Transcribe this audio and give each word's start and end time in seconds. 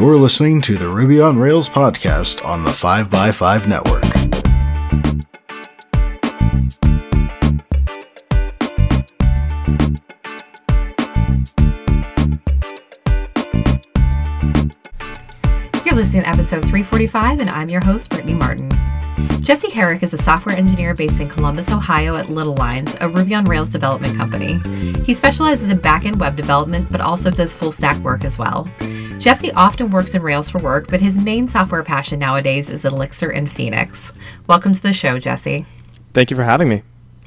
You're 0.00 0.16
listening 0.16 0.60
to 0.60 0.78
the 0.78 0.88
Ruby 0.88 1.20
on 1.20 1.40
Rails 1.40 1.68
podcast 1.68 2.44
on 2.44 2.62
the 2.62 2.70
5x5 2.70 3.66
network. 3.66 4.04
You're 15.84 15.96
listening 15.96 16.22
to 16.22 16.28
episode 16.28 16.60
345, 16.60 17.40
and 17.40 17.50
I'm 17.50 17.68
your 17.68 17.80
host, 17.80 18.10
Brittany 18.10 18.34
Martin. 18.34 18.70
Jesse 19.40 19.68
Herrick 19.68 20.04
is 20.04 20.14
a 20.14 20.18
software 20.18 20.56
engineer 20.56 20.94
based 20.94 21.20
in 21.20 21.26
Columbus, 21.26 21.72
Ohio 21.72 22.14
at 22.14 22.28
Little 22.28 22.54
Lines, 22.54 22.96
a 23.00 23.08
Ruby 23.08 23.34
on 23.34 23.46
Rails 23.46 23.68
development 23.68 24.16
company. 24.16 24.60
He 25.04 25.14
specializes 25.14 25.70
in 25.70 25.78
back 25.80 26.04
end 26.04 26.20
web 26.20 26.36
development, 26.36 26.86
but 26.92 27.00
also 27.00 27.32
does 27.32 27.52
full 27.52 27.72
stack 27.72 27.96
work 28.04 28.24
as 28.24 28.38
well. 28.38 28.68
Jesse 29.18 29.50
often 29.52 29.90
works 29.90 30.14
in 30.14 30.22
Rails 30.22 30.48
for 30.48 30.58
work, 30.58 30.86
but 30.88 31.00
his 31.00 31.18
main 31.18 31.48
software 31.48 31.82
passion 31.82 32.20
nowadays 32.20 32.70
is 32.70 32.84
Elixir 32.84 33.30
and 33.30 33.50
Phoenix. 33.50 34.12
Welcome 34.46 34.72
to 34.72 34.80
the 34.80 34.92
show, 34.92 35.18
Jesse. 35.18 35.66
Thank 36.14 36.30
you 36.30 36.36
for 36.36 36.44
having 36.44 36.68
me. 36.68 36.84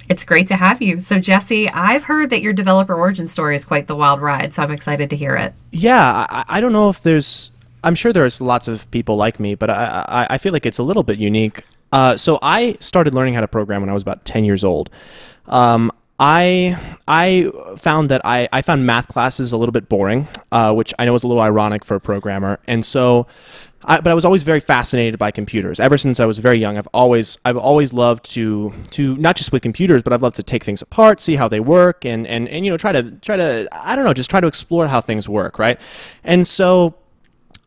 It's 0.08 0.24
great 0.24 0.48
to 0.48 0.56
have 0.56 0.82
you. 0.82 1.02
So, 1.02 1.20
Jesse, 1.20 1.70
I've 1.70 2.06
heard 2.06 2.30
that 2.30 2.42
your 2.42 2.54
developer 2.54 2.96
origin 2.96 3.28
story 3.28 3.58
is 3.58 3.66
quite 3.66 3.88
the 3.88 3.96
wild 3.96 4.22
ride, 4.22 4.54
so 4.54 4.64
I'm 4.64 4.72
excited 4.72 5.10
to 5.10 5.18
hear 5.18 5.36
it. 5.36 5.54
Yeah, 5.72 6.26
I, 6.30 6.46
I 6.48 6.62
don't 6.62 6.72
know 6.72 6.90
if 6.90 7.04
there's. 7.04 7.52
I'm 7.84 7.96
sure 7.96 8.14
there's 8.14 8.40
lots 8.40 8.70
of 8.70 8.90
people 8.92 9.18
like 9.18 9.38
me, 9.40 9.56
but 9.56 9.70
I, 9.70 10.06
I, 10.08 10.28
I 10.32 10.38
feel 10.38 10.54
like 10.54 10.66
it's 10.66 10.78
a 10.78 10.84
little 10.84 11.04
bit 11.04 11.20
unique. 11.20 11.66
Uh, 11.92 12.16
so 12.16 12.40
I 12.42 12.78
started 12.80 13.14
learning 13.14 13.34
how 13.34 13.42
to 13.42 13.50
program 13.50 13.82
when 13.82 13.90
I 13.90 13.94
was 13.94 14.04
about 14.04 14.24
10 14.24 14.46
years 14.46 14.64
old. 14.64 14.90
Um, 15.48 15.92
I 16.22 16.78
I 17.08 17.52
found 17.78 18.10
that 18.12 18.22
I, 18.24 18.48
I 18.54 18.62
found 18.62 18.86
math 18.86 19.08
classes 19.08 19.52
a 19.52 19.58
little 19.58 19.74
bit 19.74 19.90
boring, 19.90 20.28
uh, 20.52 20.72
which 20.72 20.94
I 21.00 21.06
know 21.06 21.16
is 21.16 21.24
a 21.24 21.28
little 21.28 21.42
ironic 21.42 21.84
for 21.84 21.96
a 21.96 22.00
programmer, 22.00 22.60
and 22.68 22.86
so. 22.86 23.28
I, 23.84 24.00
but 24.00 24.12
I 24.12 24.14
was 24.14 24.26
always 24.26 24.44
very 24.44 24.60
fascinated 24.60 25.18
by 25.18 25.32
computers. 25.32 25.80
Ever 25.80 25.98
since 25.98 26.20
I 26.20 26.28
was 26.28 26.38
very 26.38 26.60
young, 26.60 26.78
I've 26.78 26.88
always 26.94 27.40
I've 27.46 27.58
always 27.58 27.94
loved 27.94 28.32
to 28.34 28.72
to 28.92 29.18
not 29.18 29.36
just 29.36 29.52
with 29.52 29.64
computers, 29.64 30.04
but 30.04 30.14
I've 30.14 30.22
loved 30.22 30.36
to 30.36 30.44
take 30.44 30.64
things 30.64 30.84
apart, 30.84 31.20
see 31.20 31.36
how 31.36 31.48
they 31.48 31.60
work, 31.60 32.06
and 32.06 32.28
and 32.28 32.48
and 32.48 32.64
you 32.64 32.70
know 32.70 32.78
try 32.78 32.92
to 32.92 33.10
try 33.22 33.38
to 33.38 33.68
I 33.72 33.96
don't 33.96 34.06
know 34.06 34.14
just 34.14 34.30
try 34.30 34.40
to 34.40 34.46
explore 34.46 34.88
how 34.88 35.02
things 35.02 35.28
work, 35.28 35.58
right? 35.58 35.82
And 36.24 36.48
so 36.48 36.94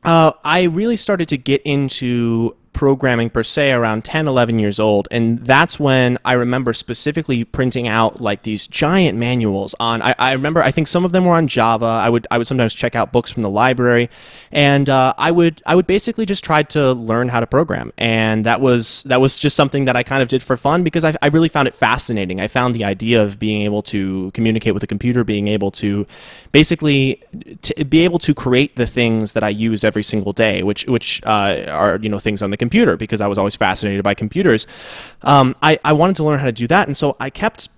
uh, 0.04 0.30
I 0.44 0.64
really 0.64 0.96
started 0.96 1.28
to 1.30 1.36
get 1.36 1.62
into 1.62 2.54
programming 2.74 3.30
per 3.30 3.42
se 3.42 3.72
around 3.72 4.04
10 4.04 4.28
11 4.28 4.58
years 4.58 4.78
old. 4.78 5.08
And 5.10 5.38
that's 5.38 5.80
when 5.80 6.18
i 6.24 6.32
remember 6.32 6.72
specifically 6.72 7.44
printing 7.44 7.88
out 7.88 8.20
like 8.20 8.42
these 8.42 8.66
giant 8.66 9.18
manuals 9.18 9.74
on 9.80 10.02
i, 10.02 10.14
I 10.18 10.32
remember 10.32 10.62
i 10.62 10.70
think 10.70 10.88
some 10.88 11.04
of 11.04 11.12
them 11.12 11.24
were 11.24 11.34
on 11.34 11.48
java. 11.48 11.86
I 11.86 12.08
would 12.08 12.26
i 12.30 12.38
would 12.38 12.46
sometimes 12.46 12.74
check 12.74 12.94
out 12.94 13.12
books 13.12 13.32
from 13.32 13.42
the 13.42 13.50
library. 13.50 14.10
And 14.52 14.90
uh, 14.90 15.14
i 15.16 15.30
would 15.30 15.62
i 15.64 15.74
would 15.74 15.86
basically 15.86 16.26
just 16.26 16.44
try 16.44 16.62
to 16.64 16.92
learn 16.92 17.28
how 17.28 17.40
to 17.40 17.46
program. 17.46 17.92
And 17.96 18.44
that 18.44 18.60
was 18.60 19.04
that 19.04 19.20
was 19.20 19.38
just 19.38 19.56
something 19.56 19.86
that 19.86 19.96
i 19.96 20.02
kind 20.02 20.22
of 20.22 20.28
did 20.28 20.42
for 20.42 20.56
fun 20.56 20.82
because 20.82 21.04
i, 21.04 21.14
I 21.22 21.28
really 21.28 21.48
found 21.48 21.68
it 21.68 21.74
fascinating. 21.74 22.40
I 22.40 22.48
found 22.48 22.74
the 22.74 22.84
idea 22.84 23.22
of 23.22 23.38
being 23.38 23.62
able 23.62 23.82
to 23.82 24.30
communicate 24.32 24.74
with 24.74 24.82
a 24.82 24.86
computer 24.86 25.24
being 25.24 25.48
able 25.48 25.70
to 25.70 26.06
basically 26.52 27.22
to 27.62 27.84
be 27.84 28.00
able 28.00 28.18
to 28.18 28.34
create 28.34 28.76
the 28.76 28.86
things 28.86 29.32
that 29.32 29.44
i 29.44 29.48
use 29.48 29.84
every 29.84 30.02
single 30.02 30.32
day 30.32 30.62
which 30.62 30.86
which 30.86 31.22
uh, 31.24 31.64
are 31.68 31.98
you 32.02 32.08
know 32.08 32.18
things 32.18 32.42
on 32.42 32.50
the 32.50 32.56
computer 32.64 32.96
because 32.96 33.20
I 33.20 33.26
was 33.26 33.38
always 33.38 33.56
fascinated 33.56 34.02
by 34.02 34.14
computers. 34.14 34.66
Um, 35.22 35.54
I, 35.62 35.78
I 35.84 35.92
wanted 35.92 36.16
to 36.16 36.24
learn 36.24 36.38
how 36.38 36.46
to 36.46 36.52
do 36.52 36.66
that, 36.68 36.86
and 36.88 36.96
so 36.96 37.16
I 37.20 37.30
kept 37.30 37.68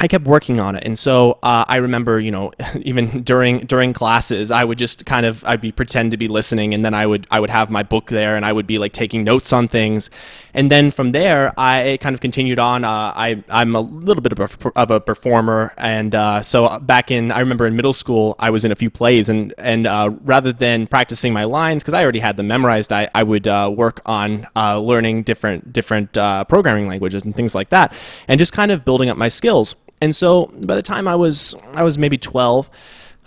I 0.00 0.06
kept 0.06 0.26
working 0.26 0.60
on 0.60 0.76
it, 0.76 0.84
and 0.86 0.96
so 0.96 1.40
uh, 1.42 1.64
I 1.66 1.76
remember, 1.78 2.20
you 2.20 2.30
know, 2.30 2.52
even 2.82 3.24
during 3.24 3.66
during 3.66 3.92
classes, 3.92 4.52
I 4.52 4.62
would 4.62 4.78
just 4.78 5.04
kind 5.06 5.26
of 5.26 5.44
I'd 5.44 5.60
be 5.60 5.72
pretend 5.72 6.12
to 6.12 6.16
be 6.16 6.28
listening, 6.28 6.72
and 6.72 6.84
then 6.84 6.94
I 6.94 7.04
would 7.04 7.26
I 7.32 7.40
would 7.40 7.50
have 7.50 7.68
my 7.68 7.82
book 7.82 8.08
there, 8.08 8.36
and 8.36 8.46
I 8.46 8.52
would 8.52 8.66
be 8.66 8.78
like 8.78 8.92
taking 8.92 9.24
notes 9.24 9.52
on 9.52 9.66
things, 9.66 10.08
and 10.54 10.70
then 10.70 10.92
from 10.92 11.10
there 11.10 11.52
I 11.58 11.98
kind 12.00 12.14
of 12.14 12.20
continued 12.20 12.60
on. 12.60 12.84
Uh, 12.84 13.12
I 13.16 13.42
I'm 13.48 13.74
a 13.74 13.80
little 13.80 14.22
bit 14.22 14.30
of 14.30 14.38
a, 14.38 14.78
of 14.78 14.92
a 14.92 15.00
performer, 15.00 15.74
and 15.76 16.14
uh, 16.14 16.42
so 16.42 16.78
back 16.78 17.10
in 17.10 17.32
I 17.32 17.40
remember 17.40 17.66
in 17.66 17.74
middle 17.74 17.92
school 17.92 18.36
I 18.38 18.50
was 18.50 18.64
in 18.64 18.70
a 18.70 18.76
few 18.76 18.90
plays, 18.90 19.28
and 19.28 19.52
and 19.58 19.88
uh, 19.88 20.10
rather 20.22 20.52
than 20.52 20.86
practicing 20.86 21.32
my 21.32 21.42
lines 21.42 21.82
because 21.82 21.94
I 21.94 22.04
already 22.04 22.20
had 22.20 22.36
them 22.36 22.46
memorized, 22.46 22.92
I 22.92 23.08
I 23.16 23.24
would 23.24 23.48
uh, 23.48 23.68
work 23.74 24.00
on 24.06 24.46
uh, 24.54 24.78
learning 24.78 25.24
different 25.24 25.72
different 25.72 26.12
programming 26.12 26.86
languages 26.86 27.24
and 27.24 27.34
things 27.34 27.56
like 27.56 27.70
that, 27.70 27.92
and 28.28 28.38
just 28.38 28.52
kind 28.52 28.70
of 28.70 28.84
building 28.84 29.10
up 29.10 29.16
my 29.16 29.28
skills. 29.28 29.74
And 30.00 30.14
so 30.14 30.46
by 30.46 30.74
the 30.74 30.82
time 30.82 31.08
I 31.08 31.16
was 31.16 31.54
I 31.74 31.82
was 31.82 31.98
maybe 31.98 32.18
12, 32.18 32.70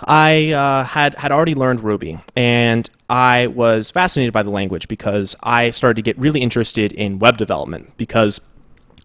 I 0.06 0.52
uh, 0.52 0.84
had 0.84 1.16
had 1.16 1.32
already 1.32 1.56
learned 1.56 1.82
Ruby, 1.82 2.20
and 2.36 2.90
I 3.10 3.48
was 3.48 3.92
fascinated 3.92 4.34
by 4.34 4.44
the 4.44 4.52
language 4.52 4.88
because 4.88 5.36
I 5.44 5.72
started 5.72 5.96
to 5.98 6.02
get 6.02 6.18
really 6.18 6.42
interested 6.42 6.92
in 6.94 7.20
web 7.20 7.38
development 7.38 7.94
because 7.98 8.40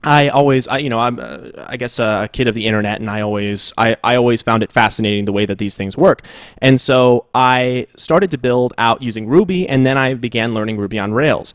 I 0.04 0.28
always, 0.28 0.68
I, 0.68 0.78
you 0.78 0.88
know, 0.88 1.00
I'm, 1.00 1.18
uh, 1.18 1.50
I 1.66 1.76
guess, 1.76 1.98
a 1.98 2.28
kid 2.32 2.46
of 2.46 2.54
the 2.54 2.66
internet, 2.66 3.00
and 3.00 3.10
I 3.10 3.22
always, 3.22 3.72
I, 3.76 3.96
I 4.04 4.14
always 4.14 4.40
found 4.40 4.62
it 4.62 4.70
fascinating 4.70 5.24
the 5.24 5.32
way 5.32 5.46
that 5.46 5.58
these 5.58 5.76
things 5.76 5.96
work. 5.96 6.22
And 6.58 6.80
so 6.80 7.26
I 7.34 7.88
started 7.96 8.30
to 8.30 8.38
build 8.38 8.72
out 8.78 9.02
using 9.02 9.26
Ruby, 9.26 9.68
and 9.68 9.84
then 9.84 9.98
I 9.98 10.14
began 10.14 10.54
learning 10.54 10.76
Ruby 10.76 11.00
on 11.00 11.12
Rails. 11.12 11.54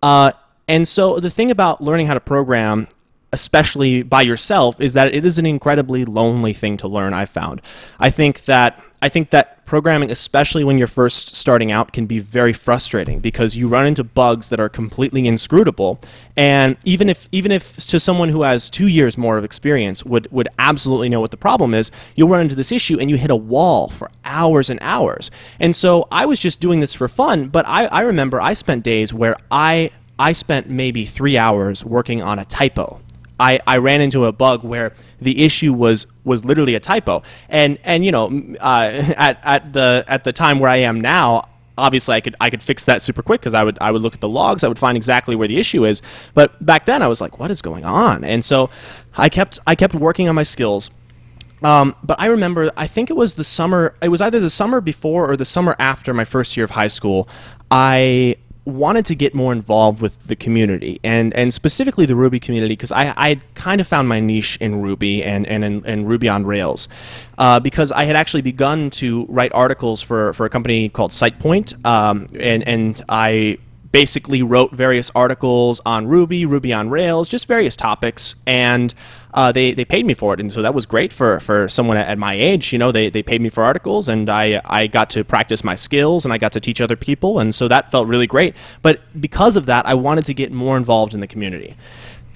Uh, 0.00 0.30
and 0.68 0.86
so 0.86 1.18
the 1.18 1.30
thing 1.30 1.50
about 1.50 1.80
learning 1.80 2.06
how 2.06 2.14
to 2.14 2.20
program 2.20 2.86
especially 3.32 4.02
by 4.02 4.22
yourself 4.22 4.80
is 4.80 4.94
that 4.94 5.14
it 5.14 5.24
is 5.24 5.38
an 5.38 5.46
incredibly 5.46 6.04
lonely 6.04 6.52
thing 6.52 6.76
to 6.78 6.88
learn 6.88 7.12
i've 7.12 7.30
found. 7.30 7.60
I 7.98 8.10
think 8.10 8.44
that 8.44 8.82
i 9.02 9.08
think 9.08 9.30
that 9.30 9.64
programming 9.66 10.10
especially 10.10 10.64
when 10.64 10.78
you're 10.78 10.86
first 10.86 11.34
starting 11.34 11.70
out 11.70 11.92
can 11.92 12.06
be 12.06 12.18
very 12.18 12.54
frustrating 12.54 13.20
because 13.20 13.54
you 13.54 13.68
run 13.68 13.86
into 13.86 14.02
bugs 14.02 14.48
that 14.48 14.58
are 14.58 14.68
completely 14.68 15.26
inscrutable. 15.26 16.00
And 16.36 16.78
even 16.84 17.10
if 17.10 17.28
even 17.32 17.52
if 17.52 17.76
to 17.88 18.00
someone 18.00 18.30
who 18.30 18.42
has 18.42 18.70
2 18.70 18.86
years 18.86 19.18
more 19.18 19.36
of 19.36 19.44
experience 19.44 20.04
would 20.04 20.30
would 20.32 20.48
absolutely 20.58 21.10
know 21.10 21.20
what 21.20 21.30
the 21.30 21.36
problem 21.36 21.74
is 21.74 21.90
you'll 22.16 22.30
run 22.30 22.40
into 22.40 22.54
this 22.54 22.72
issue 22.72 22.98
and 22.98 23.10
you 23.10 23.16
hit 23.16 23.30
a 23.30 23.36
wall 23.36 23.90
for 23.90 24.10
hours 24.24 24.70
and 24.70 24.78
hours. 24.80 25.30
And 25.60 25.76
so 25.76 26.08
i 26.10 26.24
was 26.24 26.40
just 26.40 26.60
doing 26.60 26.80
this 26.80 26.94
for 26.94 27.08
fun 27.08 27.48
but 27.48 27.66
i 27.68 27.84
i 27.86 28.00
remember 28.00 28.40
i 28.40 28.54
spent 28.54 28.84
days 28.84 29.12
where 29.12 29.36
i 29.50 29.90
I 30.20 30.32
spent 30.32 30.68
maybe 30.68 31.04
three 31.04 31.38
hours 31.38 31.84
working 31.84 32.22
on 32.22 32.40
a 32.40 32.44
typo 32.44 33.00
I, 33.40 33.60
I 33.66 33.78
ran 33.78 34.00
into 34.00 34.24
a 34.24 34.32
bug 34.32 34.64
where 34.64 34.92
the 35.20 35.44
issue 35.44 35.72
was 35.72 36.06
was 36.24 36.44
literally 36.44 36.74
a 36.74 36.80
typo, 36.80 37.22
and 37.48 37.78
and 37.84 38.04
you 38.04 38.12
know 38.12 38.26
uh, 38.60 38.90
at 39.16 39.40
at 39.42 39.72
the 39.72 40.04
at 40.08 40.24
the 40.24 40.32
time 40.32 40.58
where 40.58 40.70
I 40.70 40.76
am 40.76 41.00
now, 41.00 41.44
obviously 41.76 42.16
I 42.16 42.20
could 42.20 42.36
I 42.40 42.50
could 42.50 42.62
fix 42.62 42.84
that 42.86 43.00
super 43.00 43.22
quick 43.22 43.40
because 43.40 43.54
I 43.54 43.64
would 43.64 43.78
I 43.80 43.90
would 43.90 44.02
look 44.02 44.14
at 44.14 44.20
the 44.20 44.28
logs, 44.28 44.64
I 44.64 44.68
would 44.68 44.78
find 44.78 44.96
exactly 44.96 45.36
where 45.36 45.48
the 45.48 45.58
issue 45.58 45.84
is. 45.84 46.02
But 46.34 46.64
back 46.64 46.84
then 46.84 47.02
I 47.02 47.06
was 47.06 47.20
like, 47.20 47.38
what 47.38 47.50
is 47.50 47.62
going 47.62 47.84
on? 47.84 48.24
And 48.24 48.44
so 48.44 48.70
I 49.16 49.28
kept 49.28 49.58
I 49.66 49.74
kept 49.74 49.94
working 49.94 50.28
on 50.28 50.34
my 50.34 50.42
skills. 50.42 50.90
Um, 51.62 51.96
but 52.04 52.20
I 52.20 52.26
remember, 52.26 52.70
I 52.76 52.86
think 52.86 53.10
it 53.10 53.16
was 53.16 53.34
the 53.34 53.42
summer. 53.42 53.96
It 54.00 54.08
was 54.08 54.20
either 54.20 54.38
the 54.38 54.50
summer 54.50 54.80
before 54.80 55.28
or 55.28 55.36
the 55.36 55.44
summer 55.44 55.74
after 55.78 56.14
my 56.14 56.24
first 56.24 56.56
year 56.56 56.64
of 56.64 56.70
high 56.70 56.88
school. 56.88 57.28
I 57.70 58.36
wanted 58.68 59.06
to 59.06 59.14
get 59.14 59.34
more 59.34 59.52
involved 59.52 60.00
with 60.00 60.22
the 60.26 60.36
community 60.36 61.00
and 61.02 61.34
and 61.34 61.52
specifically 61.54 62.06
the 62.06 62.14
Ruby 62.14 62.38
community 62.38 62.72
because 62.72 62.92
I 62.92 63.14
I 63.16 63.40
kind 63.54 63.80
of 63.80 63.86
found 63.86 64.08
my 64.08 64.20
niche 64.20 64.58
in 64.60 64.82
Ruby 64.82 65.24
and 65.24 65.46
and 65.46 65.64
in, 65.64 65.84
in 65.86 66.04
Ruby 66.04 66.28
on 66.28 66.44
Rails 66.44 66.88
uh, 67.38 67.58
because 67.60 67.90
I 67.90 68.04
had 68.04 68.14
actually 68.14 68.42
begun 68.42 68.90
to 68.90 69.24
write 69.28 69.52
articles 69.54 70.02
for 70.02 70.32
for 70.34 70.44
a 70.44 70.50
company 70.50 70.88
called 70.88 71.12
SitePoint 71.12 71.84
um, 71.86 72.26
and 72.38 72.66
and 72.68 73.02
I 73.08 73.58
basically 73.90 74.42
wrote 74.42 74.72
various 74.72 75.10
articles 75.14 75.80
on 75.86 76.06
Ruby, 76.06 76.44
Ruby 76.44 76.72
on 76.72 76.90
Rails, 76.90 77.28
just 77.28 77.46
various 77.46 77.76
topics, 77.76 78.34
and 78.46 78.94
uh, 79.34 79.52
they 79.52 79.72
they 79.72 79.84
paid 79.84 80.04
me 80.04 80.14
for 80.14 80.34
it, 80.34 80.40
and 80.40 80.52
so 80.52 80.62
that 80.62 80.74
was 80.74 80.86
great 80.86 81.12
for, 81.12 81.40
for 81.40 81.68
someone 81.68 81.96
at 81.96 82.18
my 82.18 82.34
age. 82.34 82.72
You 82.72 82.78
know, 82.78 82.92
they, 82.92 83.10
they 83.10 83.22
paid 83.22 83.40
me 83.40 83.48
for 83.48 83.64
articles, 83.64 84.08
and 84.08 84.28
I 84.28 84.60
I 84.64 84.86
got 84.86 85.10
to 85.10 85.24
practice 85.24 85.64
my 85.64 85.74
skills, 85.74 86.24
and 86.24 86.34
I 86.34 86.38
got 86.38 86.52
to 86.52 86.60
teach 86.60 86.80
other 86.80 86.96
people, 86.96 87.38
and 87.38 87.54
so 87.54 87.68
that 87.68 87.90
felt 87.90 88.08
really 88.08 88.26
great. 88.26 88.54
But 88.82 89.00
because 89.20 89.56
of 89.56 89.66
that, 89.66 89.86
I 89.86 89.94
wanted 89.94 90.24
to 90.26 90.34
get 90.34 90.52
more 90.52 90.76
involved 90.76 91.14
in 91.14 91.20
the 91.20 91.26
community, 91.26 91.76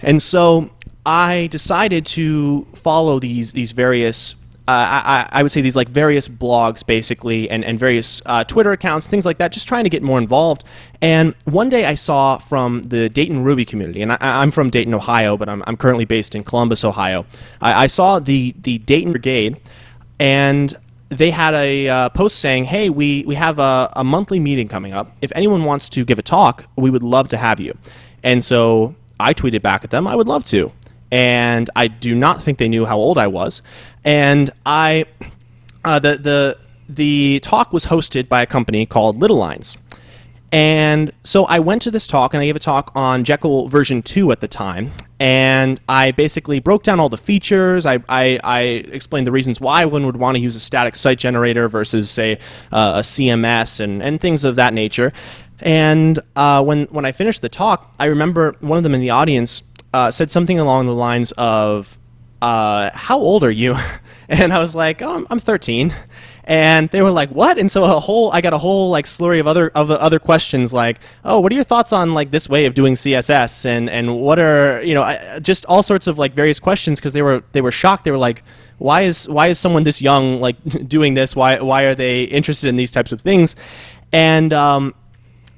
and 0.00 0.22
so 0.22 0.70
I 1.04 1.48
decided 1.50 2.06
to 2.06 2.66
follow 2.74 3.18
these 3.18 3.52
these 3.52 3.72
various 3.72 4.36
I, 4.72 5.28
I, 5.32 5.42
would 5.42 5.52
say 5.52 5.60
these 5.60 5.76
like 5.76 5.88
various 5.88 6.28
blogs 6.28 6.86
basically 6.86 7.48
and, 7.50 7.64
and 7.64 7.78
various 7.78 8.22
uh, 8.26 8.44
Twitter 8.44 8.72
accounts, 8.72 9.06
things 9.06 9.26
like 9.26 9.38
that, 9.38 9.52
just 9.52 9.68
trying 9.68 9.84
to 9.84 9.90
get 9.90 10.02
more 10.02 10.18
involved. 10.18 10.64
And 11.00 11.34
one 11.44 11.68
day 11.68 11.84
I 11.84 11.94
saw 11.94 12.38
from 12.38 12.88
the 12.88 13.08
Dayton 13.08 13.42
Ruby 13.42 13.64
community, 13.64 14.02
and 14.02 14.12
I, 14.12 14.42
am 14.42 14.50
from 14.50 14.70
Dayton, 14.70 14.94
Ohio, 14.94 15.36
but 15.36 15.48
I'm, 15.48 15.62
I'm 15.66 15.76
currently 15.76 16.04
based 16.04 16.34
in 16.34 16.44
Columbus, 16.44 16.84
Ohio. 16.84 17.24
I, 17.60 17.84
I 17.84 17.86
saw 17.86 18.18
the, 18.18 18.54
the 18.62 18.78
Dayton 18.78 19.12
Brigade, 19.12 19.60
and 20.18 20.76
they 21.08 21.30
had 21.30 21.54
a 21.54 21.88
uh, 21.88 22.08
post 22.10 22.38
saying, 22.38 22.64
"Hey, 22.64 22.88
we 22.88 23.22
we 23.26 23.34
have 23.34 23.58
a, 23.58 23.92
a 23.96 24.02
monthly 24.02 24.40
meeting 24.40 24.66
coming 24.66 24.94
up. 24.94 25.14
If 25.20 25.30
anyone 25.34 25.64
wants 25.64 25.88
to 25.90 26.04
give 26.04 26.18
a 26.18 26.22
talk, 26.22 26.64
we 26.76 26.88
would 26.88 27.02
love 27.02 27.28
to 27.28 27.36
have 27.36 27.60
you." 27.60 27.76
And 28.22 28.42
so 28.42 28.94
I 29.20 29.34
tweeted 29.34 29.60
back 29.60 29.84
at 29.84 29.90
them, 29.90 30.06
"I 30.06 30.14
would 30.14 30.26
love 30.26 30.44
to." 30.46 30.72
And 31.12 31.70
I 31.76 31.86
do 31.86 32.14
not 32.14 32.42
think 32.42 32.58
they 32.58 32.68
knew 32.68 32.84
how 32.84 32.96
old 32.96 33.18
I 33.18 33.28
was 33.28 33.62
and 34.04 34.50
I 34.66 35.04
uh, 35.84 35.98
the 35.98 36.16
the 36.16 36.58
the 36.88 37.40
talk 37.40 37.72
was 37.72 37.86
hosted 37.86 38.28
by 38.28 38.42
a 38.42 38.46
company 38.46 38.86
called 38.86 39.16
Little 39.16 39.36
Lines. 39.36 39.76
And 40.54 41.10
so 41.24 41.46
I 41.46 41.60
went 41.60 41.80
to 41.82 41.90
this 41.90 42.06
talk 42.06 42.34
and 42.34 42.42
I 42.42 42.46
gave 42.46 42.56
a 42.56 42.60
talk 42.60 42.92
on 42.94 43.24
Jekyll 43.24 43.68
version 43.68 44.02
2 44.02 44.30
at 44.32 44.40
the 44.40 44.48
time. 44.48 44.92
And 45.18 45.80
I 45.88 46.10
basically 46.10 46.60
broke 46.60 46.82
down 46.82 47.00
all 47.00 47.08
the 47.08 47.16
features. 47.16 47.86
I, 47.86 48.00
I, 48.06 48.38
I 48.44 48.60
explained 48.60 49.26
the 49.26 49.32
reasons 49.32 49.62
why 49.62 49.86
one 49.86 50.04
would 50.04 50.18
want 50.18 50.36
to 50.36 50.42
use 50.42 50.54
a 50.54 50.60
static 50.60 50.94
site 50.94 51.18
generator 51.18 51.68
versus, 51.68 52.10
say, 52.10 52.34
uh, 52.70 52.96
a 52.96 53.00
CMS 53.00 53.80
and, 53.80 54.02
and 54.02 54.20
things 54.20 54.44
of 54.44 54.56
that 54.56 54.74
nature. 54.74 55.14
And 55.60 56.18
uh, 56.36 56.62
when, 56.62 56.84
when 56.86 57.06
I 57.06 57.12
finished 57.12 57.40
the 57.40 57.48
talk, 57.48 57.94
I 57.98 58.06
remember 58.06 58.54
one 58.60 58.76
of 58.76 58.84
them 58.84 58.94
in 58.94 59.00
the 59.00 59.10
audience 59.10 59.62
uh, 59.92 60.10
said 60.10 60.30
something 60.30 60.58
along 60.58 60.86
the 60.86 60.94
lines 60.94 61.32
of, 61.32 61.98
uh, 62.40 62.90
How 62.94 63.18
old 63.18 63.44
are 63.44 63.50
you? 63.50 63.76
And 64.28 64.50
I 64.50 64.60
was 64.60 64.74
like, 64.74 65.02
Oh, 65.02 65.14
I'm, 65.14 65.26
I'm 65.28 65.38
13 65.38 65.92
and 66.44 66.88
they 66.90 67.02
were 67.02 67.10
like, 67.10 67.30
"What?" 67.30 67.58
And 67.58 67.70
so 67.70 67.84
a 67.84 68.00
whole, 68.00 68.32
I 68.32 68.40
got 68.40 68.52
a 68.52 68.58
whole 68.58 68.90
like 68.90 69.04
slurry 69.04 69.38
of 69.38 69.46
other 69.46 69.70
of 69.74 69.90
other 69.90 70.18
questions, 70.18 70.72
like, 70.72 70.98
"Oh, 71.24 71.38
what 71.40 71.52
are 71.52 71.54
your 71.54 71.64
thoughts 71.64 71.92
on 71.92 72.14
like 72.14 72.30
this 72.30 72.48
way 72.48 72.66
of 72.66 72.74
doing 72.74 72.94
CSS?" 72.94 73.64
and 73.64 73.88
and 73.88 74.18
what 74.18 74.38
are 74.38 74.82
you 74.82 74.94
know, 74.94 75.38
just 75.40 75.64
all 75.66 75.82
sorts 75.82 76.06
of 76.06 76.18
like 76.18 76.34
various 76.34 76.58
questions 76.58 76.98
because 76.98 77.12
they 77.12 77.22
were 77.22 77.44
they 77.52 77.60
were 77.60 77.70
shocked. 77.70 78.04
They 78.04 78.10
were 78.10 78.18
like, 78.18 78.42
"Why 78.78 79.02
is 79.02 79.28
why 79.28 79.48
is 79.48 79.58
someone 79.58 79.84
this 79.84 80.02
young 80.02 80.40
like 80.40 80.56
doing 80.88 81.14
this? 81.14 81.36
Why 81.36 81.60
why 81.60 81.82
are 81.82 81.94
they 81.94 82.24
interested 82.24 82.68
in 82.68 82.76
these 82.76 82.90
types 82.90 83.12
of 83.12 83.20
things?" 83.20 83.54
And 84.12 84.52
um, 84.52 84.94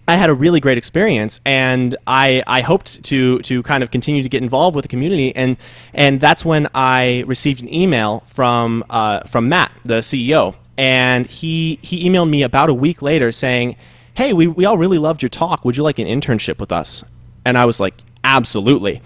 I 0.07 0.17
had 0.17 0.29
a 0.29 0.35
really 0.35 0.61
great 0.61 0.77
experience, 0.77 1.41
and 1.47 1.97
I, 2.07 2.43
I 2.47 2.61
hoped 2.61 3.03
to 3.05 3.39
to 3.41 3.63
kind 3.63 3.83
of 3.83 3.91
continue 3.91 4.23
to 4.23 4.29
get 4.29 4.43
involved 4.43 4.75
with 4.77 4.83
the 4.83 4.89
community, 4.89 5.35
and 5.35 5.57
and 5.95 6.21
that's 6.21 6.45
when 6.45 6.69
I 6.75 7.25
received 7.27 7.63
an 7.63 7.73
email 7.73 8.21
from 8.27 8.85
uh, 8.91 9.21
from 9.21 9.49
Matt, 9.49 9.73
the 9.85 10.01
CEO, 10.01 10.57
and 10.77 11.27
he 11.27 11.79
he 11.83 12.09
emailed 12.09 12.29
me 12.29 12.43
about 12.43 12.69
a 12.69 12.75
week 12.75 13.01
later 13.01 13.33
saying, 13.33 13.77
"Hey, 14.13 14.35
we 14.35 14.47
we 14.47 14.67
all 14.67 14.77
really 14.77 14.99
loved 14.99 15.23
your 15.23 15.31
talk. 15.31 15.65
Would 15.65 15.77
you 15.77 15.83
like 15.83 15.99
an 15.99 16.07
internship 16.07 16.59
with 16.59 16.71
us?" 16.71 17.03
And 17.47 17.57
I 17.57 17.65
was 17.65 17.81
like, 17.81 17.95
"Absolutely." 18.23 19.01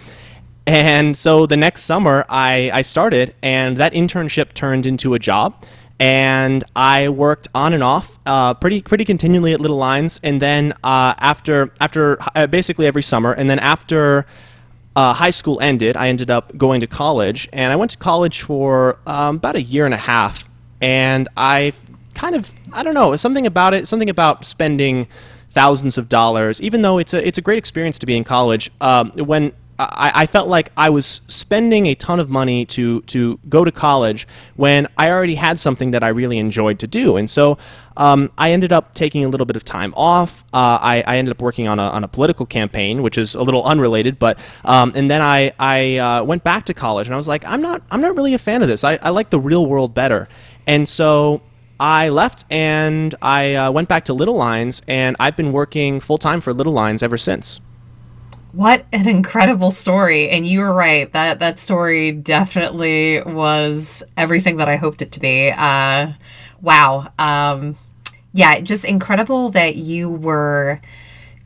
And 0.67 1.17
so 1.17 1.47
the 1.47 1.57
next 1.57 1.83
summer, 1.83 2.25
I 2.29 2.73
I 2.75 2.83
started, 2.83 3.37
and 3.41 3.77
that 3.77 3.93
internship 3.93 4.53
turned 4.53 4.85
into 4.85 5.15
a 5.15 5.21
job. 5.21 5.65
And 6.01 6.63
I 6.77 7.09
worked 7.09 7.49
on 7.55 7.75
and 7.75 7.83
off, 7.83 8.19
uh, 8.25 8.55
pretty 8.55 8.83
pretty 8.83 9.05
continually 9.05 9.53
at 9.53 9.61
Little 9.61 9.77
Lines, 9.77 10.21
and 10.23 10.41
then 10.41 10.73
uh, 10.85 11.15
after 11.19 11.73
after 11.81 12.19
uh, 12.37 12.47
basically 12.47 12.87
every 12.87 13.03
summer, 13.03 13.33
and 13.33 13.51
then 13.51 13.59
after 13.59 14.25
uh, 14.95 15.13
high 15.13 15.31
school 15.31 15.61
ended, 15.61 15.97
I 15.97 16.09
ended 16.09 16.31
up 16.31 16.57
going 16.57 16.81
to 16.81 16.87
college, 16.87 17.49
and 17.53 17.73
I 17.73 17.77
went 17.77 17.91
to 17.93 17.99
college 17.99 18.43
for 18.43 18.99
um, 19.07 19.37
about 19.37 19.57
a 19.57 19.63
year 19.63 19.85
and 19.85 19.95
a 19.95 19.99
half. 19.99 20.49
And 20.81 21.29
I 21.37 21.73
kind 22.15 22.35
of 22.35 22.53
I 22.73 22.83
don't 22.83 22.95
know 22.95 23.17
something 23.17 23.47
about 23.47 23.75
it, 23.75 23.89
something 23.89 24.11
about 24.11 24.45
spending 24.45 25.09
thousands 25.51 25.99
of 25.99 26.09
dollars, 26.09 26.61
even 26.61 26.83
though 26.83 26.99
it's 26.99 27.15
a 27.15 27.27
it's 27.27 27.39
a 27.39 27.43
great 27.43 27.59
experience 27.59 27.99
to 27.99 28.07
be 28.07 28.17
in 28.17 28.25
college. 28.25 28.71
Um, 28.81 29.11
when 29.13 29.53
I, 29.79 30.13
I, 30.15 30.27
felt 30.27 30.49
like 30.49 30.73
I 30.77 30.91
was 30.91 31.21
spending 31.29 31.87
a 31.87 31.95
ton 31.95 32.19
of 32.19 32.29
money 32.29 32.65
to 32.67 33.01
to 33.03 33.39
go 33.49 33.65
to 33.65 33.71
college 33.71 34.27
when 34.57 34.89
I 34.97 35.11
already 35.11 35.37
had 35.37 35.61
something 35.61 35.93
that 35.93 36.03
I 36.03 36.09
really 36.09 36.39
enjoyed 36.39 36.81
to 36.81 36.89
do, 36.89 37.17
and 37.17 37.31
so 37.31 37.59
um, 37.97 38.33
I 38.37 38.51
ended 38.51 38.73
up 38.73 38.95
taking 38.95 39.25
a 39.25 39.29
little 39.29 39.47
bit 39.47 39.55
of 39.55 39.65
time 39.65 39.95
off. 39.97 40.43
Uh, 40.53 40.79
I, 40.81 41.05
I, 41.07 41.19
ended 41.19 41.33
up 41.33 41.41
working 41.41 41.69
on 41.69 41.79
a, 41.79 41.83
on 41.83 42.03
a 42.03 42.09
political 42.09 42.45
campaign, 42.45 43.03
which 43.03 43.19
is 43.19 43.35
a 43.35 43.43
little 43.43 43.65
unrelated, 43.65 44.19
but 44.19 44.39
um, 44.65 44.93
and 44.97 45.09
then 45.09 45.23
I 45.23 45.53
I 45.61 45.97
uh, 45.99 46.25
went 46.25 46.43
back 46.43 46.65
to 46.67 46.75
college, 46.75 47.07
and 47.07 47.15
I 47.15 47.17
was 47.17 47.29
like, 47.29 47.45
I'm 47.45 47.63
not 47.63 47.83
I'm 47.91 48.01
not 48.01 48.17
really 48.17 48.35
a 48.35 48.39
fan 48.39 48.63
of 48.63 48.69
this. 48.69 48.83
I, 48.83 48.99
I 49.03 49.11
like 49.11 49.31
the 49.31 49.41
real 49.41 49.65
world 49.67 49.95
better, 49.95 50.29
and 50.67 50.89
so 50.89 51.43
I 51.79 52.09
left 52.09 52.45
and 52.51 53.15
I 53.23 53.55
uh, 53.55 53.71
went 53.71 53.89
back 53.89 54.07
to 54.07 54.13
Little 54.13 54.35
Lines, 54.35 54.83
and 54.89 55.15
I've 55.21 55.37
been 55.37 55.53
working 55.53 56.01
full 56.01 56.19
time 56.19 56.41
for 56.41 56.53
Little 56.53 56.73
Lines 56.73 57.03
ever 57.03 57.19
since. 57.19 57.61
What 58.53 58.87
an 58.93 59.07
incredible 59.09 59.71
story. 59.71 60.31
And 60.31 60.47
you 60.47 60.61
were 60.61 60.73
right. 60.73 61.13
That 61.13 61.39
that 61.41 61.59
story 61.59 62.13
definitely 62.13 63.21
was 63.23 64.03
everything 64.17 64.57
that 64.57 64.69
I 64.69 64.77
hoped 64.77 65.03
it 65.03 65.13
to 65.13 65.21
be. 65.21 65.51
Uh, 65.51 66.13
wow. 66.61 67.13
Um, 67.19 67.77
yeah, 68.33 68.61
just 68.61 68.85
incredible 68.85 69.51
that 69.51 69.77
you 69.77 70.11
were 70.11 70.81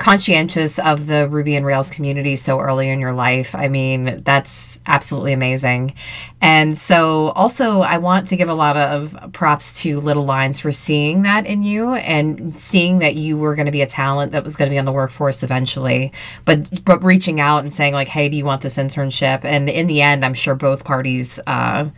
conscientious 0.02 0.80
of 0.80 1.06
the 1.06 1.28
Ruby 1.28 1.54
and 1.54 1.64
Rails 1.64 1.88
community 1.88 2.34
so 2.34 2.58
early 2.58 2.88
in 2.88 2.98
your 2.98 3.12
life. 3.12 3.54
I 3.54 3.68
mean, 3.68 4.20
that's 4.24 4.80
absolutely 4.84 5.32
amazing. 5.32 5.94
And 6.40 6.76
so, 6.76 7.28
also, 7.28 7.82
I 7.82 7.98
want 7.98 8.26
to 8.28 8.36
give 8.36 8.48
a 8.48 8.54
lot 8.54 8.76
of 8.76 9.16
props 9.32 9.80
to 9.82 10.00
Little 10.00 10.24
Lines 10.24 10.58
for 10.58 10.72
seeing 10.72 11.22
that 11.22 11.46
in 11.46 11.62
you 11.62 11.94
and 11.94 12.58
seeing 12.58 12.98
that 12.98 13.14
you 13.14 13.38
were 13.38 13.54
going 13.54 13.66
to 13.66 13.72
be 13.72 13.82
a 13.82 13.86
talent 13.86 14.32
that 14.32 14.42
was 14.42 14.56
going 14.56 14.68
to 14.68 14.74
be 14.74 14.78
on 14.78 14.86
the 14.86 14.92
workforce 14.92 15.44
eventually, 15.44 16.12
but 16.46 16.84
but 16.84 17.00
reaching 17.04 17.38
out 17.38 17.62
and 17.62 17.72
saying 17.72 17.94
like, 17.94 18.08
"Hey, 18.08 18.28
do 18.28 18.36
you 18.36 18.44
want 18.44 18.62
this 18.62 18.78
internship?" 18.78 19.44
And 19.44 19.68
in 19.68 19.86
the 19.86 20.02
end, 20.02 20.24
I'm 20.24 20.34
sure 20.34 20.56
both 20.56 20.82
parties. 20.82 21.38
Uh, 21.46 21.90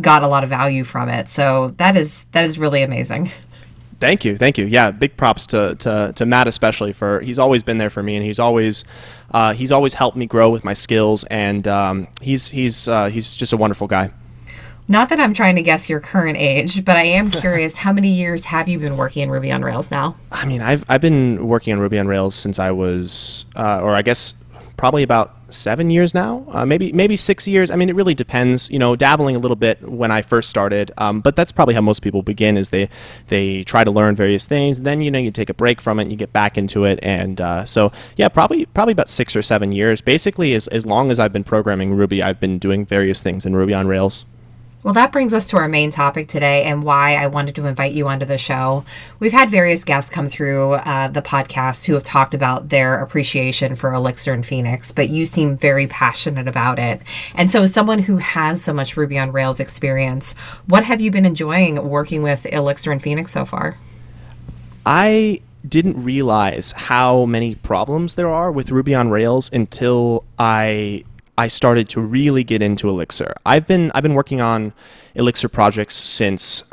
got 0.00 0.22
a 0.22 0.28
lot 0.28 0.44
of 0.44 0.50
value 0.50 0.84
from 0.84 1.08
it. 1.08 1.26
So 1.26 1.74
that 1.78 1.96
is 1.96 2.26
that 2.26 2.44
is 2.44 2.56
really 2.58 2.82
amazing. 2.82 3.32
Thank 4.00 4.24
you, 4.24 4.36
thank 4.36 4.58
you. 4.58 4.66
Yeah, 4.66 4.92
big 4.92 5.16
props 5.16 5.46
to, 5.46 5.74
to, 5.76 6.12
to 6.14 6.26
Matt 6.26 6.46
especially 6.46 6.92
for 6.92 7.20
he's 7.20 7.38
always 7.38 7.62
been 7.62 7.78
there 7.78 7.90
for 7.90 8.02
me 8.02 8.16
and 8.16 8.24
he's 8.24 8.38
always 8.38 8.84
uh, 9.32 9.52
he's 9.54 9.72
always 9.72 9.94
helped 9.94 10.16
me 10.16 10.26
grow 10.26 10.50
with 10.50 10.64
my 10.64 10.74
skills 10.74 11.24
and 11.24 11.66
um, 11.66 12.06
he's 12.20 12.48
he's 12.48 12.86
uh, 12.86 13.08
he's 13.08 13.34
just 13.34 13.52
a 13.52 13.56
wonderful 13.56 13.86
guy. 13.86 14.12
Not 14.90 15.10
that 15.10 15.20
I'm 15.20 15.34
trying 15.34 15.56
to 15.56 15.62
guess 15.62 15.90
your 15.90 16.00
current 16.00 16.38
age, 16.38 16.82
but 16.84 16.96
I 16.96 17.02
am 17.02 17.30
curious 17.42 17.76
how 17.76 17.92
many 17.92 18.08
years 18.08 18.44
have 18.46 18.68
you 18.68 18.78
been 18.78 18.96
working 18.96 19.24
in 19.24 19.30
Ruby 19.30 19.52
on 19.52 19.62
Rails 19.62 19.90
now? 19.90 20.16
I 20.32 20.46
mean, 20.46 20.62
I've 20.62 20.84
I've 20.88 21.02
been 21.02 21.46
working 21.46 21.72
on 21.74 21.80
Ruby 21.80 21.98
on 21.98 22.06
Rails 22.06 22.34
since 22.34 22.58
I 22.58 22.70
was, 22.70 23.46
uh, 23.56 23.80
or 23.82 23.94
I 23.94 24.02
guess 24.02 24.34
probably 24.78 25.02
about 25.02 25.34
seven 25.50 25.90
years 25.90 26.14
now, 26.14 26.44
uh, 26.48 26.64
maybe 26.64 26.92
maybe 26.92 27.16
six 27.16 27.46
years. 27.46 27.70
I 27.70 27.76
mean, 27.76 27.90
it 27.90 27.94
really 27.94 28.14
depends. 28.14 28.70
You 28.70 28.78
know, 28.78 28.96
dabbling 28.96 29.36
a 29.36 29.38
little 29.38 29.56
bit 29.56 29.82
when 29.82 30.10
I 30.10 30.22
first 30.22 30.48
started, 30.48 30.92
um, 30.96 31.20
but 31.20 31.36
that's 31.36 31.52
probably 31.52 31.74
how 31.74 31.82
most 31.82 32.00
people 32.00 32.22
begin. 32.22 32.56
Is 32.56 32.70
they 32.70 32.88
they 33.26 33.64
try 33.64 33.84
to 33.84 33.90
learn 33.90 34.16
various 34.16 34.46
things, 34.46 34.80
then 34.80 35.02
you 35.02 35.10
know 35.10 35.18
you 35.18 35.30
take 35.30 35.50
a 35.50 35.54
break 35.54 35.82
from 35.82 36.00
it, 36.00 36.08
you 36.08 36.16
get 36.16 36.32
back 36.32 36.56
into 36.56 36.84
it, 36.84 36.98
and 37.02 37.40
uh, 37.40 37.64
so 37.66 37.92
yeah, 38.16 38.28
probably 38.28 38.64
probably 38.66 38.92
about 38.92 39.08
six 39.08 39.36
or 39.36 39.42
seven 39.42 39.72
years. 39.72 40.00
Basically, 40.00 40.54
as 40.54 40.68
as 40.68 40.86
long 40.86 41.10
as 41.10 41.18
I've 41.18 41.32
been 41.32 41.44
programming 41.44 41.92
Ruby, 41.92 42.22
I've 42.22 42.40
been 42.40 42.58
doing 42.58 42.86
various 42.86 43.20
things 43.20 43.44
in 43.44 43.54
Ruby 43.54 43.74
on 43.74 43.86
Rails. 43.88 44.24
Well, 44.84 44.94
that 44.94 45.10
brings 45.10 45.34
us 45.34 45.50
to 45.50 45.56
our 45.56 45.66
main 45.66 45.90
topic 45.90 46.28
today 46.28 46.62
and 46.62 46.84
why 46.84 47.16
I 47.16 47.26
wanted 47.26 47.56
to 47.56 47.66
invite 47.66 47.92
you 47.92 48.06
onto 48.06 48.24
the 48.24 48.38
show. 48.38 48.84
We've 49.18 49.32
had 49.32 49.50
various 49.50 49.82
guests 49.82 50.08
come 50.08 50.28
through 50.28 50.74
uh, 50.74 51.08
the 51.08 51.20
podcast 51.20 51.84
who 51.84 51.94
have 51.94 52.04
talked 52.04 52.32
about 52.32 52.68
their 52.68 53.02
appreciation 53.02 53.74
for 53.74 53.92
Elixir 53.92 54.32
and 54.32 54.46
Phoenix, 54.46 54.92
but 54.92 55.08
you 55.08 55.26
seem 55.26 55.56
very 55.56 55.88
passionate 55.88 56.46
about 56.46 56.78
it. 56.78 57.00
And 57.34 57.50
so, 57.50 57.62
as 57.62 57.72
someone 57.72 57.98
who 57.98 58.18
has 58.18 58.62
so 58.62 58.72
much 58.72 58.96
Ruby 58.96 59.18
on 59.18 59.32
Rails 59.32 59.58
experience, 59.58 60.34
what 60.66 60.84
have 60.84 61.00
you 61.00 61.10
been 61.10 61.26
enjoying 61.26 61.88
working 61.88 62.22
with 62.22 62.46
Elixir 62.46 62.92
and 62.92 63.02
Phoenix 63.02 63.32
so 63.32 63.44
far? 63.44 63.76
I 64.86 65.40
didn't 65.68 66.02
realize 66.02 66.70
how 66.70 67.24
many 67.24 67.56
problems 67.56 68.14
there 68.14 68.28
are 68.28 68.52
with 68.52 68.70
Ruby 68.70 68.94
on 68.94 69.10
Rails 69.10 69.50
until 69.52 70.24
I 70.38 71.04
I 71.38 71.46
started 71.46 71.88
to 71.90 72.00
really 72.00 72.42
get 72.42 72.62
into 72.62 72.88
Elixir. 72.88 73.32
I've 73.46 73.64
been 73.64 73.92
I've 73.94 74.02
been 74.02 74.14
working 74.14 74.40
on 74.40 74.72
Elixir 75.14 75.48
projects 75.48 75.94
since 75.94 76.64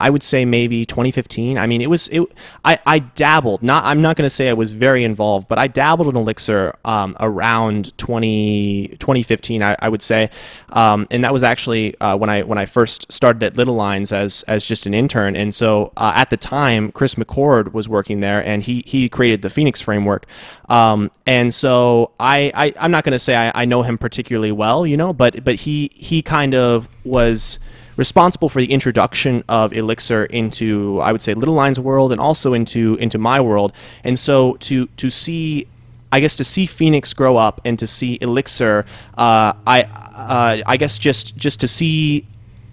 I 0.00 0.10
would 0.10 0.22
say 0.22 0.44
maybe 0.44 0.84
2015. 0.86 1.58
I 1.58 1.66
mean, 1.66 1.82
it 1.82 1.90
was 1.90 2.08
it. 2.08 2.22
I, 2.64 2.78
I 2.86 2.98
dabbled. 3.00 3.62
Not 3.62 3.84
I'm 3.84 4.00
not 4.00 4.16
going 4.16 4.26
to 4.26 4.34
say 4.34 4.48
I 4.48 4.54
was 4.54 4.72
very 4.72 5.04
involved, 5.04 5.46
but 5.46 5.58
I 5.58 5.66
dabbled 5.68 6.08
in 6.08 6.16
Elixir 6.16 6.74
um, 6.84 7.16
around 7.20 7.96
20, 7.98 8.96
2015. 8.98 9.62
I, 9.62 9.76
I 9.78 9.88
would 9.88 10.02
say, 10.02 10.30
um, 10.70 11.06
and 11.10 11.22
that 11.22 11.32
was 11.32 11.42
actually 11.42 12.00
uh, 12.00 12.16
when 12.16 12.30
I 12.30 12.42
when 12.42 12.58
I 12.58 12.66
first 12.66 13.12
started 13.12 13.42
at 13.42 13.56
Little 13.56 13.74
Lines 13.74 14.10
as 14.10 14.42
as 14.44 14.64
just 14.64 14.86
an 14.86 14.94
intern. 14.94 15.36
And 15.36 15.54
so 15.54 15.92
uh, 15.96 16.12
at 16.16 16.30
the 16.30 16.36
time, 16.38 16.90
Chris 16.92 17.16
McCord 17.16 17.72
was 17.72 17.88
working 17.88 18.20
there, 18.20 18.44
and 18.44 18.62
he 18.62 18.82
he 18.86 19.08
created 19.08 19.42
the 19.42 19.50
Phoenix 19.50 19.80
framework. 19.82 20.26
Um, 20.70 21.10
and 21.26 21.52
so 21.52 22.12
I, 22.18 22.50
I 22.54 22.74
I'm 22.78 22.90
not 22.90 23.04
going 23.04 23.12
to 23.12 23.18
say 23.18 23.36
I, 23.36 23.62
I 23.62 23.64
know 23.66 23.82
him 23.82 23.98
particularly 23.98 24.52
well, 24.52 24.86
you 24.86 24.96
know, 24.96 25.12
but 25.12 25.44
but 25.44 25.56
he 25.56 25.90
he 25.92 26.22
kind 26.22 26.54
of 26.54 26.88
was 27.04 27.58
responsible 27.96 28.48
for 28.48 28.60
the 28.60 28.70
introduction 28.70 29.44
of 29.48 29.72
Elixir 29.72 30.24
into, 30.26 31.00
I 31.00 31.12
would 31.12 31.22
say, 31.22 31.34
Little 31.34 31.54
Lines 31.54 31.78
world 31.78 32.12
and 32.12 32.20
also 32.20 32.54
into 32.54 32.96
into 32.96 33.18
my 33.18 33.40
world. 33.40 33.72
And 34.04 34.18
so 34.18 34.54
to 34.54 34.86
to 34.86 35.10
see 35.10 35.66
I 36.12 36.20
guess 36.20 36.36
to 36.36 36.44
see 36.44 36.66
Phoenix 36.66 37.14
grow 37.14 37.36
up 37.36 37.60
and 37.64 37.78
to 37.78 37.86
see 37.86 38.18
Elixir, 38.20 38.84
uh, 39.16 39.52
I 39.66 39.82
uh, 39.82 40.62
I 40.66 40.76
guess 40.76 40.98
just 40.98 41.36
just 41.36 41.60
to 41.60 41.68
see 41.68 42.26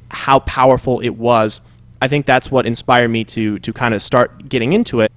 how 0.09 0.39
powerful 0.39 0.99
it 1.01 1.15
was, 1.15 1.61
I 2.01 2.07
think 2.07 2.25
that's 2.25 2.49
what 2.49 2.65
inspired 2.65 3.09
me 3.09 3.23
to 3.25 3.59
to 3.59 3.73
kind 3.73 3.93
of 3.93 4.01
start 4.01 4.49
getting 4.49 4.73
into 4.73 5.01
it. 5.01 5.11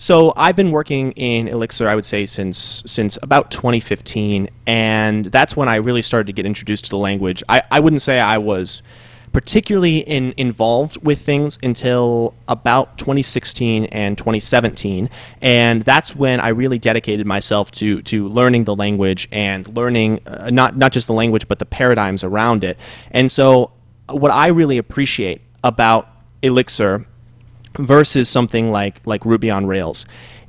So 0.00 0.32
I've 0.36 0.54
been 0.54 0.70
working 0.70 1.10
in 1.12 1.48
Elixir, 1.48 1.88
I 1.88 1.96
would 1.96 2.04
say, 2.04 2.24
since 2.24 2.84
since 2.86 3.18
about 3.20 3.50
2015, 3.50 4.48
and 4.64 5.26
that's 5.26 5.56
when 5.56 5.68
I 5.68 5.76
really 5.76 6.02
started 6.02 6.28
to 6.28 6.32
get 6.32 6.46
introduced 6.46 6.84
to 6.84 6.90
the 6.90 6.98
language. 6.98 7.42
I, 7.48 7.62
I 7.68 7.80
wouldn't 7.80 8.02
say 8.02 8.20
I 8.20 8.38
was 8.38 8.82
particularly 9.32 9.98
in, 9.98 10.34
involved 10.36 11.04
with 11.04 11.20
things 11.20 11.58
until 11.62 12.34
about 12.46 12.96
2016 12.98 13.86
and 13.86 14.16
2017, 14.16 15.10
and 15.42 15.82
that's 15.82 16.14
when 16.14 16.38
I 16.38 16.48
really 16.48 16.78
dedicated 16.78 17.26
myself 17.26 17.72
to 17.72 18.00
to 18.02 18.28
learning 18.28 18.64
the 18.64 18.76
language 18.76 19.28
and 19.32 19.66
learning 19.76 20.20
uh, 20.28 20.50
not 20.50 20.76
not 20.76 20.92
just 20.92 21.08
the 21.08 21.12
language 21.12 21.48
but 21.48 21.58
the 21.58 21.66
paradigms 21.66 22.22
around 22.22 22.62
it. 22.62 22.78
And 23.10 23.32
so, 23.32 23.72
what 24.08 24.30
I 24.30 24.46
really 24.46 24.78
appreciate 24.78 25.40
about 25.64 26.08
Elixir 26.42 27.04
versus 27.78 28.28
something 28.28 28.70
like 28.70 29.00
like 29.06 29.24
Ruby 29.24 29.50
on 29.50 29.66
Rails 29.66 30.04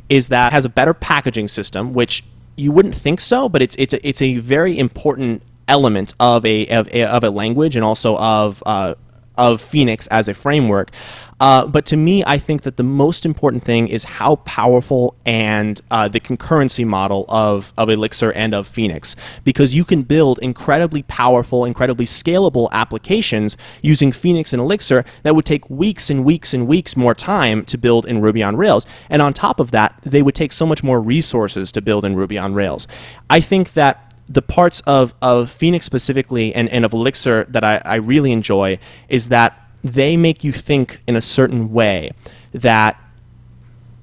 is 0.09 0.29
that 0.29 0.51
has 0.51 0.65
a 0.65 0.69
better 0.69 0.93
packaging 0.93 1.47
system, 1.47 1.93
which 1.93 2.23
you 2.55 2.71
wouldn't 2.71 2.95
think 2.95 3.21
so, 3.21 3.47
but 3.47 3.61
it's 3.61 3.75
it's 3.77 3.93
a, 3.93 4.07
it's 4.07 4.21
a 4.21 4.37
very 4.37 4.77
important 4.77 5.43
element 5.67 6.15
of 6.19 6.45
a 6.45 6.67
of 6.67 6.87
a, 6.89 7.03
of 7.03 7.23
a 7.23 7.29
language 7.29 7.75
and 7.75 7.85
also 7.85 8.17
of 8.17 8.61
uh, 8.65 8.95
of 9.39 9.59
Phoenix 9.59 10.05
as 10.07 10.27
a 10.27 10.33
framework. 10.33 10.91
Uh, 11.39 11.65
but 11.65 11.85
to 11.85 11.95
me, 11.95 12.21
I 12.25 12.37
think 12.37 12.63
that 12.63 12.75
the 12.75 12.83
most 12.83 13.25
important 13.25 13.63
thing 13.63 13.87
is 13.87 14.03
how 14.03 14.35
powerful 14.37 15.15
and 15.25 15.79
uh, 15.89 16.09
the 16.09 16.19
concurrency 16.19 16.85
model 16.85 17.25
of, 17.29 17.73
of 17.77 17.89
Elixir 17.89 18.33
and 18.33 18.53
of 18.53 18.67
Phoenix, 18.67 19.15
because 19.45 19.73
you 19.73 19.85
can 19.85 20.03
build 20.03 20.39
incredibly 20.39 21.03
powerful, 21.03 21.63
incredibly 21.63 22.05
scalable 22.05 22.69
applications 22.71 23.55
using 23.81 24.11
Phoenix 24.11 24.51
and 24.51 24.61
Elixir 24.61 25.05
that 25.23 25.33
would 25.33 25.45
take 25.45 25.69
weeks 25.69 26.09
and 26.09 26.25
weeks 26.25 26.53
and 26.53 26.67
weeks 26.67 26.97
more 26.97 27.15
time 27.15 27.63
to 27.65 27.77
build 27.77 28.05
in 28.05 28.19
Ruby 28.19 28.43
on 28.43 28.57
Rails. 28.57 28.85
And 29.09 29.21
on 29.21 29.33
top 29.33 29.61
of 29.61 29.71
that, 29.71 29.97
they 30.03 30.21
would 30.21 30.35
take 30.35 30.51
so 30.51 30.65
much 30.65 30.83
more 30.83 30.99
resources 30.99 31.71
to 31.71 31.81
build 31.81 32.03
in 32.03 32.17
Ruby 32.17 32.37
on 32.37 32.53
Rails. 32.53 32.85
I 33.29 33.39
think 33.39 33.73
that 33.73 34.08
the 34.29 34.41
parts 34.43 34.79
of, 34.81 35.13
of 35.21 35.51
Phoenix 35.51 35.85
specifically 35.85 36.53
and, 36.53 36.69
and 36.69 36.85
of 36.85 36.93
Elixir 36.93 37.45
that 37.45 37.63
I, 37.63 37.81
I 37.83 37.95
really 37.95 38.31
enjoy 38.31 38.77
is 39.09 39.29
that 39.29 39.59
they 39.83 40.15
make 40.15 40.43
you 40.43 40.51
think 40.51 41.01
in 41.07 41.15
a 41.15 41.21
certain 41.21 41.73
way 41.73 42.11
that 42.53 43.03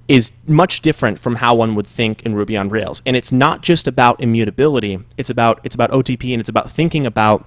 is 0.08 0.32
much 0.46 0.80
different 0.80 1.18
from 1.18 1.36
how 1.36 1.54
one 1.54 1.74
would 1.74 1.86
think 1.86 2.22
in 2.24 2.34
Ruby 2.34 2.56
on 2.56 2.68
Rails. 2.68 3.02
And 3.06 3.16
it's 3.16 3.32
not 3.32 3.62
just 3.62 3.86
about 3.86 4.20
immutability, 4.20 4.98
it's 5.16 5.30
about 5.30 5.60
it's 5.64 5.74
about 5.74 5.90
OTP 5.90 6.32
and 6.32 6.40
it's 6.40 6.48
about 6.48 6.70
thinking 6.70 7.06
about 7.06 7.46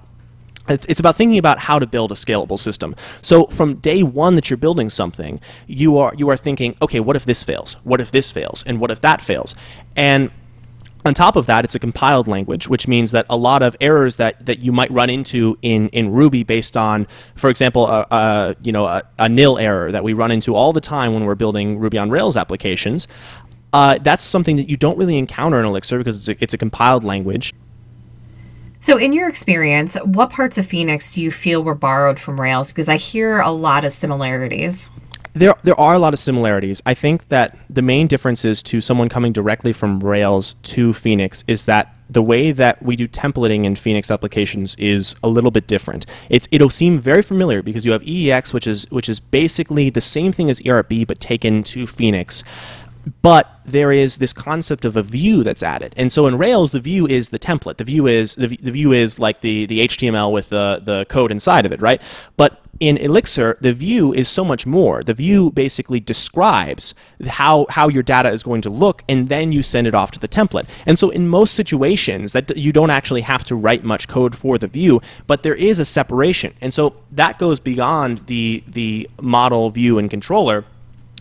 it's 0.67 0.99
about 0.99 1.15
thinking 1.15 1.39
about 1.39 1.57
how 1.57 1.79
to 1.79 1.87
build 1.87 2.11
a 2.11 2.15
scalable 2.15 2.59
system. 2.59 2.95
So 3.23 3.45
from 3.47 3.75
day 3.75 4.03
one 4.03 4.35
that 4.35 4.49
you're 4.49 4.57
building 4.57 4.89
something, 4.89 5.41
you 5.67 5.97
are 5.97 6.13
you 6.15 6.29
are 6.29 6.37
thinking, 6.37 6.75
okay, 6.81 6.99
what 6.99 7.15
if 7.15 7.25
this 7.25 7.43
fails? 7.43 7.75
What 7.83 7.99
if 8.01 8.11
this 8.11 8.31
fails? 8.31 8.63
And 8.67 8.79
what 8.79 8.91
if 8.91 9.01
that 9.01 9.21
fails? 9.21 9.55
And 9.95 10.31
on 11.05 11.13
top 11.13 11.35
of 11.35 11.45
that, 11.45 11.63
it's 11.63 11.75
a 11.75 11.79
compiled 11.79 12.27
language, 12.27 12.67
which 12.67 12.87
means 12.87 13.11
that 13.11 13.25
a 13.29 13.37
lot 13.37 13.61
of 13.61 13.75
errors 13.79 14.17
that, 14.17 14.45
that 14.45 14.59
you 14.59 14.71
might 14.71 14.91
run 14.91 15.09
into 15.09 15.57
in, 15.61 15.87
in 15.89 16.11
Ruby 16.11 16.43
based 16.43 16.75
on, 16.75 17.07
for 17.35 17.49
example, 17.49 17.87
a, 17.87 18.05
a 18.11 18.55
you 18.61 18.71
know 18.71 18.85
a, 18.85 19.01
a, 19.17 19.29
nil 19.29 19.57
error 19.57 19.91
that 19.91 20.03
we 20.03 20.13
run 20.13 20.31
into 20.31 20.55
all 20.55 20.73
the 20.73 20.81
time 20.81 21.13
when 21.13 21.23
we're 21.23 21.35
building 21.35 21.79
Ruby 21.79 21.97
on 21.97 22.09
Rails 22.09 22.35
applications, 22.35 23.07
uh, 23.71 23.97
that's 24.01 24.23
something 24.23 24.57
that 24.57 24.69
you 24.69 24.75
don't 24.75 24.97
really 24.97 25.17
encounter 25.17 25.59
in 25.59 25.65
Elixir 25.65 25.99
because 25.99 26.17
it's 26.17 26.27
a, 26.27 26.43
it's 26.43 26.53
a 26.53 26.57
compiled 26.57 27.03
language. 27.03 27.53
So, 28.81 28.97
in 28.97 29.13
your 29.13 29.27
experience, 29.27 29.95
what 30.03 30.29
parts 30.29 30.57
of 30.57 30.65
Phoenix 30.65 31.13
do 31.13 31.21
you 31.21 31.31
feel 31.31 31.63
were 31.63 31.75
borrowed 31.75 32.19
from 32.19 32.39
Rails? 32.39 32.71
Because 32.71 32.89
I 32.89 32.97
hear 32.97 33.39
a 33.39 33.51
lot 33.51 33.83
of 33.83 33.93
similarities. 33.93 34.89
There, 35.33 35.53
there 35.63 35.79
are 35.79 35.93
a 35.93 35.99
lot 35.99 36.13
of 36.13 36.19
similarities. 36.19 36.81
I 36.85 36.93
think 36.93 37.27
that 37.27 37.57
the 37.69 37.81
main 37.81 38.07
differences 38.07 38.63
to 38.63 38.81
someone 38.81 39.09
coming 39.09 39.31
directly 39.31 39.73
from 39.73 39.99
Rails 39.99 40.55
to 40.63 40.93
Phoenix 40.93 41.43
is 41.47 41.65
that 41.65 41.95
the 42.09 42.23
way 42.23 42.51
that 42.51 42.81
we 42.81 42.95
do 42.95 43.07
templating 43.07 43.65
in 43.65 43.75
Phoenix 43.75 44.09
applications 44.09 44.75
is 44.75 45.15
a 45.23 45.27
little 45.27 45.51
bit 45.51 45.67
different. 45.67 46.07
It's 46.29 46.47
it'll 46.51 46.71
seem 46.71 46.99
very 46.99 47.21
familiar 47.21 47.61
because 47.61 47.85
you 47.85 47.91
have 47.91 48.01
EEX, 48.01 48.53
which 48.53 48.65
is 48.65 48.89
which 48.89 49.07
is 49.07 49.19
basically 49.19 49.91
the 49.91 50.01
same 50.01 50.31
thing 50.31 50.49
as 50.49 50.59
ERB 50.65 51.05
but 51.07 51.19
taken 51.19 51.61
to 51.63 51.85
Phoenix 51.85 52.43
but 53.21 53.59
there 53.65 53.91
is 53.91 54.17
this 54.17 54.33
concept 54.33 54.85
of 54.85 54.95
a 54.95 55.03
view 55.03 55.43
that's 55.43 55.63
added. 55.63 55.93
And 55.97 56.11
so 56.11 56.27
in 56.27 56.37
Rails, 56.37 56.71
the 56.71 56.79
view 56.79 57.07
is 57.07 57.29
the 57.29 57.39
template. 57.39 57.77
The 57.77 57.83
view 57.83 58.07
is 58.07 58.35
the, 58.35 58.47
the 58.47 58.71
view 58.71 58.91
is 58.91 59.19
like 59.19 59.41
the, 59.41 59.65
the 59.65 59.87
HTML 59.87 60.31
with 60.31 60.49
the, 60.49 60.81
the 60.83 61.05
code 61.05 61.31
inside 61.31 61.65
of 61.65 61.71
it, 61.71 61.81
right? 61.81 62.01
But 62.37 62.61
in 62.79 62.97
Elixir, 62.97 63.57
the 63.59 63.73
view 63.73 64.13
is 64.13 64.29
so 64.29 64.43
much 64.43 64.65
more. 64.65 65.03
The 65.03 65.13
view 65.13 65.51
basically 65.51 65.99
describes 65.99 66.93
how, 67.27 67.65
how 67.69 67.89
your 67.89 68.03
data 68.03 68.29
is 68.29 68.41
going 68.41 68.61
to 68.61 68.69
look, 68.69 69.03
and 69.09 69.27
then 69.27 69.51
you 69.51 69.61
send 69.61 69.85
it 69.85 69.93
off 69.93 70.11
to 70.11 70.19
the 70.19 70.29
template. 70.29 70.65
And 70.85 70.97
so 70.97 71.09
in 71.09 71.27
most 71.27 71.55
situations, 71.55 72.31
that 72.31 72.55
you 72.55 72.71
don't 72.71 72.89
actually 72.89 73.21
have 73.21 73.43
to 73.45 73.55
write 73.55 73.83
much 73.83 74.07
code 74.07 74.35
for 74.35 74.57
the 74.57 74.67
view, 74.67 75.01
but 75.27 75.43
there 75.43 75.55
is 75.55 75.79
a 75.79 75.85
separation. 75.85 76.53
And 76.61 76.73
so 76.73 76.95
that 77.11 77.37
goes 77.37 77.59
beyond 77.59 78.19
the, 78.19 78.63
the 78.65 79.09
model, 79.21 79.69
view, 79.69 79.97
and 79.97 80.09
controller 80.09 80.63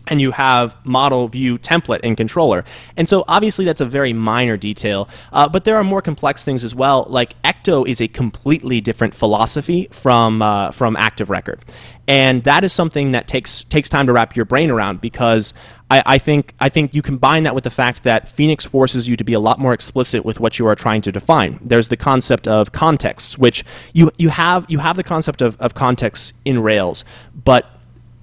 and 0.08 0.20
you 0.20 0.32
have 0.32 0.76
model 0.84 1.28
view 1.28 1.58
template 1.58 2.00
and 2.02 2.16
controller. 2.16 2.64
And 2.96 3.08
so 3.08 3.24
obviously 3.28 3.64
that's 3.64 3.80
a 3.80 3.86
very 3.86 4.12
minor 4.12 4.56
detail, 4.56 5.08
uh, 5.32 5.48
but 5.48 5.64
there 5.64 5.76
are 5.76 5.84
more 5.84 6.02
complex 6.02 6.44
things 6.44 6.64
as 6.64 6.74
well. 6.74 7.06
Like 7.08 7.40
Ecto 7.42 7.86
is 7.86 8.00
a 8.00 8.08
completely 8.08 8.80
different 8.80 9.14
philosophy 9.14 9.88
from 9.92 10.42
uh, 10.42 10.72
from 10.72 10.96
Active 10.96 11.30
Record, 11.30 11.64
and 12.06 12.42
that 12.44 12.64
is 12.64 12.72
something 12.72 13.12
that 13.12 13.28
takes 13.28 13.64
takes 13.64 13.88
time 13.88 14.06
to 14.06 14.12
wrap 14.12 14.36
your 14.36 14.44
brain 14.44 14.70
around 14.70 15.00
because. 15.00 15.52
I, 15.90 16.02
I 16.04 16.18
think 16.18 16.52
I 16.60 16.68
think 16.68 16.92
you 16.92 17.00
combine 17.00 17.44
that 17.44 17.54
with 17.54 17.64
the 17.64 17.70
fact 17.70 18.02
that 18.02 18.28
Phoenix 18.28 18.62
forces 18.62 19.08
you 19.08 19.16
to 19.16 19.24
be 19.24 19.32
a 19.32 19.40
lot 19.40 19.58
more 19.58 19.72
explicit 19.72 20.22
with 20.22 20.38
what 20.38 20.58
you 20.58 20.66
are 20.66 20.76
trying 20.76 21.00
to 21.00 21.10
define. 21.10 21.58
There's 21.62 21.88
the 21.88 21.96
concept 21.96 22.46
of 22.46 22.72
contexts, 22.72 23.38
which 23.38 23.64
you 23.94 24.10
you 24.18 24.28
have 24.28 24.66
you 24.68 24.80
have 24.80 24.98
the 24.98 25.02
concept 25.02 25.40
of, 25.40 25.58
of 25.60 25.72
context 25.72 26.34
in 26.44 26.62
Rails, 26.62 27.04
but 27.42 27.77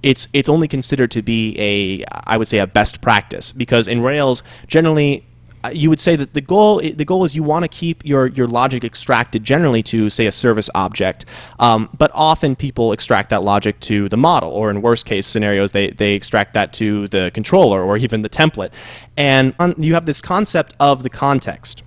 it's 0.06 0.28
it's 0.32 0.48
only 0.48 0.68
considered 0.68 1.10
to 1.10 1.20
be 1.20 1.54
a 1.58 2.04
I 2.26 2.36
would 2.36 2.48
say 2.48 2.58
a 2.58 2.66
best 2.66 3.00
practice 3.00 3.50
because 3.50 3.88
in 3.88 4.00
Rails 4.02 4.42
generally 4.68 5.26
uh, 5.64 5.70
you 5.70 5.90
would 5.90 5.98
say 5.98 6.14
that 6.14 6.32
the 6.32 6.40
goal 6.40 6.80
the 6.80 7.04
goal 7.04 7.24
is 7.24 7.34
you 7.34 7.42
want 7.42 7.64
to 7.64 7.68
keep 7.68 8.04
your 8.04 8.28
your 8.28 8.46
logic 8.46 8.84
extracted 8.84 9.42
generally 9.42 9.82
to 9.82 10.08
say 10.08 10.26
a 10.26 10.32
service 10.32 10.70
object, 10.76 11.24
um, 11.58 11.88
but 11.98 12.10
often 12.14 12.54
people 12.54 12.92
extract 12.92 13.30
that 13.30 13.42
logic 13.42 13.80
to 13.80 14.08
the 14.08 14.16
model, 14.16 14.50
or 14.50 14.70
in 14.70 14.80
worst 14.80 15.06
case 15.06 15.26
scenarios 15.26 15.72
they 15.72 15.90
they 15.90 16.14
extract 16.14 16.54
that 16.54 16.72
to 16.74 17.08
the 17.08 17.32
controller 17.34 17.82
or 17.82 17.96
even 17.96 18.22
the 18.22 18.28
template, 18.28 18.70
and 19.16 19.54
on, 19.58 19.74
you 19.76 19.94
have 19.94 20.06
this 20.06 20.20
concept 20.20 20.74
of 20.78 21.02
the 21.02 21.10
context. 21.10 21.82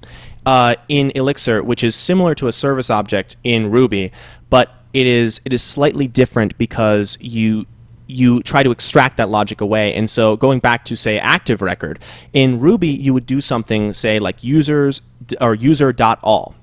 Uh, 0.46 0.74
in 0.88 1.12
Elixir, 1.16 1.62
which 1.62 1.84
is 1.84 1.96
similar 1.96 2.34
to 2.34 2.48
a 2.48 2.52
service 2.52 2.90
object 2.90 3.36
in 3.44 3.70
Ruby, 3.70 4.12
but 4.50 4.74
it 4.94 5.06
is 5.06 5.42
it 5.46 5.54
is 5.54 5.62
slightly 5.62 6.08
different 6.08 6.58
because 6.58 7.18
you 7.22 7.68
you 8.10 8.42
try 8.42 8.64
to 8.64 8.72
extract 8.72 9.18
that 9.18 9.30
logic 9.30 9.62
away. 9.62 9.94
And 9.94 10.10
so 10.10 10.36
going 10.36 10.60
back 10.60 10.84
to 10.86 10.96
say 10.96 11.20
active 11.20 11.62
record, 11.62 12.00
in 12.34 12.60
Ruby 12.60 12.90
you 12.90 13.14
would 13.14 13.26
do 13.26 13.40
something 13.40 13.94
say 13.94 14.20
like 14.20 14.44
users 14.44 15.02
or 15.40 15.54
user.all. 15.54 16.56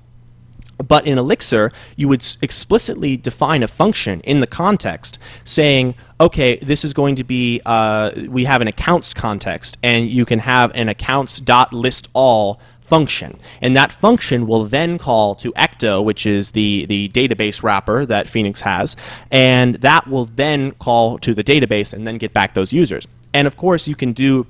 But 0.87 1.07
in 1.07 1.17
Elixir, 1.17 1.71
you 1.95 2.07
would 2.07 2.23
explicitly 2.41 3.17
define 3.17 3.63
a 3.63 3.67
function 3.67 4.19
in 4.21 4.41
the 4.41 4.47
context 4.47 5.17
saying, 5.43 5.95
okay, 6.19 6.57
this 6.57 6.85
is 6.85 6.93
going 6.93 7.15
to 7.15 7.23
be, 7.23 7.61
uh, 7.65 8.11
we 8.27 8.45
have 8.45 8.61
an 8.61 8.67
accounts 8.67 9.13
context, 9.13 9.77
and 9.81 10.07
you 10.07 10.23
can 10.23 10.39
have 10.39 10.71
an 10.75 10.87
accounts.listAll 10.89 12.59
function. 12.87 13.37
And 13.61 13.75
that 13.75 13.91
function 13.91 14.47
will 14.47 14.63
then 14.63 14.97
call 14.97 15.35
to 15.35 15.51
Ecto, 15.53 16.03
which 16.03 16.25
is 16.25 16.51
the, 16.51 16.85
the 16.85 17.09
database 17.09 17.61
wrapper 17.61 18.05
that 18.05 18.29
Phoenix 18.29 18.61
has, 18.61 18.95
and 19.29 19.75
that 19.75 20.07
will 20.07 20.25
then 20.25 20.71
call 20.73 21.19
to 21.19 21.33
the 21.33 21.43
database 21.43 21.93
and 21.93 22.07
then 22.07 22.17
get 22.17 22.33
back 22.33 22.53
those 22.53 22.71
users. 22.71 23.07
And 23.33 23.45
of 23.45 23.57
course, 23.57 23.87
you 23.87 23.95
can 23.95 24.13
do 24.13 24.47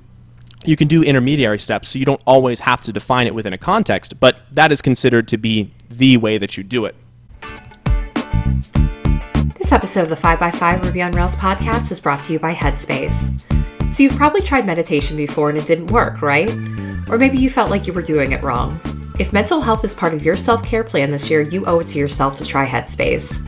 you 0.66 0.76
can 0.76 0.88
do 0.88 1.04
intermediary 1.04 1.60
steps, 1.60 1.90
so 1.90 2.00
you 2.00 2.06
don't 2.06 2.22
always 2.26 2.60
have 2.62 2.82
to 2.82 2.92
define 2.92 3.28
it 3.28 3.34
within 3.34 3.54
a 3.54 3.58
context, 3.58 4.20
but 4.20 4.40
that 4.52 4.72
is 4.72 4.82
considered 4.82 5.28
to 5.30 5.38
be 5.38 5.72
the 5.90 6.18
way 6.18 6.38
that 6.38 6.58
you 6.58 6.64
do 6.64 6.86
it. 6.86 6.96
This 9.58 9.72
episode 9.72 10.02
of 10.02 10.10
the 10.10 10.16
5x5 10.16 10.84
Ruby 10.84 11.02
on 11.04 11.12
Rails 11.12 11.36
podcast 11.36 11.92
is 11.92 12.00
brought 12.00 12.24
to 12.24 12.34
you 12.34 12.40
by 12.40 12.54
Headspace. 12.54 13.77
So, 13.90 14.04
you've 14.04 14.18
probably 14.18 14.42
tried 14.42 14.66
meditation 14.66 15.16
before 15.16 15.50
and 15.50 15.58
it 15.58 15.66
didn't 15.66 15.88
work, 15.88 16.22
right? 16.22 16.50
Or 17.10 17.18
maybe 17.18 17.38
you 17.38 17.50
felt 17.50 17.72
like 17.72 17.88
you 17.88 17.94
were 17.94 18.02
doing 18.02 18.34
it 18.34 18.44
wrong. 18.44 18.80
If 19.18 19.34
mental 19.34 19.62
health 19.62 19.84
is 19.84 19.96
part 19.96 20.14
of 20.14 20.24
your 20.24 20.36
self 20.36 20.64
care 20.64 20.84
plan 20.84 21.10
this 21.10 21.30
year, 21.30 21.42
you 21.42 21.66
owe 21.66 21.80
it 21.80 21.88
to 21.88 22.00
yourself 22.00 22.36
to 22.36 22.46
try 22.46 22.68
Headspace. 22.68 23.44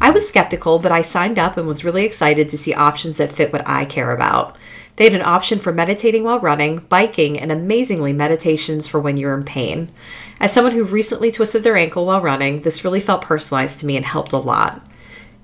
I 0.00 0.10
was 0.10 0.28
skeptical, 0.28 0.78
but 0.78 0.92
I 0.92 1.02
signed 1.02 1.38
up 1.38 1.56
and 1.56 1.66
was 1.66 1.84
really 1.84 2.04
excited 2.04 2.48
to 2.50 2.58
see 2.58 2.72
options 2.74 3.16
that 3.16 3.32
fit 3.32 3.52
what 3.52 3.66
I 3.66 3.84
care 3.84 4.12
about. 4.12 4.56
They 4.94 5.04
had 5.04 5.14
an 5.14 5.22
option 5.22 5.58
for 5.58 5.72
meditating 5.72 6.22
while 6.22 6.38
running, 6.38 6.78
biking, 6.88 7.38
and 7.38 7.50
amazingly, 7.50 8.12
meditations 8.12 8.86
for 8.86 9.00
when 9.00 9.16
you're 9.16 9.36
in 9.36 9.44
pain. 9.44 9.90
As 10.38 10.52
someone 10.52 10.72
who 10.72 10.84
recently 10.84 11.32
twisted 11.32 11.62
their 11.62 11.76
ankle 11.76 12.06
while 12.06 12.20
running, 12.20 12.60
this 12.60 12.84
really 12.84 13.00
felt 13.00 13.22
personalized 13.22 13.80
to 13.80 13.86
me 13.86 13.96
and 13.96 14.04
helped 14.04 14.32
a 14.32 14.38
lot. 14.38 14.80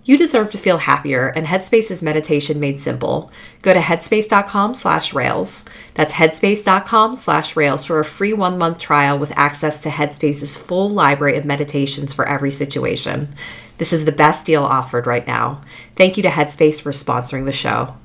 You 0.06 0.18
deserve 0.18 0.50
to 0.50 0.58
feel 0.58 0.76
happier, 0.76 1.28
and 1.28 1.46
Headspace 1.46 1.90
is 1.90 2.02
meditation 2.02 2.60
made 2.60 2.76
simple. 2.76 3.32
Go 3.62 3.72
to 3.72 3.80
headspace.com 3.80 4.74
slash 4.74 5.14
rails. 5.14 5.64
That's 5.94 6.12
headspace.com 6.12 7.16
slash 7.16 7.56
rails 7.56 7.86
for 7.86 8.00
a 8.00 8.04
free 8.04 8.34
one-month 8.34 8.78
trial 8.78 9.18
with 9.18 9.32
access 9.34 9.80
to 9.80 9.88
Headspace's 9.88 10.58
full 10.58 10.90
library 10.90 11.38
of 11.38 11.46
meditations 11.46 12.12
for 12.12 12.28
every 12.28 12.50
situation. 12.50 13.34
This 13.78 13.94
is 13.94 14.04
the 14.04 14.12
best 14.12 14.44
deal 14.44 14.62
offered 14.62 15.06
right 15.06 15.26
now. 15.26 15.62
Thank 15.96 16.18
you 16.18 16.22
to 16.24 16.28
Headspace 16.28 16.82
for 16.82 16.92
sponsoring 16.92 17.46
the 17.46 17.52
show. 17.52 17.96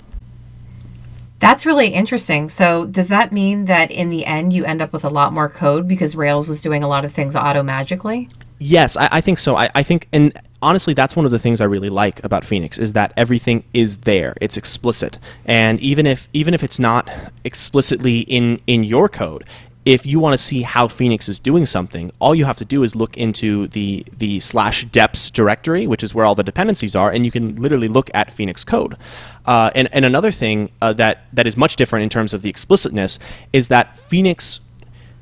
That's 1.40 1.66
really 1.66 1.90
interesting. 1.90 2.48
So, 2.48 2.86
does 2.86 3.10
that 3.10 3.34
mean 3.34 3.66
that 3.66 3.92
in 3.92 4.10
the 4.10 4.26
end 4.26 4.54
you 4.54 4.64
end 4.64 4.82
up 4.82 4.94
with 4.94 5.06
a 5.06 5.10
lot 5.10 5.34
more 5.34 5.50
code 5.50 5.88
because 5.88 6.16
Rails 6.16 6.50
is 6.50 6.62
doing 6.62 6.84
a 6.84 6.88
lot 6.88 7.06
of 7.06 7.12
things 7.12 7.36
auto 7.36 7.62
magically? 7.64 8.30
Yes, 8.60 8.98
I, 8.98 9.08
I 9.14 9.22
think 9.22 9.40
so. 9.40 9.56
I, 9.56 9.70
I, 9.74 9.84
think, 9.84 10.08
and 10.12 10.38
honestly, 10.62 10.94
that's 10.94 11.16
one 11.16 11.26
of 11.26 11.32
the 11.32 11.40
things 11.40 11.62
I 11.62 11.66
really 11.66 11.90
like 11.90 12.24
about 12.26 12.44
Phoenix 12.44 12.78
is 12.78 12.94
that 12.94 13.14
everything 13.16 13.64
is 13.74 14.00
there. 14.00 14.36
It's 14.42 14.58
explicit, 14.58 15.18
and 15.46 15.80
even 15.80 16.06
if 16.06 16.28
even 16.34 16.54
if 16.54 16.62
it's 16.62 16.80
not 16.80 17.10
explicitly 17.46 18.20
in 18.22 18.60
in 18.68 18.84
your 18.84 19.08
code, 19.08 19.46
if 19.86 20.06
you 20.06 20.20
want 20.20 20.34
to 20.34 20.38
see 20.38 20.62
how 20.62 20.90
Phoenix 20.90 21.30
is 21.30 21.40
doing 21.40 21.66
something, 21.66 22.12
all 22.20 22.36
you 22.36 22.44
have 22.44 22.58
to 22.58 22.66
do 22.66 22.84
is 22.84 22.96
look 22.98 23.18
into 23.18 23.68
the 23.68 24.06
the 24.18 24.42
slash 24.42 24.86
deps 24.88 25.32
directory, 25.32 25.88
which 25.88 26.04
is 26.04 26.14
where 26.14 26.26
all 26.26 26.36
the 26.36 26.44
dependencies 26.44 26.96
are, 26.96 27.10
and 27.10 27.24
you 27.24 27.32
can 27.32 27.56
literally 27.56 27.88
look 27.88 28.12
at 28.14 28.32
Phoenix 28.32 28.66
code. 28.66 28.98
Uh, 29.46 29.72
and, 29.74 29.88
and 29.94 30.04
another 30.06 30.32
thing 30.32 30.70
uh, 30.82 30.92
that 30.94 31.26
that 31.32 31.48
is 31.48 31.56
much 31.56 31.78
different 31.78 32.04
in 32.04 32.10
terms 32.10 32.34
of 32.34 32.42
the 32.42 32.50
explicitness 32.50 33.20
is 33.54 33.70
that 33.70 33.98
Phoenix 33.98 34.60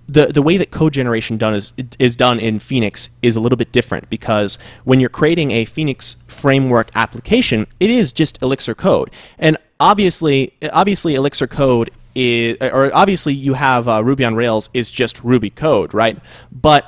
the 0.08 0.28
the 0.28 0.42
way 0.42 0.58
that 0.58 0.72
code 0.72 0.94
generation 0.94 1.38
done 1.38 1.54
is 1.54 1.74
is 2.00 2.16
done 2.16 2.40
in 2.40 2.60
Phoenix 2.60 3.10
is 3.22 3.36
a 3.36 3.40
little 3.40 3.58
bit 3.58 3.72
different 3.72 4.10
because 4.10 4.58
when 4.86 5.00
you're 5.00 5.10
creating 5.10 5.52
a 5.52 5.66
Phoenix 5.66 6.16
framework 6.28 6.90
application, 6.96 7.68
it 7.80 7.90
is 7.90 8.12
just 8.12 8.42
Elixir 8.42 8.76
code, 8.76 9.12
and 9.38 9.58
obviously 9.80 10.54
obviously 10.72 11.16
Elixir 11.16 11.48
code 11.48 11.92
is, 12.16 12.58
or 12.62 12.94
obviously 12.96 13.34
you 13.34 13.54
have 13.54 13.88
uh, 13.88 14.04
Ruby 14.04 14.26
on 14.26 14.36
Rails 14.36 14.70
is 14.74 14.92
just 14.92 15.24
Ruby 15.24 15.50
code, 15.50 15.94
right? 15.94 16.18
But 16.52 16.86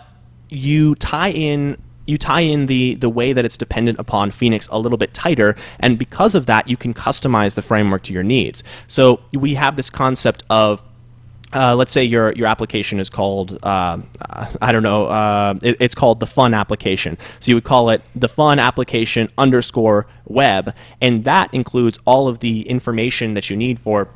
you 0.49 0.95
tie 0.95 1.31
in 1.31 1.77
you 2.07 2.17
tie 2.17 2.41
in 2.41 2.65
the 2.65 2.95
the 2.95 3.09
way 3.09 3.33
that 3.33 3.45
it's 3.45 3.57
dependent 3.57 3.99
upon 3.99 4.31
Phoenix 4.31 4.67
a 4.71 4.79
little 4.79 4.97
bit 4.97 5.13
tighter, 5.13 5.55
and 5.79 5.99
because 5.99 6.35
of 6.35 6.47
that, 6.47 6.67
you 6.67 6.75
can 6.75 6.93
customize 6.93 7.55
the 7.55 7.61
framework 7.61 8.03
to 8.03 8.13
your 8.13 8.23
needs. 8.23 8.63
So 8.87 9.19
we 9.33 9.55
have 9.55 9.75
this 9.75 9.89
concept 9.89 10.43
of 10.49 10.83
uh, 11.53 11.75
let's 11.75 11.91
say 11.91 12.03
your 12.03 12.31
your 12.33 12.47
application 12.47 12.99
is 12.99 13.09
called 13.09 13.57
uh, 13.63 13.97
I 14.61 14.71
don't 14.71 14.83
know 14.83 15.05
uh, 15.05 15.55
it, 15.61 15.77
it's 15.79 15.95
called 15.95 16.19
the 16.19 16.27
fun 16.27 16.53
application. 16.53 17.17
So 17.39 17.49
you 17.49 17.55
would 17.55 17.63
call 17.63 17.89
it 17.89 18.01
the 18.15 18.29
fun 18.29 18.59
application 18.59 19.31
underscore 19.37 20.05
web, 20.25 20.75
and 21.01 21.23
that 21.23 21.53
includes 21.53 21.97
all 22.05 22.27
of 22.27 22.39
the 22.39 22.61
information 22.69 23.33
that 23.33 23.49
you 23.49 23.57
need 23.57 23.79
for 23.79 24.09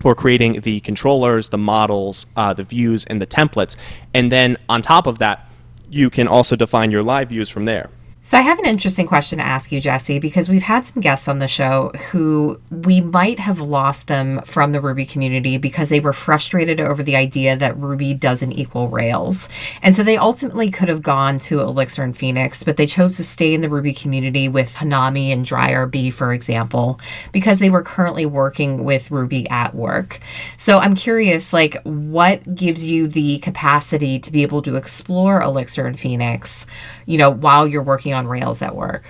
for 0.00 0.14
creating 0.14 0.60
the 0.60 0.80
controllers, 0.80 1.50
the 1.50 1.58
models, 1.58 2.24
uh, 2.36 2.54
the 2.54 2.62
views, 2.62 3.04
and 3.04 3.20
the 3.20 3.26
templates. 3.26 3.76
And 4.14 4.32
then 4.32 4.56
on 4.68 4.80
top 4.80 5.06
of 5.06 5.18
that, 5.18 5.46
you 5.90 6.08
can 6.08 6.26
also 6.26 6.56
define 6.56 6.90
your 6.90 7.02
live 7.02 7.28
views 7.28 7.48
from 7.48 7.66
there. 7.66 7.90
So 8.22 8.36
I 8.36 8.42
have 8.42 8.58
an 8.58 8.66
interesting 8.66 9.06
question 9.06 9.38
to 9.38 9.46
ask 9.46 9.72
you, 9.72 9.80
Jesse, 9.80 10.18
because 10.18 10.50
we've 10.50 10.62
had 10.62 10.84
some 10.84 11.00
guests 11.00 11.26
on 11.26 11.38
the 11.38 11.48
show 11.48 11.90
who 12.10 12.60
we 12.70 13.00
might 13.00 13.38
have 13.38 13.62
lost 13.62 14.08
them 14.08 14.42
from 14.42 14.72
the 14.72 14.80
Ruby 14.82 15.06
community 15.06 15.56
because 15.56 15.88
they 15.88 16.00
were 16.00 16.12
frustrated 16.12 16.82
over 16.82 17.02
the 17.02 17.16
idea 17.16 17.56
that 17.56 17.78
Ruby 17.78 18.12
doesn't 18.12 18.52
equal 18.52 18.88
Rails. 18.88 19.48
And 19.80 19.94
so 19.94 20.02
they 20.02 20.18
ultimately 20.18 20.70
could 20.70 20.90
have 20.90 21.00
gone 21.00 21.38
to 21.40 21.60
Elixir 21.60 22.02
and 22.02 22.14
Phoenix, 22.14 22.62
but 22.62 22.76
they 22.76 22.86
chose 22.86 23.16
to 23.16 23.24
stay 23.24 23.54
in 23.54 23.62
the 23.62 23.70
Ruby 23.70 23.94
community 23.94 24.50
with 24.50 24.74
Hanami 24.74 25.32
and 25.32 25.46
DryRB, 25.46 26.12
for 26.12 26.34
example, 26.34 27.00
because 27.32 27.58
they 27.58 27.70
were 27.70 27.82
currently 27.82 28.26
working 28.26 28.84
with 28.84 29.10
Ruby 29.10 29.48
at 29.48 29.74
work. 29.74 30.20
So 30.58 30.78
I'm 30.78 30.94
curious, 30.94 31.54
like, 31.54 31.80
what 31.84 32.54
gives 32.54 32.84
you 32.84 33.08
the 33.08 33.38
capacity 33.38 34.18
to 34.18 34.30
be 34.30 34.42
able 34.42 34.60
to 34.60 34.76
explore 34.76 35.40
Elixir 35.40 35.86
and 35.86 35.98
Phoenix, 35.98 36.66
you 37.06 37.16
know, 37.16 37.30
while 37.30 37.66
you're 37.66 37.82
working 37.82 38.09
working 38.10 38.26
on 38.26 38.28
Rails 38.28 38.62
at 38.62 38.74
work? 38.74 39.04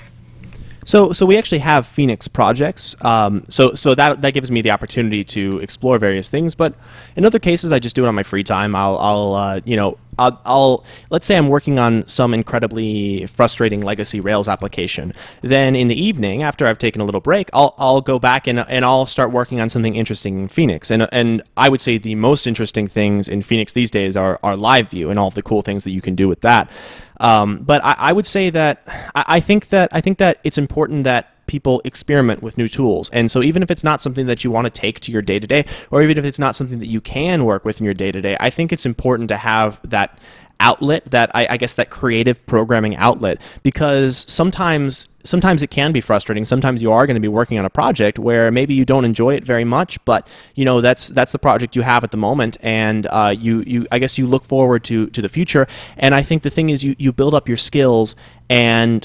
So, 0.84 1.12
so 1.12 1.26
we 1.26 1.36
actually 1.36 1.58
have 1.58 1.86
Phoenix 1.86 2.26
projects. 2.26 2.96
Um, 3.04 3.44
so, 3.48 3.74
so 3.74 3.94
that 3.94 4.22
that 4.22 4.32
gives 4.32 4.50
me 4.50 4.62
the 4.62 4.70
opportunity 4.70 5.22
to 5.24 5.58
explore 5.60 5.98
various 5.98 6.30
things. 6.30 6.54
But 6.54 6.74
in 7.16 7.24
other 7.24 7.38
cases, 7.38 7.70
I 7.70 7.78
just 7.78 7.94
do 7.94 8.04
it 8.04 8.08
on 8.08 8.14
my 8.14 8.22
free 8.22 8.42
time. 8.42 8.74
I'll, 8.74 8.96
I'll 8.98 9.34
uh, 9.34 9.60
you 9.64 9.76
know, 9.76 9.98
I'll, 10.20 10.40
I'll, 10.44 10.84
let's 11.08 11.26
say 11.26 11.36
I'm 11.36 11.48
working 11.48 11.78
on 11.78 12.06
some 12.06 12.34
incredibly 12.34 13.26
frustrating 13.26 13.80
legacy 13.80 14.20
Rails 14.20 14.48
application. 14.48 15.14
Then 15.40 15.74
in 15.74 15.88
the 15.88 16.00
evening, 16.00 16.42
after 16.42 16.66
I've 16.66 16.78
taken 16.78 17.00
a 17.00 17.04
little 17.04 17.22
break, 17.22 17.48
I'll, 17.54 17.74
I'll 17.78 18.02
go 18.02 18.18
back 18.18 18.46
and, 18.46 18.60
and 18.60 18.84
I'll 18.84 19.06
start 19.06 19.32
working 19.32 19.60
on 19.60 19.70
something 19.70 19.96
interesting 19.96 20.38
in 20.38 20.48
Phoenix. 20.48 20.90
And, 20.90 21.08
and 21.10 21.42
I 21.56 21.70
would 21.70 21.80
say 21.80 21.96
the 21.96 22.14
most 22.16 22.46
interesting 22.46 22.86
things 22.86 23.28
in 23.28 23.40
Phoenix 23.40 23.72
these 23.72 23.90
days 23.90 24.16
are, 24.16 24.38
are 24.42 24.56
live 24.56 24.90
view 24.90 25.08
and 25.08 25.18
all 25.18 25.28
of 25.28 25.34
the 25.34 25.42
cool 25.42 25.62
things 25.62 25.84
that 25.84 25.92
you 25.92 26.02
can 26.02 26.14
do 26.14 26.28
with 26.28 26.42
that. 26.42 26.70
Um, 27.18 27.58
but 27.58 27.84
I, 27.84 27.96
I, 27.98 28.12
would 28.12 28.26
say 28.26 28.48
that 28.50 28.82
I, 29.14 29.24
I 29.26 29.40
think 29.40 29.68
that 29.68 29.90
I 29.92 30.00
think 30.00 30.18
that 30.18 30.40
it's 30.42 30.56
important 30.56 31.04
that 31.04 31.34
people 31.50 31.82
experiment 31.84 32.44
with 32.44 32.56
new 32.56 32.68
tools. 32.68 33.10
And 33.10 33.28
so 33.28 33.42
even 33.42 33.60
if 33.60 33.72
it's 33.72 33.82
not 33.82 34.00
something 34.00 34.26
that 34.26 34.44
you 34.44 34.52
want 34.52 34.66
to 34.66 34.70
take 34.70 35.00
to 35.00 35.10
your 35.10 35.20
day 35.20 35.40
to 35.40 35.48
day, 35.48 35.64
or 35.90 36.00
even 36.00 36.16
if 36.16 36.24
it's 36.24 36.38
not 36.38 36.54
something 36.54 36.78
that 36.78 36.86
you 36.86 37.00
can 37.00 37.44
work 37.44 37.64
with 37.64 37.80
in 37.80 37.84
your 37.84 37.92
day 37.92 38.12
to 38.12 38.20
day, 38.20 38.36
I 38.38 38.50
think 38.50 38.72
it's 38.72 38.86
important 38.86 39.28
to 39.30 39.36
have 39.36 39.80
that 39.82 40.16
outlet 40.60 41.10
that 41.10 41.30
I, 41.34 41.48
I, 41.50 41.56
guess 41.56 41.74
that 41.74 41.90
creative 41.90 42.44
programming 42.46 42.94
outlet. 42.96 43.40
Because 43.64 44.24
sometimes 44.28 45.08
sometimes 45.24 45.60
it 45.62 45.70
can 45.70 45.90
be 45.90 46.00
frustrating. 46.00 46.44
Sometimes 46.44 46.82
you 46.82 46.92
are 46.92 47.04
going 47.06 47.16
to 47.16 47.20
be 47.20 47.28
working 47.28 47.58
on 47.58 47.64
a 47.64 47.70
project 47.70 48.18
where 48.18 48.52
maybe 48.52 48.74
you 48.74 48.84
don't 48.84 49.04
enjoy 49.04 49.34
it 49.34 49.42
very 49.42 49.64
much 49.64 50.02
but 50.04 50.28
you 50.54 50.64
know 50.64 50.80
that's 50.80 51.08
that's 51.08 51.32
the 51.32 51.38
project 51.38 51.74
you 51.74 51.82
have 51.82 52.04
at 52.04 52.10
the 52.10 52.16
moment 52.16 52.56
and 52.62 53.06
uh, 53.06 53.34
you 53.36 53.64
you 53.66 53.86
I 53.90 53.98
guess 53.98 54.18
you 54.18 54.26
look 54.28 54.44
forward 54.44 54.84
to 54.84 55.08
to 55.08 55.20
the 55.20 55.28
future. 55.28 55.66
And 55.96 56.14
I 56.14 56.22
think 56.22 56.44
the 56.44 56.50
thing 56.50 56.70
is 56.70 56.84
you 56.84 56.94
you 56.98 57.10
build 57.12 57.34
up 57.34 57.48
your 57.48 57.56
skills 57.56 58.14
and 58.48 59.04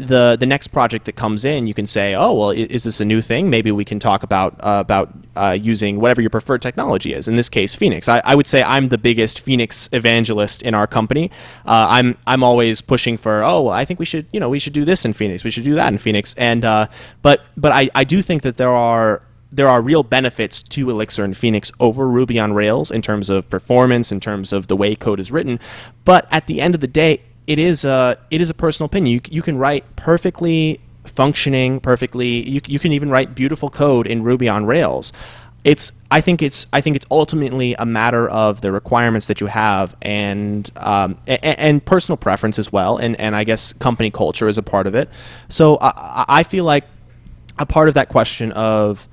the 0.00 0.36
the 0.38 0.46
next 0.46 0.68
project 0.68 1.04
that 1.04 1.16
comes 1.16 1.44
in, 1.44 1.66
you 1.66 1.74
can 1.74 1.86
say, 1.86 2.14
oh 2.14 2.32
well, 2.32 2.50
is 2.50 2.84
this 2.84 3.00
a 3.00 3.04
new 3.04 3.20
thing? 3.20 3.50
Maybe 3.50 3.70
we 3.70 3.84
can 3.84 3.98
talk 3.98 4.22
about 4.22 4.54
uh, 4.60 4.78
about 4.80 5.12
uh, 5.36 5.56
using 5.60 6.00
whatever 6.00 6.20
your 6.20 6.30
preferred 6.30 6.62
technology 6.62 7.12
is. 7.14 7.28
In 7.28 7.36
this 7.36 7.48
case, 7.48 7.74
Phoenix. 7.74 8.08
I, 8.08 8.20
I, 8.24 8.34
would 8.34 8.46
say 8.46 8.62
I'm 8.62 8.88
the 8.88 8.98
biggest 8.98 9.40
Phoenix 9.40 9.88
evangelist 9.92 10.62
in 10.62 10.74
our 10.74 10.86
company. 10.86 11.30
Uh, 11.66 11.86
I'm 11.88 12.16
I'm 12.26 12.42
always 12.42 12.80
pushing 12.80 13.16
for, 13.16 13.42
oh, 13.44 13.62
well, 13.62 13.74
I 13.74 13.84
think 13.84 14.00
we 14.00 14.06
should 14.06 14.26
you 14.32 14.40
know 14.40 14.48
we 14.48 14.58
should 14.58 14.72
do 14.72 14.84
this 14.84 15.04
in 15.04 15.12
Phoenix. 15.12 15.44
We 15.44 15.50
should 15.50 15.64
do 15.64 15.74
that 15.74 15.92
in 15.92 15.98
Phoenix. 15.98 16.34
And 16.34 16.64
uh, 16.64 16.86
but 17.22 17.42
but 17.56 17.72
I, 17.72 17.90
I 17.94 18.04
do 18.04 18.22
think 18.22 18.42
that 18.42 18.56
there 18.56 18.70
are 18.74 19.22
there 19.52 19.68
are 19.68 19.82
real 19.82 20.02
benefits 20.02 20.62
to 20.62 20.88
Elixir 20.90 21.24
and 21.24 21.36
Phoenix 21.36 21.72
over 21.80 22.08
Ruby 22.08 22.38
on 22.38 22.52
Rails 22.52 22.90
in 22.90 23.02
terms 23.02 23.28
of 23.28 23.48
performance, 23.50 24.12
in 24.12 24.20
terms 24.20 24.52
of 24.52 24.68
the 24.68 24.76
way 24.76 24.94
code 24.94 25.18
is 25.18 25.32
written. 25.32 25.58
But 26.04 26.28
at 26.30 26.46
the 26.46 26.60
end 26.60 26.74
of 26.74 26.80
the 26.80 26.86
day, 26.86 27.22
it 27.46 27.58
is 27.58 27.84
a 27.84 28.18
it 28.30 28.40
is 28.40 28.50
a 28.50 28.54
personal 28.54 28.86
opinion. 28.86 29.14
You, 29.14 29.20
you 29.30 29.42
can 29.42 29.58
write 29.58 29.96
perfectly 29.96 30.80
functioning, 31.04 31.80
perfectly. 31.80 32.48
You, 32.48 32.60
you 32.66 32.78
can 32.78 32.92
even 32.92 33.10
write 33.10 33.34
beautiful 33.34 33.70
code 33.70 34.06
in 34.06 34.22
Ruby 34.22 34.48
on 34.48 34.66
Rails. 34.66 35.12
It's 35.62 35.92
I 36.10 36.20
think 36.20 36.40
it's 36.40 36.66
I 36.72 36.80
think 36.80 36.96
it's 36.96 37.06
ultimately 37.10 37.74
a 37.74 37.84
matter 37.84 38.28
of 38.28 38.62
the 38.62 38.72
requirements 38.72 39.26
that 39.26 39.40
you 39.40 39.46
have 39.46 39.94
and 40.00 40.70
um, 40.76 41.18
and, 41.26 41.44
and, 41.44 41.84
personal 41.84 42.16
preference 42.16 42.58
as 42.58 42.72
well, 42.72 42.96
and 42.96 43.18
and 43.20 43.36
I 43.36 43.44
guess 43.44 43.74
company 43.74 44.10
culture 44.10 44.48
is 44.48 44.56
a 44.56 44.62
part 44.62 44.86
of 44.86 44.94
it. 44.94 45.10
So 45.50 45.76
I, 45.80 46.24
I 46.28 46.42
feel 46.44 46.64
like 46.64 46.84
a 47.58 47.66
part 47.66 47.88
of 47.88 47.94
that 47.94 48.08
question 48.08 48.52
of 48.52 49.06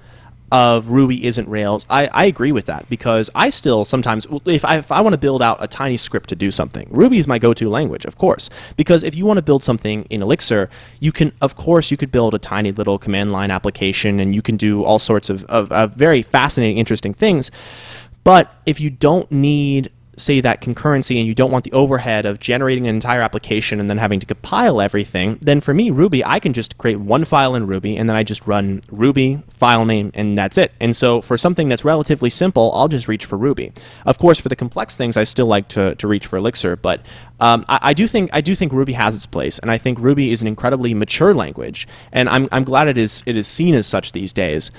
of 0.52 0.90
Ruby 0.90 1.26
isn't 1.26 1.48
Rails. 1.50 1.86
I, 1.90 2.08
I 2.08 2.26
agree 2.26 2.52
with 2.52 2.66
that 2.66 2.90
because 2.90 3.30
I 3.36 3.50
still 3.50 3.84
sometimes, 3.84 4.26
if 4.46 4.64
I, 4.64 4.78
if 4.78 4.92
I 4.92 5.02
want 5.02 5.14
to 5.14 5.18
build 5.18 5.42
out 5.42 5.58
a 5.60 5.68
tiny 5.68 5.98
script 5.98 6.30
to 6.30 6.36
do 6.36 6.52
something, 6.52 6.88
Ruby 6.90 7.18
is 7.18 7.28
my 7.28 7.38
go 7.38 7.54
to 7.54 7.70
language, 7.70 8.06
of 8.06 8.18
course. 8.18 8.50
Because 8.78 9.04
if 9.04 9.16
you 9.16 9.26
want 9.26 9.38
to 9.38 9.42
build 9.42 9.62
something 9.64 10.04
in 10.10 10.22
Elixir, 10.22 10.70
you 11.00 11.12
can, 11.12 11.32
of 11.42 11.56
course, 11.56 11.92
you 11.92 11.98
could 11.98 12.12
build 12.12 12.34
a 12.34 12.40
tiny 12.40 12.72
little 12.72 12.98
command 12.98 13.32
line 13.32 13.52
application 13.52 14.20
and 14.20 14.34
you 14.34 14.42
can 14.42 14.56
do 14.56 14.84
all 14.84 15.00
sorts 15.00 15.30
of, 15.30 15.44
of, 15.46 15.72
of 15.72 15.94
very 15.94 16.22
fascinating, 16.22 16.78
interesting 16.78 17.14
things. 17.14 17.52
But 18.24 18.54
if 18.66 18.80
you 18.80 18.90
don't 18.90 19.32
need 19.32 19.92
say 20.18 20.42
that 20.42 20.62
concurrency 20.62 21.18
and 21.18 21.28
you 21.28 21.36
don't 21.36 21.52
want 21.52 21.64
the 21.64 21.72
overhead 21.72 22.26
of 22.26 22.40
generating 22.40 22.88
an 22.88 22.96
entire 22.96 23.22
application 23.22 23.80
and 23.80 23.90
then 23.90 23.98
having 23.98 24.20
to 24.20 24.26
compile 24.26 24.82
everything, 24.82 25.38
then 25.42 25.62
for 25.62 25.74
me, 25.74 25.92
Ruby, 25.92 26.26
I 26.26 26.40
can 26.40 26.54
just 26.54 26.78
create 26.78 27.00
one 27.00 27.24
file 27.24 27.56
in 27.56 27.68
Ruby 27.68 27.96
and 27.96 28.10
then 28.10 28.16
I 28.16 28.24
just 28.24 28.48
run 28.48 28.82
Ruby 28.92 29.42
file 29.50 29.86
name 29.86 30.12
and 30.16 30.38
that's 30.38 30.58
it. 30.58 30.72
And 30.80 30.96
so 30.96 31.22
for 31.22 31.38
something 31.38 31.70
that's 31.70 31.86
relatively 31.86 32.32
simple, 32.32 32.72
I'll 32.74 32.88
just 32.88 33.08
reach 33.08 33.26
for 33.26 33.38
Ruby. 33.38 33.72
Of 34.06 34.18
course, 34.18 34.40
for 34.40 34.50
the 34.50 34.56
complex 34.56 34.96
things, 34.96 35.18
I 35.18 35.24
still 35.24 35.48
like 35.48 35.68
to, 35.70 35.96
to 35.96 36.08
reach 36.08 36.26
for 36.26 36.38
Elixir, 36.38 36.76
but 36.76 37.06
um, 37.40 37.66
I, 37.70 37.80
I, 37.84 37.94
do 37.94 38.08
think 38.08 38.32
I 38.34 38.42
do 38.42 38.56
think 38.56 38.74
Ruby 38.74 38.94
has 38.94 39.14
its 39.14 39.28
place, 39.28 39.60
and 39.60 39.70
I 39.70 39.78
think 39.78 40.00
Ruby 40.00 40.32
is 40.32 40.42
an 40.42 40.48
incredibly 40.48 40.96
mature 40.96 41.36
language, 41.36 41.88
and 42.12 42.28
I'm, 42.30 42.50
I'm 42.52 42.64
glad 42.64 42.88
it 42.88 42.98
is 42.98 43.22
it 43.28 43.38
is 43.38 43.48
seen 43.48 43.76
as 43.76 43.86
such 43.86 44.12
these 44.12 44.34
days. 44.34 44.72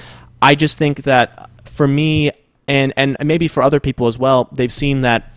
I 0.42 0.56
just 0.56 0.76
think 0.76 1.04
that 1.04 1.50
for 1.64 1.86
me, 1.86 2.32
and 2.68 2.92
and 2.96 3.16
maybe 3.24 3.48
for 3.48 3.62
other 3.62 3.80
people 3.80 4.06
as 4.06 4.18
well, 4.18 4.48
they've 4.52 4.72
seen 4.72 5.00
that 5.00 5.32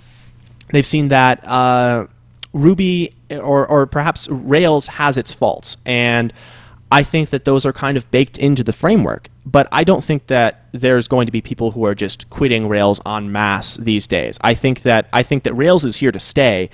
they've 0.72 0.86
seen 0.86 1.08
that 1.08 1.44
uh, 1.48 2.08
Ruby 2.54 3.14
or 3.32 3.66
or 3.66 3.88
perhaps 3.88 4.28
Rails 4.30 4.88
has 4.88 5.18
its 5.18 5.34
faults, 5.34 5.78
and 5.86 6.34
I 6.92 7.04
think 7.04 7.30
that 7.30 7.46
those 7.46 7.66
are 7.66 7.74
kind 7.74 7.98
of 7.98 8.12
baked 8.12 8.38
into 8.38 8.64
the 8.64 8.74
framework. 8.74 9.30
But 9.46 9.68
I 9.72 9.84
don't 9.84 10.04
think 10.04 10.28
that 10.28 10.66
there's 10.72 11.08
going 11.08 11.26
to 11.26 11.32
be 11.32 11.42
people 11.42 11.72
who 11.72 11.86
are 11.86 11.96
just 11.96 12.30
quitting 12.30 12.68
Rails 12.68 13.02
en 13.08 13.32
masse 13.32 13.78
these 13.78 14.06
days. 14.08 14.38
I 14.42 14.54
think 14.54 14.82
that 14.82 15.08
I 15.14 15.24
think 15.24 15.44
that 15.44 15.54
Rails 15.54 15.86
is 15.86 15.96
here 15.98 16.12
to 16.12 16.20
stay, 16.20 16.70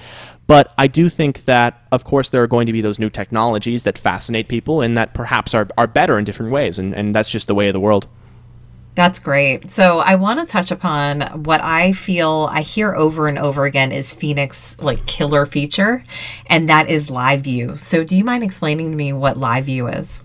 But 0.47 0.73
I 0.77 0.87
do 0.87 1.09
think 1.09 1.43
that, 1.43 1.85
of 1.91 2.05
course, 2.05 2.29
there 2.29 2.41
are 2.41 2.47
going 2.47 2.67
to 2.67 2.73
be 2.73 2.79
those 2.81 2.99
new 2.99 3.09
technologies 3.09 3.83
that 3.83 3.97
fascinate 3.97 4.47
people 4.47 4.81
and 4.81 4.97
that 4.97 5.13
perhaps 5.13 5.53
are, 5.53 5.67
are 5.77 5.87
better 5.87 6.17
in 6.17 6.23
different 6.23 6.51
ways. 6.53 6.79
And, 6.79 6.95
and 6.95 7.13
that's 7.13 7.29
just 7.29 7.47
the 7.47 7.55
way 7.55 7.67
of 7.67 7.73
the 7.73 7.81
world. 7.81 8.07
That's 8.97 9.19
great. 9.19 9.69
So 9.69 9.99
I 9.99 10.15
want 10.15 10.39
to 10.39 10.51
touch 10.51 10.71
upon 10.71 11.21
what 11.43 11.61
I 11.61 11.93
feel 11.93 12.49
I 12.51 12.63
hear 12.63 12.95
over 12.95 13.27
and 13.27 13.37
over 13.37 13.65
again 13.65 13.91
is 13.91 14.11
Phoenix 14.11 14.75
like 14.81 15.05
killer 15.05 15.45
feature, 15.45 16.03
and 16.47 16.67
that 16.67 16.89
is 16.89 17.11
live 17.11 17.41
view. 17.41 17.77
So 17.77 18.03
do 18.03 18.17
you 18.17 18.23
mind 18.23 18.43
explaining 18.43 18.89
to 18.89 18.97
me 18.97 19.13
what 19.13 19.37
live 19.37 19.65
view 19.65 19.87
is? 19.87 20.23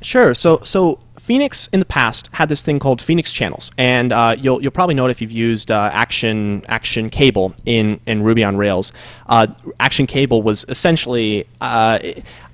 Sure. 0.00 0.32
So 0.32 0.60
so 0.64 0.98
Phoenix 1.20 1.68
in 1.74 1.80
the 1.80 1.86
past 1.86 2.30
had 2.32 2.48
this 2.48 2.62
thing 2.62 2.78
called 2.78 3.02
Phoenix 3.02 3.34
channels, 3.34 3.70
and 3.76 4.12
uh, 4.14 4.34
you'll 4.38 4.62
you'll 4.62 4.70
probably 4.70 4.94
know 4.94 5.06
it 5.06 5.10
if 5.10 5.20
you've 5.20 5.30
used 5.30 5.70
uh, 5.70 5.90
Action 5.92 6.64
Action 6.68 7.10
Cable 7.10 7.54
in 7.66 8.00
in 8.06 8.22
Ruby 8.22 8.42
on 8.42 8.56
Rails. 8.56 8.92
Uh, 9.26 9.48
Action 9.78 10.06
Cable 10.06 10.40
was 10.40 10.64
essentially 10.70 11.46
uh, 11.60 11.98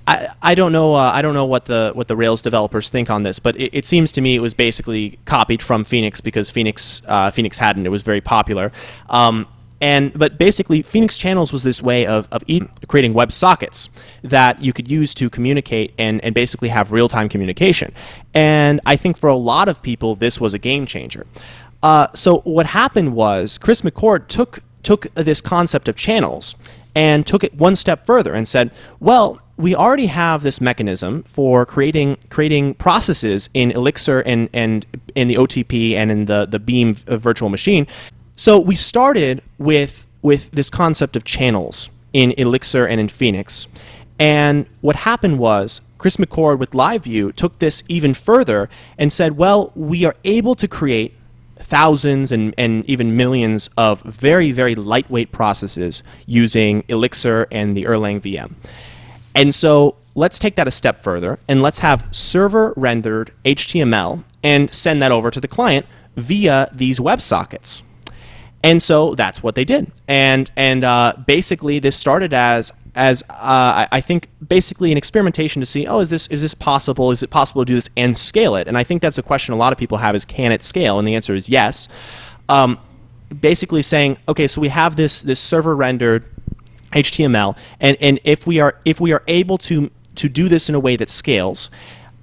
I, 0.07 0.29
I 0.43 0.55
don't 0.55 0.73
know 0.73 0.95
uh, 0.95 1.13
I 1.15 1.23
don't 1.23 1.35
know 1.35 1.45
what 1.45 1.67
the 1.67 1.93
what 1.95 2.09
the 2.09 2.17
Rails 2.17 2.43
developers 2.43 2.91
think 2.91 3.11
on 3.11 3.23
this, 3.23 3.39
but 3.39 3.57
it, 3.57 3.71
it, 3.73 3.85
seems 3.85 4.11
to 4.13 4.21
me 4.21 4.35
it 4.35 4.41
was 4.41 4.55
basically 4.55 5.19
copied 5.27 5.63
from 5.63 5.85
Phoenix 5.85 6.21
because 6.21 6.51
Phoenix 6.51 7.03
uh, 7.07 7.31
Phoenix 7.31 7.59
hadn't. 7.59 7.87
It 7.87 7.91
was 7.91 8.03
very 8.03 8.21
popular. 8.21 8.73
Um, 9.09 9.47
and 9.83 10.17
but 10.17 10.39
basically, 10.39 10.83
Phoenix 10.83 11.19
Channels 11.19 11.53
was 11.53 11.65
this 11.65 11.83
way 11.83 12.07
of, 12.07 12.29
of 12.31 12.45
e- 12.47 12.63
creating 12.87 13.15
web 13.15 13.33
sockets 13.33 13.89
that 14.23 14.63
you 14.63 14.73
could 14.73 14.89
use 14.89 15.13
to 15.15 15.29
communicate 15.29 15.93
and, 15.99 16.25
and 16.25 16.37
basically 16.37 16.69
have 16.69 16.93
real 16.93 17.09
time 17.09 17.29
communication. 17.29 17.93
And 18.33 18.81
I 18.87 18.95
think 18.95 19.17
for 19.17 19.29
a 19.29 19.35
lot 19.35 19.69
of 19.69 19.83
people, 19.83 20.15
this 20.15 20.41
was 20.41 20.55
a 20.55 20.59
game 20.59 20.87
changer. 20.87 21.27
Uh, 21.83 22.07
so 22.15 22.39
what 22.41 22.67
happened 22.67 23.15
was 23.15 23.59
Chris 23.59 23.83
McCord 23.83 24.29
took 24.29 24.61
took 24.85 25.13
this 25.15 25.41
concept 25.41 25.89
of 25.89 25.97
channels 25.97 26.55
and 26.95 27.27
took 27.27 27.43
it 27.45 27.55
one 27.55 27.77
step 27.77 28.05
further 28.05 28.35
and 28.35 28.47
said, 28.47 28.73
well, 29.01 29.41
we 29.57 29.75
already 29.75 30.07
have 30.07 30.43
this 30.43 30.61
mechanism 30.61 31.23
for 31.25 31.65
creating 31.65 32.19
creating 32.31 32.75
processes 32.75 33.49
in 33.55 33.71
Elixir 33.73 34.21
and, 34.21 34.49
and 34.53 34.87
in 35.15 35.29
the 35.29 35.37
OTP 35.37 35.95
and 35.95 36.11
in 36.11 36.25
the, 36.25 36.47
the 36.47 36.59
Beam 36.59 36.95
virtual 36.95 37.49
machine. 37.49 37.87
So 38.37 38.59
we 38.59 38.75
started 38.75 39.43
with 39.59 40.07
with 40.23 40.51
this 40.53 40.71
concept 40.71 41.17
of 41.17 41.25
channels 41.25 41.91
in 42.13 42.33
Elixir 42.33 42.87
and 42.87 43.01
in 43.01 43.09
Phoenix. 43.09 43.67
And 44.19 44.67
what 44.81 44.97
happened 44.97 45.39
was 45.39 45.81
Chris 45.99 46.17
McCord 46.17 46.59
with 46.59 46.73
LiveView 46.73 47.35
took 47.37 47.59
this 47.59 47.83
even 47.89 48.15
further 48.15 48.69
and 48.99 49.13
said, 49.13 49.37
well, 49.37 49.73
we 49.75 50.05
are 50.05 50.17
able 50.25 50.55
to 50.57 50.69
create 50.69 51.15
thousands 51.63 52.33
and, 52.33 52.55
and 52.59 52.85
even 52.89 53.17
millions 53.17 53.71
of 53.77 54.03
very, 54.03 54.53
very 54.53 54.75
lightweight 54.75 55.33
processes 55.33 56.03
using 56.27 56.85
Elixir 56.89 57.47
and 57.51 57.77
the 57.77 57.85
Erlang 57.85 58.21
VM. 58.21 58.53
And 59.35 59.55
so 59.55 59.97
let's 60.15 60.39
take 60.39 60.57
that 60.57 60.69
a 60.69 60.71
step 60.71 61.01
further 61.01 61.39
and 61.49 61.63
let's 61.63 61.79
have 61.79 62.07
server 62.13 62.75
rendered 62.77 63.33
HTML 63.45 64.23
and 64.43 64.73
send 64.73 65.03
that 65.03 65.13
over 65.13 65.31
to 65.31 65.41
the 65.41 65.49
client 65.49 65.87
via 66.17 66.69
these 66.73 66.99
WebSockets. 66.99 67.83
And 68.65 68.83
so 68.83 69.15
that's 69.15 69.43
what 69.43 69.55
they 69.55 69.65
did. 69.65 69.91
And 70.07 70.51
and 70.57 70.85
uh, 70.85 71.15
basically 71.27 71.79
this 71.79 71.97
started 71.97 72.33
as 72.33 72.73
as 72.95 73.23
uh, 73.31 73.87
I 73.91 74.01
think 74.01 74.29
basically 74.47 74.93
an 74.93 74.99
experimentation 74.99 75.61
to 75.61 75.67
see, 75.67 75.87
oh, 75.87 76.01
is 76.01 76.11
this 76.11 76.27
is 76.27 76.43
this 76.43 76.55
possible? 76.55 77.11
Is 77.11 77.23
it 77.23 77.31
possible 77.31 77.63
to 77.63 77.67
do 77.67 77.75
this 77.75 77.89
and 77.97 78.17
scale 78.17 78.55
it? 78.57 78.69
And 78.69 78.77
I 78.77 78.85
think 78.85 79.01
that's 79.01 79.19
a 79.19 79.23
question 79.23 79.55
a 79.55 79.57
lot 79.57 79.73
of 79.73 79.79
people 79.79 79.99
have: 79.99 80.15
is 80.15 80.25
can 80.25 80.53
it 80.53 80.63
scale? 80.63 80.99
And 80.99 81.09
the 81.09 81.15
answer 81.15 81.35
is 81.35 81.49
yes. 81.49 81.89
Um, 82.49 82.79
basically 83.41 83.83
saying, 83.83 84.19
okay, 84.29 84.47
so 84.47 84.61
we 84.61 84.69
have 84.69 84.97
this 84.97 85.23
this 85.23 85.41
server 85.41 85.75
rendered 85.75 86.25
HTML, 86.93 87.57
and 87.81 87.97
and 88.01 88.21
if 88.25 88.47
we 88.47 88.61
are 88.61 88.77
if 88.85 89.01
we 89.01 89.13
are 89.13 89.23
able 89.27 89.59
to 89.59 89.91
to 90.17 90.29
do 90.29 90.49
this 90.49 90.69
in 90.69 90.75
a 90.75 90.81
way 90.81 90.97
that 90.97 91.09
scales, 91.09 91.71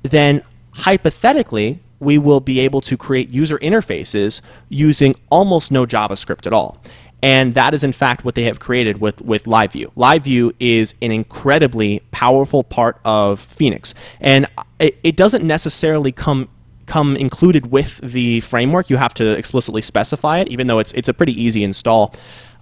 then 0.03 0.43
hypothetically 0.71 1.79
we 1.99 2.17
will 2.17 2.39
be 2.39 2.59
able 2.59 2.79
to 2.79 2.95
create 2.95 3.29
user 3.29 3.57
interfaces 3.59 4.41
using 4.69 5.15
almost 5.29 5.71
no 5.71 5.85
JavaScript 5.85 6.47
at 6.47 6.53
all. 6.53 6.81
And 7.21 7.53
that 7.53 7.73
is 7.73 7.83
in 7.83 7.91
fact 7.91 8.23
what 8.23 8.35
they 8.35 8.43
have 8.43 8.59
created 8.59 9.01
with, 9.01 9.21
with 9.21 9.43
LiveView. 9.43 9.93
LiveView 9.95 10.53
is 10.59 10.95
an 11.01 11.11
incredibly 11.11 11.99
powerful 12.11 12.63
part 12.63 12.99
of 13.03 13.39
Phoenix. 13.39 13.93
And 14.21 14.47
it, 14.79 14.97
it 15.03 15.15
doesn't 15.17 15.43
necessarily 15.43 16.11
come 16.11 16.49
come 16.85 17.15
included 17.15 17.71
with 17.71 17.99
the 18.01 18.39
framework. 18.41 18.89
You 18.89 18.97
have 18.97 19.13
to 19.15 19.37
explicitly 19.37 19.81
specify 19.81 20.39
it, 20.39 20.47
even 20.47 20.67
though 20.67 20.79
it's 20.79 20.91
it's 20.93 21.07
a 21.07 21.13
pretty 21.13 21.39
easy 21.39 21.63
install. 21.63 22.15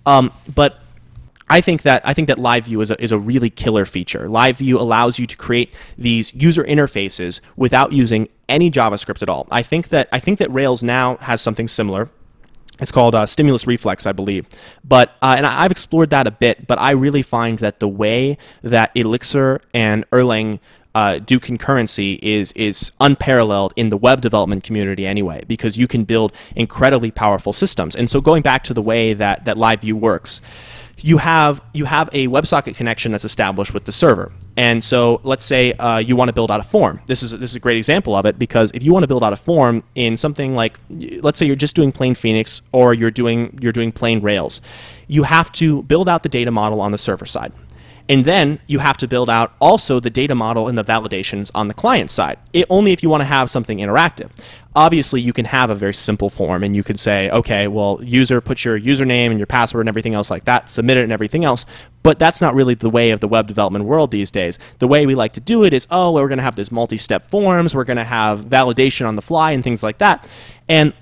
Um, 0.05 0.31
but 0.53 0.79
I 1.49 1.61
think 1.61 1.83
that 1.83 2.01
I 2.05 2.13
think 2.13 2.27
that 2.27 2.37
LiveView 2.37 2.81
is 2.83 2.91
a, 2.91 3.01
is 3.01 3.11
a 3.11 3.17
really 3.17 3.49
killer 3.49 3.85
feature. 3.85 4.27
LiveView 4.27 4.75
allows 4.75 5.17
you 5.17 5.25
to 5.25 5.37
create 5.37 5.73
these 5.97 6.33
user 6.33 6.63
interfaces 6.63 7.39
without 7.55 7.93
using 7.93 8.27
any 8.49 8.69
JavaScript 8.69 9.21
at 9.21 9.29
all. 9.29 9.47
I 9.49 9.63
think 9.63 9.89
that 9.89 10.09
I 10.11 10.19
think 10.19 10.39
that 10.39 10.51
Rails 10.51 10.83
now 10.83 11.15
has 11.17 11.41
something 11.41 11.67
similar. 11.67 12.09
It's 12.79 12.91
called 12.91 13.15
uh, 13.15 13.25
Stimulus 13.25 13.65
Reflex, 13.65 14.05
I 14.05 14.11
believe. 14.11 14.45
But 14.83 15.15
uh, 15.21 15.35
and 15.37 15.45
I've 15.45 15.71
explored 15.71 16.09
that 16.11 16.27
a 16.27 16.31
bit. 16.31 16.67
But 16.67 16.79
I 16.79 16.91
really 16.91 17.21
find 17.21 17.59
that 17.59 17.79
the 17.79 17.87
way 17.87 18.37
that 18.61 18.91
Elixir 18.95 19.61
and 19.73 20.09
Erlang 20.11 20.59
uh, 20.95 21.19
do 21.19 21.39
concurrency 21.39 22.17
is 22.21 22.51
is 22.53 22.91
unparalleled 22.99 23.73
in 23.75 23.89
the 23.89 23.97
web 23.97 24.21
development 24.21 24.63
community 24.63 25.05
anyway, 25.05 25.43
because 25.47 25.77
you 25.77 25.87
can 25.87 26.03
build 26.03 26.33
incredibly 26.55 27.11
powerful 27.11 27.53
systems. 27.53 27.95
And 27.95 28.09
so 28.09 28.21
going 28.21 28.41
back 28.41 28.63
to 28.63 28.73
the 28.73 28.81
way 28.81 29.13
that 29.13 29.45
that 29.45 29.57
LiveView 29.57 29.93
works 29.93 30.41
you 30.99 31.17
have 31.17 31.61
you 31.73 31.85
have 31.85 32.09
a 32.11 32.27
WebSocket 32.27 32.75
connection 32.75 33.11
that's 33.11 33.25
established 33.25 33.73
with 33.73 33.85
the 33.85 33.91
server. 33.91 34.31
And 34.55 34.83
so 34.83 35.21
let's 35.23 35.45
say 35.45 35.73
uh, 35.73 35.99
you 35.99 36.15
want 36.15 36.29
to 36.29 36.33
build 36.33 36.49
out 36.49 36.59
a 36.59 36.63
form. 36.63 36.99
This 37.05 37.21
is 37.21 37.31
this 37.31 37.51
is 37.51 37.55
a 37.55 37.59
great 37.59 37.77
example 37.77 38.15
of 38.15 38.25
it 38.25 38.39
because 38.39 38.71
if 38.73 38.81
you 38.81 38.91
want 38.91 39.03
to 39.03 39.07
build 39.07 39.23
out 39.23 39.33
a 39.33 39.37
form 39.37 39.83
in 39.95 40.17
something 40.17 40.55
like 40.55 40.79
let's 40.89 41.37
say 41.37 41.45
you're 41.45 41.55
just 41.55 41.75
doing 41.75 41.91
plain 41.91 42.15
Phoenix 42.15 42.61
or 42.71 42.93
you're 42.93 43.11
doing 43.11 43.57
you're 43.61 43.71
doing 43.71 43.91
plain 43.91 44.21
Rails, 44.21 44.61
you 45.07 45.23
have 45.23 45.51
to 45.53 45.83
build 45.83 46.09
out 46.09 46.23
the 46.23 46.29
data 46.29 46.51
model 46.51 46.81
on 46.81 46.91
the 46.91 46.97
server 46.97 47.25
side. 47.25 47.53
And 48.09 48.23
then 48.23 48.59
you 48.67 48.79
have 48.79 48.97
to 48.97 49.07
build 49.07 49.29
out 49.29 49.53
also 49.59 49.99
the 49.99 50.09
data 50.09 50.33
model 50.33 50.67
and 50.67 50.77
the 50.77 50.83
validations 50.83 51.51
on 51.53 51.67
the 51.67 51.73
client 51.73 52.09
side, 52.09 52.39
it, 52.53 52.65
only 52.69 52.93
if 52.93 53.03
you 53.03 53.09
want 53.09 53.21
to 53.21 53.25
have 53.25 53.49
something 53.49 53.79
interactive. 53.79 54.29
Obviously, 54.75 55.19
you 55.19 55.33
can 55.33 55.45
have 55.45 55.69
a 55.69 55.75
very 55.75 55.93
simple 55.93 56.29
form 56.29 56.63
and 56.63 56.75
you 56.75 56.83
could 56.83 56.99
say, 56.99 57.29
okay, 57.31 57.67
well, 57.67 57.99
user, 58.01 58.39
put 58.39 58.63
your 58.63 58.79
username 58.79 59.27
and 59.27 59.39
your 59.39 59.47
password 59.47 59.81
and 59.81 59.89
everything 59.89 60.13
else 60.13 60.29
like 60.29 60.45
that, 60.45 60.69
submit 60.69 60.97
it 60.97 61.03
and 61.03 61.11
everything 61.11 61.43
else. 61.43 61.65
But 62.03 62.19
that's 62.19 62.39
not 62.39 62.53
really 62.53 62.75
the 62.75 62.89
way 62.89 63.11
of 63.11 63.19
the 63.19 63.27
web 63.27 63.47
development 63.47 63.85
world 63.85 64.11
these 64.11 64.31
days. 64.31 64.59
The 64.79 64.87
way 64.87 65.05
we 65.05 65.15
like 65.15 65.33
to 65.33 65.41
do 65.41 65.63
it 65.63 65.73
is, 65.73 65.87
oh, 65.89 66.13
we're 66.13 66.27
going 66.27 66.37
to 66.37 66.43
have 66.43 66.55
this 66.55 66.71
multi 66.71 66.97
step 66.97 67.29
forms, 67.29 67.73
we're 67.75 67.83
going 67.83 67.97
to 67.97 68.03
have 68.03 68.45
validation 68.45 69.07
on 69.07 69.15
the 69.15 69.21
fly 69.21 69.51
and 69.51 69.63
things 69.63 69.83
like 69.83 69.97
that. 69.97 70.27
And 70.69 70.93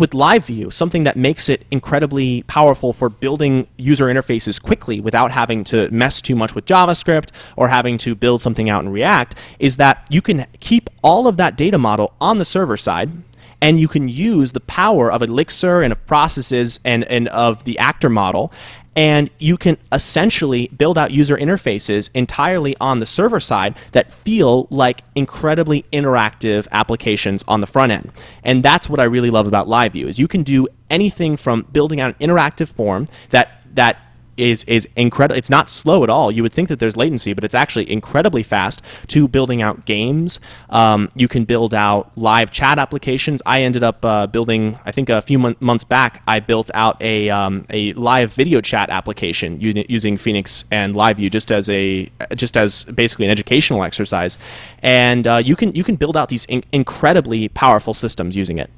with 0.00 0.12
LiveView, 0.12 0.72
something 0.72 1.04
that 1.04 1.16
makes 1.16 1.50
it 1.50 1.66
incredibly 1.70 2.42
powerful 2.44 2.94
for 2.94 3.10
building 3.10 3.68
user 3.76 4.06
interfaces 4.06 4.60
quickly 4.60 4.98
without 4.98 5.30
having 5.30 5.62
to 5.64 5.90
mess 5.90 6.22
too 6.22 6.34
much 6.34 6.54
with 6.54 6.64
JavaScript 6.64 7.28
or 7.54 7.68
having 7.68 7.98
to 7.98 8.14
build 8.14 8.40
something 8.40 8.70
out 8.70 8.82
in 8.82 8.88
React, 8.88 9.34
is 9.58 9.76
that 9.76 10.06
you 10.08 10.22
can 10.22 10.46
keep 10.60 10.88
all 11.02 11.28
of 11.28 11.36
that 11.36 11.54
data 11.54 11.76
model 11.76 12.14
on 12.18 12.38
the 12.38 12.46
server 12.46 12.78
side 12.78 13.10
and 13.60 13.78
you 13.78 13.88
can 13.88 14.08
use 14.08 14.52
the 14.52 14.60
power 14.60 15.12
of 15.12 15.20
Elixir 15.20 15.82
and 15.82 15.92
of 15.92 16.06
processes 16.06 16.80
and, 16.82 17.04
and 17.04 17.28
of 17.28 17.64
the 17.64 17.78
actor 17.78 18.08
model 18.08 18.50
and 18.96 19.30
you 19.38 19.56
can 19.56 19.78
essentially 19.92 20.68
build 20.68 20.98
out 20.98 21.10
user 21.10 21.36
interfaces 21.36 22.10
entirely 22.14 22.76
on 22.80 23.00
the 23.00 23.06
server 23.06 23.40
side 23.40 23.76
that 23.92 24.12
feel 24.12 24.66
like 24.70 25.02
incredibly 25.14 25.84
interactive 25.92 26.66
applications 26.72 27.44
on 27.46 27.60
the 27.60 27.66
front 27.66 27.92
end. 27.92 28.12
And 28.42 28.62
that's 28.62 28.88
what 28.88 28.98
I 29.00 29.04
really 29.04 29.30
love 29.30 29.46
about 29.46 29.68
LiveView 29.68 30.06
is 30.06 30.18
you 30.18 30.28
can 30.28 30.42
do 30.42 30.66
anything 30.88 31.36
from 31.36 31.66
building 31.72 32.00
out 32.00 32.16
an 32.18 32.28
interactive 32.28 32.68
form 32.68 33.06
that 33.30 33.62
that 33.74 33.98
is 34.40 34.64
is 34.64 34.88
incredible. 34.96 35.36
It's 35.38 35.50
not 35.50 35.68
slow 35.68 36.02
at 36.02 36.10
all. 36.10 36.32
You 36.32 36.42
would 36.42 36.52
think 36.52 36.68
that 36.68 36.78
there's 36.78 36.96
latency, 36.96 37.32
but 37.32 37.44
it's 37.44 37.54
actually 37.54 37.90
incredibly 37.90 38.42
fast. 38.42 38.82
To 39.08 39.28
building 39.28 39.62
out 39.62 39.84
games, 39.84 40.40
um, 40.70 41.10
you 41.14 41.28
can 41.28 41.44
build 41.44 41.74
out 41.74 42.10
live 42.16 42.50
chat 42.50 42.78
applications. 42.78 43.42
I 43.44 43.62
ended 43.62 43.82
up 43.82 44.04
uh, 44.04 44.26
building, 44.26 44.78
I 44.84 44.92
think 44.92 45.08
a 45.08 45.20
few 45.20 45.38
mon- 45.38 45.56
months 45.60 45.84
back, 45.84 46.22
I 46.26 46.40
built 46.40 46.70
out 46.74 47.00
a 47.02 47.28
um, 47.30 47.66
a 47.70 47.92
live 47.92 48.32
video 48.32 48.60
chat 48.60 48.90
application 48.90 49.60
using, 49.60 49.84
using 49.88 50.16
Phoenix 50.16 50.64
and 50.70 50.94
LiveView 50.94 51.30
just 51.30 51.52
as 51.52 51.68
a 51.68 52.10
just 52.34 52.56
as 52.56 52.84
basically 52.84 53.26
an 53.26 53.30
educational 53.30 53.84
exercise, 53.84 54.38
and 54.82 55.26
uh, 55.26 55.36
you 55.36 55.56
can 55.56 55.72
you 55.74 55.84
can 55.84 55.96
build 55.96 56.16
out 56.16 56.28
these 56.28 56.46
in- 56.46 56.64
incredibly 56.72 57.48
powerful 57.48 57.94
systems 57.94 58.34
using 58.34 58.58
it. 58.58 58.70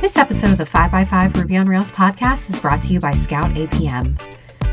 This 0.00 0.16
episode 0.16 0.52
of 0.52 0.56
the 0.56 0.64
5x5 0.64 1.36
Ruby 1.36 1.58
on 1.58 1.68
Rails 1.68 1.92
podcast 1.92 2.48
is 2.48 2.58
brought 2.58 2.80
to 2.84 2.92
you 2.94 2.98
by 2.98 3.12
Scout 3.12 3.50
APM. 3.50 4.18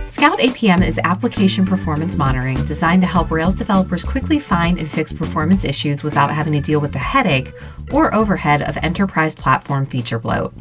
Scout 0.08 0.40
APM 0.40 0.82
is 0.82 1.02
application 1.04 1.66
performance 1.66 2.16
monitoring 2.16 2.56
designed 2.64 3.02
to 3.02 3.08
help 3.10 3.30
Rails 3.30 3.56
developers 3.56 4.06
quickly 4.06 4.40
find 4.40 4.80
and 4.80 4.90
fix 4.90 5.12
performance 5.12 5.66
issues 5.66 6.02
without 6.02 6.32
having 6.32 6.54
to 6.54 6.62
deal 6.62 6.80
with 6.80 6.94
the 6.94 7.00
headache 7.00 7.52
or 7.92 8.16
overhead 8.16 8.62
of 8.62 8.78
enterprise 8.78 9.36
platform 9.36 9.86
feature 9.86 10.18
bloat. 10.18 10.54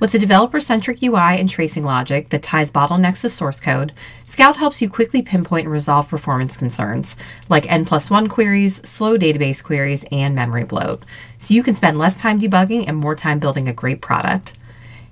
With 0.00 0.10
the 0.12 0.18
developer 0.18 0.60
centric 0.60 1.02
UI 1.02 1.38
and 1.38 1.48
tracing 1.48 1.84
logic 1.84 2.28
that 2.30 2.42
ties 2.42 2.72
bottlenecks 2.72 3.22
to 3.22 3.30
source 3.30 3.60
code, 3.60 3.92
Scout 4.26 4.56
helps 4.56 4.82
you 4.82 4.90
quickly 4.90 5.22
pinpoint 5.22 5.64
and 5.64 5.72
resolve 5.72 6.08
performance 6.08 6.56
concerns 6.56 7.14
like 7.48 7.70
N 7.70 7.84
plus 7.84 8.10
1 8.10 8.28
queries, 8.28 8.86
slow 8.86 9.16
database 9.16 9.62
queries, 9.62 10.04
and 10.10 10.34
memory 10.34 10.64
bloat, 10.64 11.04
so 11.38 11.54
you 11.54 11.62
can 11.62 11.74
spend 11.74 11.98
less 11.98 12.16
time 12.16 12.40
debugging 12.40 12.86
and 12.88 12.96
more 12.96 13.14
time 13.14 13.38
building 13.38 13.68
a 13.68 13.72
great 13.72 14.02
product. 14.02 14.58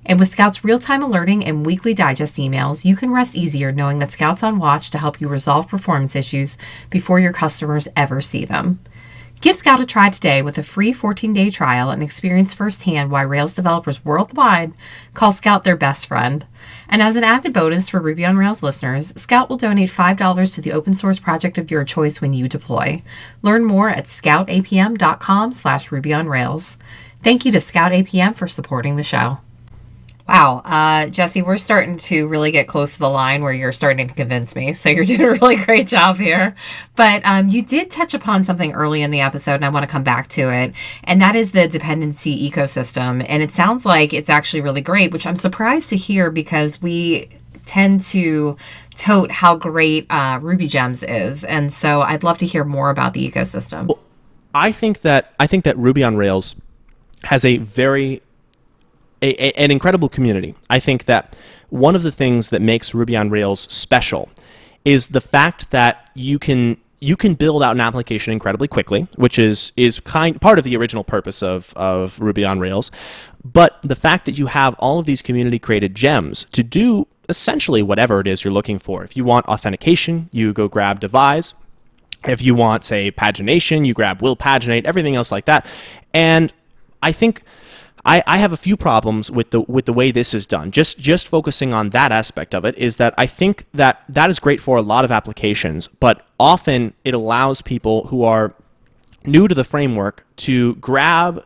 And 0.04 0.18
with 0.18 0.30
Scout's 0.30 0.64
real 0.64 0.80
time 0.80 1.02
alerting 1.02 1.44
and 1.44 1.64
weekly 1.64 1.94
digest 1.94 2.34
emails, 2.36 2.84
you 2.84 2.96
can 2.96 3.12
rest 3.12 3.36
easier 3.36 3.70
knowing 3.70 4.00
that 4.00 4.10
Scout's 4.10 4.42
on 4.42 4.58
watch 4.58 4.90
to 4.90 4.98
help 4.98 5.20
you 5.20 5.28
resolve 5.28 5.68
performance 5.68 6.16
issues 6.16 6.58
before 6.90 7.20
your 7.20 7.32
customers 7.32 7.86
ever 7.96 8.20
see 8.20 8.44
them. 8.44 8.80
Give 9.42 9.56
Scout 9.56 9.80
a 9.80 9.86
try 9.86 10.08
today 10.08 10.40
with 10.40 10.56
a 10.56 10.62
free 10.62 10.92
14 10.92 11.32
day 11.32 11.50
trial 11.50 11.90
and 11.90 12.00
experience 12.00 12.54
firsthand 12.54 13.10
why 13.10 13.22
Rails 13.22 13.54
developers 13.54 14.04
worldwide 14.04 14.72
call 15.14 15.32
Scout 15.32 15.64
their 15.64 15.76
best 15.76 16.06
friend. 16.06 16.46
And 16.88 17.02
as 17.02 17.16
an 17.16 17.24
added 17.24 17.52
bonus 17.52 17.88
for 17.88 17.98
Ruby 17.98 18.24
on 18.24 18.36
Rails 18.36 18.62
listeners, 18.62 19.12
Scout 19.20 19.50
will 19.50 19.56
donate 19.56 19.90
$5 19.90 20.54
to 20.54 20.60
the 20.60 20.72
open 20.72 20.94
source 20.94 21.18
project 21.18 21.58
of 21.58 21.72
your 21.72 21.82
choice 21.82 22.20
when 22.20 22.32
you 22.32 22.48
deploy. 22.48 23.02
Learn 23.42 23.64
more 23.64 23.90
at 23.90 24.04
scoutapm.com 24.04 25.50
slash 25.50 25.90
Ruby 25.90 26.12
on 26.12 26.28
Rails. 26.28 26.78
Thank 27.24 27.44
you 27.44 27.50
to 27.50 27.60
Scout 27.60 27.90
APM 27.90 28.36
for 28.36 28.46
supporting 28.46 28.94
the 28.94 29.02
show. 29.02 29.38
Wow, 30.32 30.62
uh, 30.64 31.08
Jesse, 31.08 31.42
we're 31.42 31.58
starting 31.58 31.98
to 31.98 32.26
really 32.26 32.52
get 32.52 32.66
close 32.66 32.94
to 32.94 33.00
the 33.00 33.10
line 33.10 33.42
where 33.42 33.52
you're 33.52 33.70
starting 33.70 34.08
to 34.08 34.14
convince 34.14 34.56
me. 34.56 34.72
So 34.72 34.88
you're 34.88 35.04
doing 35.04 35.20
a 35.20 35.30
really 35.32 35.56
great 35.56 35.86
job 35.86 36.16
here. 36.16 36.54
But 36.96 37.20
um, 37.26 37.50
you 37.50 37.60
did 37.60 37.90
touch 37.90 38.14
upon 38.14 38.42
something 38.42 38.72
early 38.72 39.02
in 39.02 39.10
the 39.10 39.20
episode, 39.20 39.56
and 39.56 39.64
I 39.66 39.68
want 39.68 39.84
to 39.84 39.90
come 39.90 40.04
back 40.04 40.28
to 40.28 40.50
it. 40.50 40.72
And 41.04 41.20
that 41.20 41.36
is 41.36 41.52
the 41.52 41.68
dependency 41.68 42.50
ecosystem. 42.50 43.22
And 43.28 43.42
it 43.42 43.50
sounds 43.50 43.84
like 43.84 44.14
it's 44.14 44.30
actually 44.30 44.62
really 44.62 44.80
great, 44.80 45.12
which 45.12 45.26
I'm 45.26 45.36
surprised 45.36 45.90
to 45.90 45.98
hear 45.98 46.30
because 46.30 46.80
we 46.80 47.28
tend 47.66 48.00
to 48.04 48.56
tote 48.94 49.30
how 49.30 49.56
great 49.56 50.06
uh, 50.08 50.38
Ruby 50.40 50.66
Gems 50.66 51.02
is. 51.02 51.44
And 51.44 51.70
so 51.70 52.00
I'd 52.00 52.24
love 52.24 52.38
to 52.38 52.46
hear 52.46 52.64
more 52.64 52.88
about 52.88 53.12
the 53.12 53.30
ecosystem. 53.30 53.88
Well, 53.88 53.98
I 54.54 54.72
think 54.72 55.02
that 55.02 55.34
I 55.38 55.46
think 55.46 55.64
that 55.64 55.76
Ruby 55.76 56.02
on 56.02 56.16
Rails 56.16 56.56
has 57.24 57.44
a 57.44 57.58
very 57.58 58.22
a, 59.22 59.30
a, 59.42 59.52
an 59.52 59.70
incredible 59.70 60.08
community. 60.08 60.54
I 60.68 60.80
think 60.80 61.06
that 61.06 61.36
one 61.70 61.96
of 61.96 62.02
the 62.02 62.12
things 62.12 62.50
that 62.50 62.60
makes 62.60 62.94
Ruby 62.94 63.16
on 63.16 63.30
Rails 63.30 63.60
special 63.72 64.28
is 64.84 65.08
the 65.08 65.20
fact 65.20 65.70
that 65.70 66.10
you 66.14 66.38
can 66.38 66.76
you 67.00 67.16
can 67.16 67.34
build 67.34 67.64
out 67.64 67.72
an 67.72 67.80
application 67.80 68.32
incredibly 68.32 68.68
quickly, 68.68 69.08
which 69.16 69.38
is 69.38 69.72
is 69.76 69.98
kind 70.00 70.40
part 70.40 70.58
of 70.58 70.64
the 70.64 70.76
original 70.76 71.02
purpose 71.02 71.42
of, 71.42 71.72
of 71.74 72.20
Ruby 72.20 72.44
on 72.44 72.60
Rails. 72.60 72.90
But 73.44 73.80
the 73.82 73.96
fact 73.96 74.26
that 74.26 74.38
you 74.38 74.46
have 74.46 74.74
all 74.78 74.98
of 74.98 75.06
these 75.06 75.22
community 75.22 75.58
created 75.58 75.94
gems 75.94 76.44
to 76.52 76.62
do 76.62 77.08
essentially 77.28 77.82
whatever 77.82 78.20
it 78.20 78.26
is 78.26 78.44
you're 78.44 78.52
looking 78.52 78.78
for. 78.78 79.02
If 79.02 79.16
you 79.16 79.24
want 79.24 79.46
authentication, 79.46 80.28
you 80.32 80.52
go 80.52 80.68
grab 80.68 81.00
Devise. 81.00 81.54
If 82.24 82.40
you 82.40 82.54
want, 82.54 82.84
say, 82.84 83.10
pagination, 83.10 83.84
you 83.84 83.94
grab 83.94 84.22
Will 84.22 84.36
Paginate, 84.36 84.84
everything 84.84 85.16
else 85.16 85.32
like 85.32 85.46
that. 85.46 85.66
And 86.14 86.52
I 87.02 87.10
think 87.10 87.42
I, 88.04 88.22
I 88.26 88.38
have 88.38 88.52
a 88.52 88.56
few 88.56 88.76
problems 88.76 89.30
with 89.30 89.50
the 89.50 89.60
with 89.60 89.84
the 89.84 89.92
way 89.92 90.10
this 90.10 90.34
is 90.34 90.46
done. 90.46 90.70
Just 90.70 90.98
just 90.98 91.28
focusing 91.28 91.72
on 91.72 91.90
that 91.90 92.10
aspect 92.10 92.54
of 92.54 92.64
it 92.64 92.76
is 92.76 92.96
that 92.96 93.14
I 93.16 93.26
think 93.26 93.64
that 93.72 94.02
that 94.08 94.28
is 94.28 94.38
great 94.38 94.60
for 94.60 94.76
a 94.76 94.82
lot 94.82 95.04
of 95.04 95.12
applications, 95.12 95.88
but 95.88 96.26
often 96.40 96.94
it 97.04 97.14
allows 97.14 97.62
people 97.62 98.08
who 98.08 98.24
are 98.24 98.54
new 99.24 99.46
to 99.46 99.54
the 99.54 99.64
framework 99.64 100.26
to 100.36 100.74
grab 100.76 101.44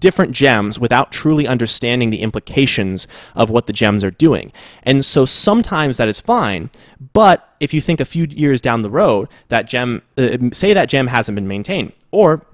different 0.00 0.32
gems 0.32 0.78
without 0.78 1.12
truly 1.12 1.46
understanding 1.46 2.10
the 2.10 2.20
implications 2.20 3.06
of 3.34 3.50
what 3.50 3.66
the 3.66 3.72
gems 3.72 4.02
are 4.02 4.10
doing. 4.10 4.52
And 4.82 5.04
so 5.04 5.24
sometimes 5.24 5.96
that 5.96 6.08
is 6.08 6.20
fine, 6.20 6.70
but 7.12 7.54
if 7.60 7.72
you 7.72 7.80
think 7.80 8.00
a 8.00 8.04
few 8.04 8.24
years 8.24 8.60
down 8.60 8.82
the 8.82 8.90
road, 8.90 9.28
that 9.48 9.68
gem, 9.68 10.02
uh, 10.18 10.38
say 10.52 10.74
that 10.74 10.88
gem 10.88 11.06
hasn't 11.06 11.36
been 11.36 11.48
maintained, 11.48 11.92
or 12.10 12.44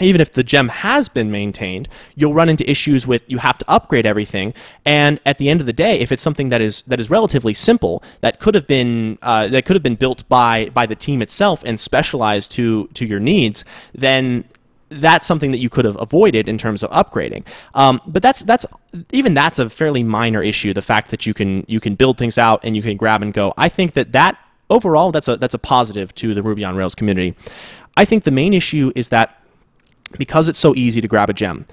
even 0.00 0.20
if 0.20 0.32
the 0.32 0.44
gem 0.44 0.68
has 0.68 1.08
been 1.08 1.30
maintained, 1.30 1.88
you'll 2.14 2.34
run 2.34 2.48
into 2.48 2.68
issues 2.70 3.06
with 3.06 3.22
you 3.26 3.38
have 3.38 3.58
to 3.58 3.64
upgrade 3.68 4.06
everything. 4.06 4.54
And 4.84 5.20
at 5.24 5.38
the 5.38 5.48
end 5.48 5.60
of 5.60 5.66
the 5.66 5.72
day, 5.72 5.98
if 5.98 6.12
it's 6.12 6.22
something 6.22 6.48
that 6.50 6.60
is 6.60 6.82
that 6.86 7.00
is 7.00 7.10
relatively 7.10 7.54
simple, 7.54 8.02
that 8.20 8.40
could 8.40 8.54
have 8.54 8.66
been 8.66 9.18
uh, 9.22 9.48
that 9.48 9.64
could 9.64 9.76
have 9.76 9.82
been 9.82 9.96
built 9.96 10.28
by 10.28 10.68
by 10.70 10.86
the 10.86 10.96
team 10.96 11.22
itself 11.22 11.62
and 11.64 11.78
specialized 11.80 12.52
to 12.52 12.88
to 12.94 13.04
your 13.06 13.20
needs, 13.20 13.64
then 13.92 14.44
that's 14.90 15.26
something 15.26 15.50
that 15.52 15.58
you 15.58 15.68
could 15.68 15.84
have 15.84 16.00
avoided 16.00 16.48
in 16.48 16.56
terms 16.58 16.82
of 16.82 16.90
upgrading. 16.90 17.46
Um, 17.74 18.00
but 18.06 18.22
that's 18.22 18.40
that's 18.40 18.66
even 19.12 19.34
that's 19.34 19.58
a 19.58 19.68
fairly 19.68 20.02
minor 20.02 20.42
issue. 20.42 20.72
The 20.72 20.82
fact 20.82 21.10
that 21.10 21.26
you 21.26 21.34
can 21.34 21.64
you 21.68 21.80
can 21.80 21.94
build 21.94 22.18
things 22.18 22.38
out 22.38 22.60
and 22.62 22.76
you 22.76 22.82
can 22.82 22.96
grab 22.96 23.22
and 23.22 23.32
go. 23.32 23.52
I 23.56 23.68
think 23.68 23.94
that 23.94 24.12
that 24.12 24.38
overall 24.70 25.12
that's 25.12 25.28
a 25.28 25.36
that's 25.36 25.54
a 25.54 25.58
positive 25.58 26.14
to 26.16 26.34
the 26.34 26.42
Ruby 26.42 26.64
on 26.64 26.76
Rails 26.76 26.94
community. 26.94 27.34
I 27.96 28.04
think 28.04 28.24
the 28.24 28.30
main 28.30 28.54
issue 28.54 28.92
is 28.94 29.08
that 29.08 29.37
because 30.16 30.48
it's 30.48 30.58
so 30.58 30.74
easy 30.74 31.00
to 31.00 31.08
grab 31.08 31.30
a 31.30 31.34
gem, 31.34 31.66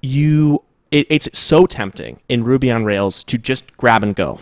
you 0.00 0.62
it, 0.90 1.06
it's 1.10 1.28
so 1.38 1.66
tempting 1.66 2.20
in 2.28 2.44
Ruby 2.44 2.70
on 2.70 2.84
Rails 2.84 3.24
to 3.24 3.38
just 3.38 3.76
grab 3.76 4.02
and 4.02 4.14
go. 4.14 4.38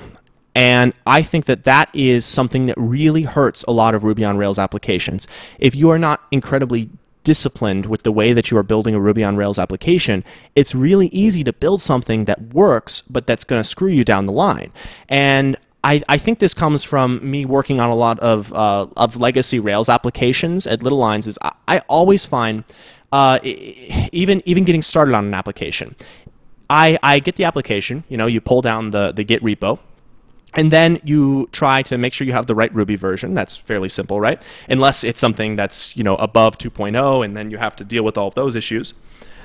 And 0.54 0.92
I 1.06 1.22
think 1.22 1.46
that 1.46 1.64
that 1.64 1.90
is 1.94 2.24
something 2.24 2.66
that 2.66 2.76
really 2.78 3.22
hurts 3.22 3.64
a 3.66 3.72
lot 3.72 3.94
of 3.94 4.04
Ruby 4.04 4.24
on 4.24 4.36
Rails 4.36 4.58
applications. 4.58 5.26
If 5.58 5.74
you 5.74 5.90
are 5.90 5.98
not 5.98 6.22
incredibly 6.30 6.90
disciplined 7.24 7.86
with 7.86 8.02
the 8.02 8.12
way 8.12 8.32
that 8.32 8.50
you 8.50 8.58
are 8.58 8.62
building 8.62 8.94
a 8.94 9.00
Ruby 9.00 9.24
on 9.24 9.36
Rails 9.36 9.58
application, 9.58 10.22
it's 10.54 10.74
really 10.74 11.08
easy 11.08 11.42
to 11.42 11.52
build 11.52 11.80
something 11.80 12.26
that 12.26 12.52
works, 12.52 13.02
but 13.10 13.26
that's 13.26 13.42
going 13.42 13.60
to 13.60 13.68
screw 13.68 13.88
you 13.88 14.04
down 14.04 14.26
the 14.26 14.32
line. 14.32 14.70
And 15.08 15.56
I, 15.82 16.02
I, 16.08 16.18
think 16.18 16.38
this 16.38 16.54
comes 16.54 16.84
from 16.84 17.28
me 17.28 17.44
working 17.44 17.80
on 17.80 17.90
a 17.90 17.94
lot 17.94 18.18
of, 18.20 18.52
uh, 18.54 18.86
of 18.96 19.16
legacy 19.16 19.58
Rails 19.58 19.88
applications 19.88 20.66
at 20.66 20.82
Little 20.82 20.98
Lines. 20.98 21.26
Is 21.26 21.38
I, 21.42 21.52
I 21.66 21.78
always 21.88 22.24
find 22.24 22.64
uh, 23.12 23.38
even 23.42 24.42
even 24.44 24.64
getting 24.64 24.82
started 24.82 25.14
on 25.14 25.26
an 25.26 25.34
application. 25.34 25.96
I, 26.70 26.98
I 27.02 27.18
get 27.18 27.36
the 27.36 27.44
application, 27.44 28.04
you 28.08 28.16
know, 28.16 28.26
you 28.26 28.40
pull 28.40 28.62
down 28.62 28.90
the, 28.90 29.12
the 29.12 29.22
Git 29.22 29.42
repo, 29.42 29.78
and 30.54 30.70
then 30.70 31.00
you 31.04 31.48
try 31.52 31.82
to 31.82 31.98
make 31.98 32.12
sure 32.12 32.26
you 32.26 32.32
have 32.32 32.46
the 32.46 32.54
right 32.54 32.74
Ruby 32.74 32.96
version. 32.96 33.34
That's 33.34 33.56
fairly 33.56 33.88
simple, 33.88 34.20
right? 34.20 34.40
Unless 34.68 35.04
it's 35.04 35.20
something 35.20 35.56
that's, 35.56 35.96
you 35.96 36.04
know, 36.04 36.16
above 36.16 36.58
2.0 36.58 37.24
and 37.24 37.36
then 37.36 37.50
you 37.50 37.58
have 37.58 37.76
to 37.76 37.84
deal 37.84 38.02
with 38.02 38.16
all 38.16 38.28
of 38.28 38.34
those 38.34 38.54
issues. 38.54 38.94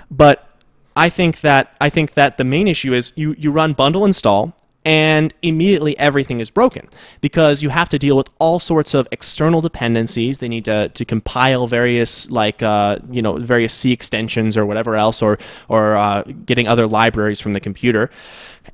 But 0.10 0.48
I 0.95 1.10
think 1.10 1.41
that 1.41 1.76
I 1.82 1.89
think 1.89 2.13
that 2.13 2.38
the 2.38 2.43
main 2.43 2.67
issue 2.67 2.93
is 2.93 3.12
you, 3.15 3.36
you 3.38 3.52
run 3.52 3.74
bundle 3.74 4.06
install 4.06 4.56
and 4.86 5.34
immediately 5.42 5.98
everything 6.00 6.39
is 6.39 6.50
broken 6.50 6.88
because 7.20 7.62
you 7.62 7.70
have 7.70 7.89
to 7.89 8.00
deal 8.00 8.15
with 8.15 8.30
all 8.39 8.60
sorts 8.60 8.94
of 8.94 9.08
external 9.12 9.60
dependencies. 9.62 10.39
They 10.39 10.48
need 10.48 10.65
to, 10.65 10.89
to 10.89 11.06
compile 11.06 11.68
various 11.68 12.30
like 12.32 12.63
uh, 12.63 13.00
you 13.12 13.22
know 13.22 13.38
various 13.38 13.74
C 13.74 13.92
extensions 13.92 14.56
or 14.56 14.65
whatever 14.65 14.96
else, 14.96 15.22
or 15.22 15.38
or 15.68 15.96
uh, 15.96 16.24
getting 16.46 16.68
other 16.68 16.88
libraries 16.88 17.42
from 17.42 17.54
the 17.54 17.60
computer. 17.60 18.10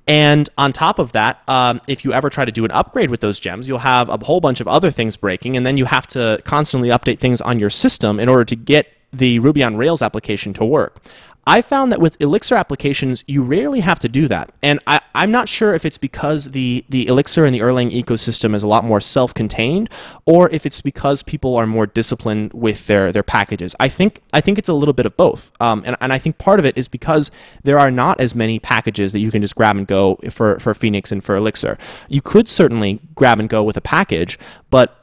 And 0.08 0.50
on 0.58 0.74
top 0.74 1.00
of 1.00 1.14
that, 1.14 1.42
um, 1.48 1.82
if 1.88 2.06
you 2.06 2.14
ever 2.14 2.30
try 2.30 2.46
to 2.46 2.52
do 2.52 2.66
an 2.66 2.72
upgrade 2.72 3.10
with 3.10 3.22
those 3.22 3.40
gems, 3.40 3.68
you'll 3.68 3.80
have 3.80 4.10
a 4.10 4.18
whole 4.18 4.42
bunch 4.42 4.60
of 4.60 4.68
other 4.68 4.92
things 4.92 5.16
breaking, 5.16 5.58
and 5.58 5.66
then 5.66 5.78
you 5.78 5.86
have 5.86 6.06
to 6.08 6.42
constantly 6.46 6.90
update 6.90 7.20
things 7.20 7.42
on 7.42 7.60
your 7.60 7.70
system 7.70 8.20
in 8.20 8.30
order 8.30 8.46
to 8.46 8.56
get 8.56 8.92
the 9.12 9.40
Ruby 9.40 9.64
on 9.64 9.78
Rails 9.78 10.02
application 10.02 10.54
to 10.54 10.66
work. 10.66 11.02
I 11.48 11.62
found 11.62 11.92
that 11.92 12.02
with 12.02 12.20
Elixir 12.20 12.56
applications, 12.56 13.24
you 13.28 13.44
rarely 13.44 13.82
have 13.82 14.00
to 14.00 14.10
do 14.10 14.28
that. 14.28 14.52
And 14.64 14.80
I, 14.88 15.00
am 15.14 15.30
not 15.30 15.48
sure 15.48 15.76
if 15.76 15.86
it's 15.86 15.98
because 15.98 16.52
the, 16.52 16.84
the 16.90 17.08
Elixir 17.08 17.46
and 17.46 17.54
the 17.54 17.60
Erlang 17.60 17.92
ecosystem 17.92 18.56
is 18.56 18.64
a 18.64 18.68
lot 18.68 18.84
more 18.84 19.00
self 19.00 19.34
contained 19.34 19.90
or 20.26 20.50
if 20.50 20.66
it's 20.66 20.82
because 20.82 21.22
people 21.22 21.56
are 21.56 21.68
more 21.68 21.86
disciplined 21.86 22.52
with 22.54 22.88
their, 22.88 23.12
their 23.12 23.22
packages. 23.22 23.76
I 23.80 23.90
think, 23.90 24.22
I 24.34 24.42
think 24.42 24.58
it's 24.58 24.70
a 24.70 24.74
little 24.74 24.94
bit 24.94 25.06
of 25.06 25.16
both. 25.18 25.52
Um, 25.62 25.84
and, 25.86 25.96
and 26.02 26.12
I 26.12 26.18
think 26.18 26.40
part 26.40 26.58
of 26.58 26.66
it 26.66 26.76
is 26.78 26.88
because 26.88 27.30
there 27.64 27.78
are 27.78 27.92
not 27.92 28.20
as 28.20 28.34
many 28.34 28.58
packages 28.58 29.12
that 29.12 29.20
you 29.20 29.30
can 29.30 29.44
just 29.44 29.56
grab 29.56 29.78
and 29.78 29.86
go 29.86 30.20
for, 30.32 30.60
for 30.60 30.74
Phoenix 30.74 31.12
and 31.12 31.24
for 31.24 31.36
Elixir. 31.36 31.78
You 32.10 32.22
could 32.22 32.48
certainly 32.48 33.00
grab 33.14 33.40
and 33.40 33.48
go 33.48 33.64
with 33.64 33.78
a 33.78 33.82
package, 33.82 34.40
but 34.72 34.98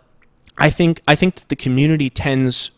I 0.58 0.70
think, 0.70 1.02
I 1.06 1.14
think 1.14 1.48
the 1.48 1.56
community 1.56 2.10
tends 2.10 2.72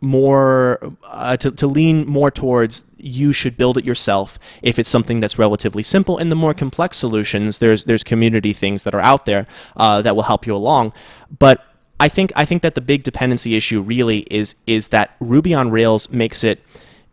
more 0.00 0.78
uh, 1.04 1.36
to, 1.36 1.50
to 1.50 1.66
lean 1.66 2.06
more 2.06 2.30
towards 2.30 2.84
you 2.96 3.32
should 3.32 3.56
build 3.56 3.76
it 3.76 3.84
yourself 3.84 4.38
if 4.62 4.78
it's 4.78 4.88
something 4.88 5.20
that's 5.20 5.38
relatively 5.38 5.82
simple 5.82 6.18
and 6.18 6.30
the 6.30 6.36
more 6.36 6.54
complex 6.54 6.96
solutions 6.96 7.58
there's 7.58 7.84
there's 7.84 8.02
community 8.02 8.52
things 8.52 8.84
that 8.84 8.94
are 8.94 9.00
out 9.00 9.26
there 9.26 9.46
uh, 9.76 10.00
that 10.00 10.16
will 10.16 10.22
help 10.22 10.46
you 10.46 10.54
along 10.54 10.92
but 11.38 11.66
I 12.00 12.08
think 12.08 12.32
I 12.34 12.46
think 12.46 12.62
that 12.62 12.74
the 12.74 12.80
big 12.80 13.02
dependency 13.02 13.56
issue 13.56 13.82
really 13.82 14.20
is 14.30 14.54
is 14.66 14.88
that 14.88 15.14
Ruby 15.20 15.52
on 15.52 15.70
Rails 15.70 16.08
makes 16.08 16.42
it 16.42 16.64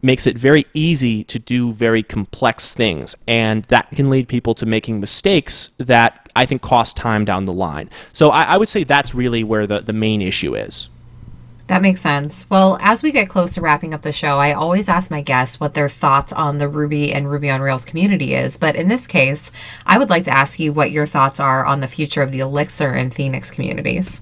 makes 0.02 0.26
it 0.26 0.38
very 0.38 0.66
easy 0.74 1.24
to 1.26 1.40
do 1.40 1.74
very 1.74 2.04
complex 2.04 2.74
things 2.74 3.16
and 3.28 3.64
that 3.66 3.90
can 3.92 4.10
lead 4.10 4.28
people 4.30 4.54
to 4.54 4.66
making 4.66 5.00
mistakes 5.00 5.72
that 5.78 6.30
I 6.36 6.46
think 6.46 6.62
cost 6.62 6.96
time 6.96 7.26
down 7.26 7.46
the 7.46 7.54
line. 7.54 7.90
So 8.14 8.30
I, 8.30 8.44
I 8.44 8.58
would 8.58 8.70
say 8.70 8.84
that's 8.84 9.14
really 9.16 9.44
where 9.44 9.66
the, 9.66 9.82
the 9.82 9.94
main 9.94 10.22
issue 10.22 10.56
is. 10.56 10.88
That 11.68 11.82
makes 11.82 12.00
sense. 12.00 12.50
Well, 12.50 12.78
as 12.82 13.04
we 13.04 13.12
get 13.12 13.28
close 13.28 13.54
to 13.56 13.62
wrapping 13.62 13.94
up 13.94 14.02
the 14.02 14.14
show, 14.14 14.40
I 14.40 14.54
always 14.54 14.88
ask 14.88 15.12
my 15.12 15.22
guests 15.22 15.60
what 15.60 15.74
their 15.74 15.90
thoughts 15.90 16.32
on 16.32 16.60
the 16.60 16.70
Ruby 16.70 17.14
and 17.14 17.30
Ruby 17.30 17.50
on 17.50 17.60
Rails 17.60 17.84
community 17.84 18.34
is. 18.34 18.56
But 18.56 18.78
in 18.78 18.88
this 18.88 19.06
case, 19.06 19.52
I 19.86 19.98
would 19.98 20.10
like 20.10 20.24
to 20.24 20.38
ask 20.38 20.60
you 20.60 20.72
what 20.72 20.92
your 20.92 21.06
thoughts 21.06 21.42
are 21.42 21.66
on 21.66 21.82
the 21.82 21.88
future 21.88 22.22
of 22.22 22.32
the 22.32 22.40
Elixir 22.40 22.92
and 22.92 23.14
Phoenix 23.14 23.52
communities. 23.52 24.22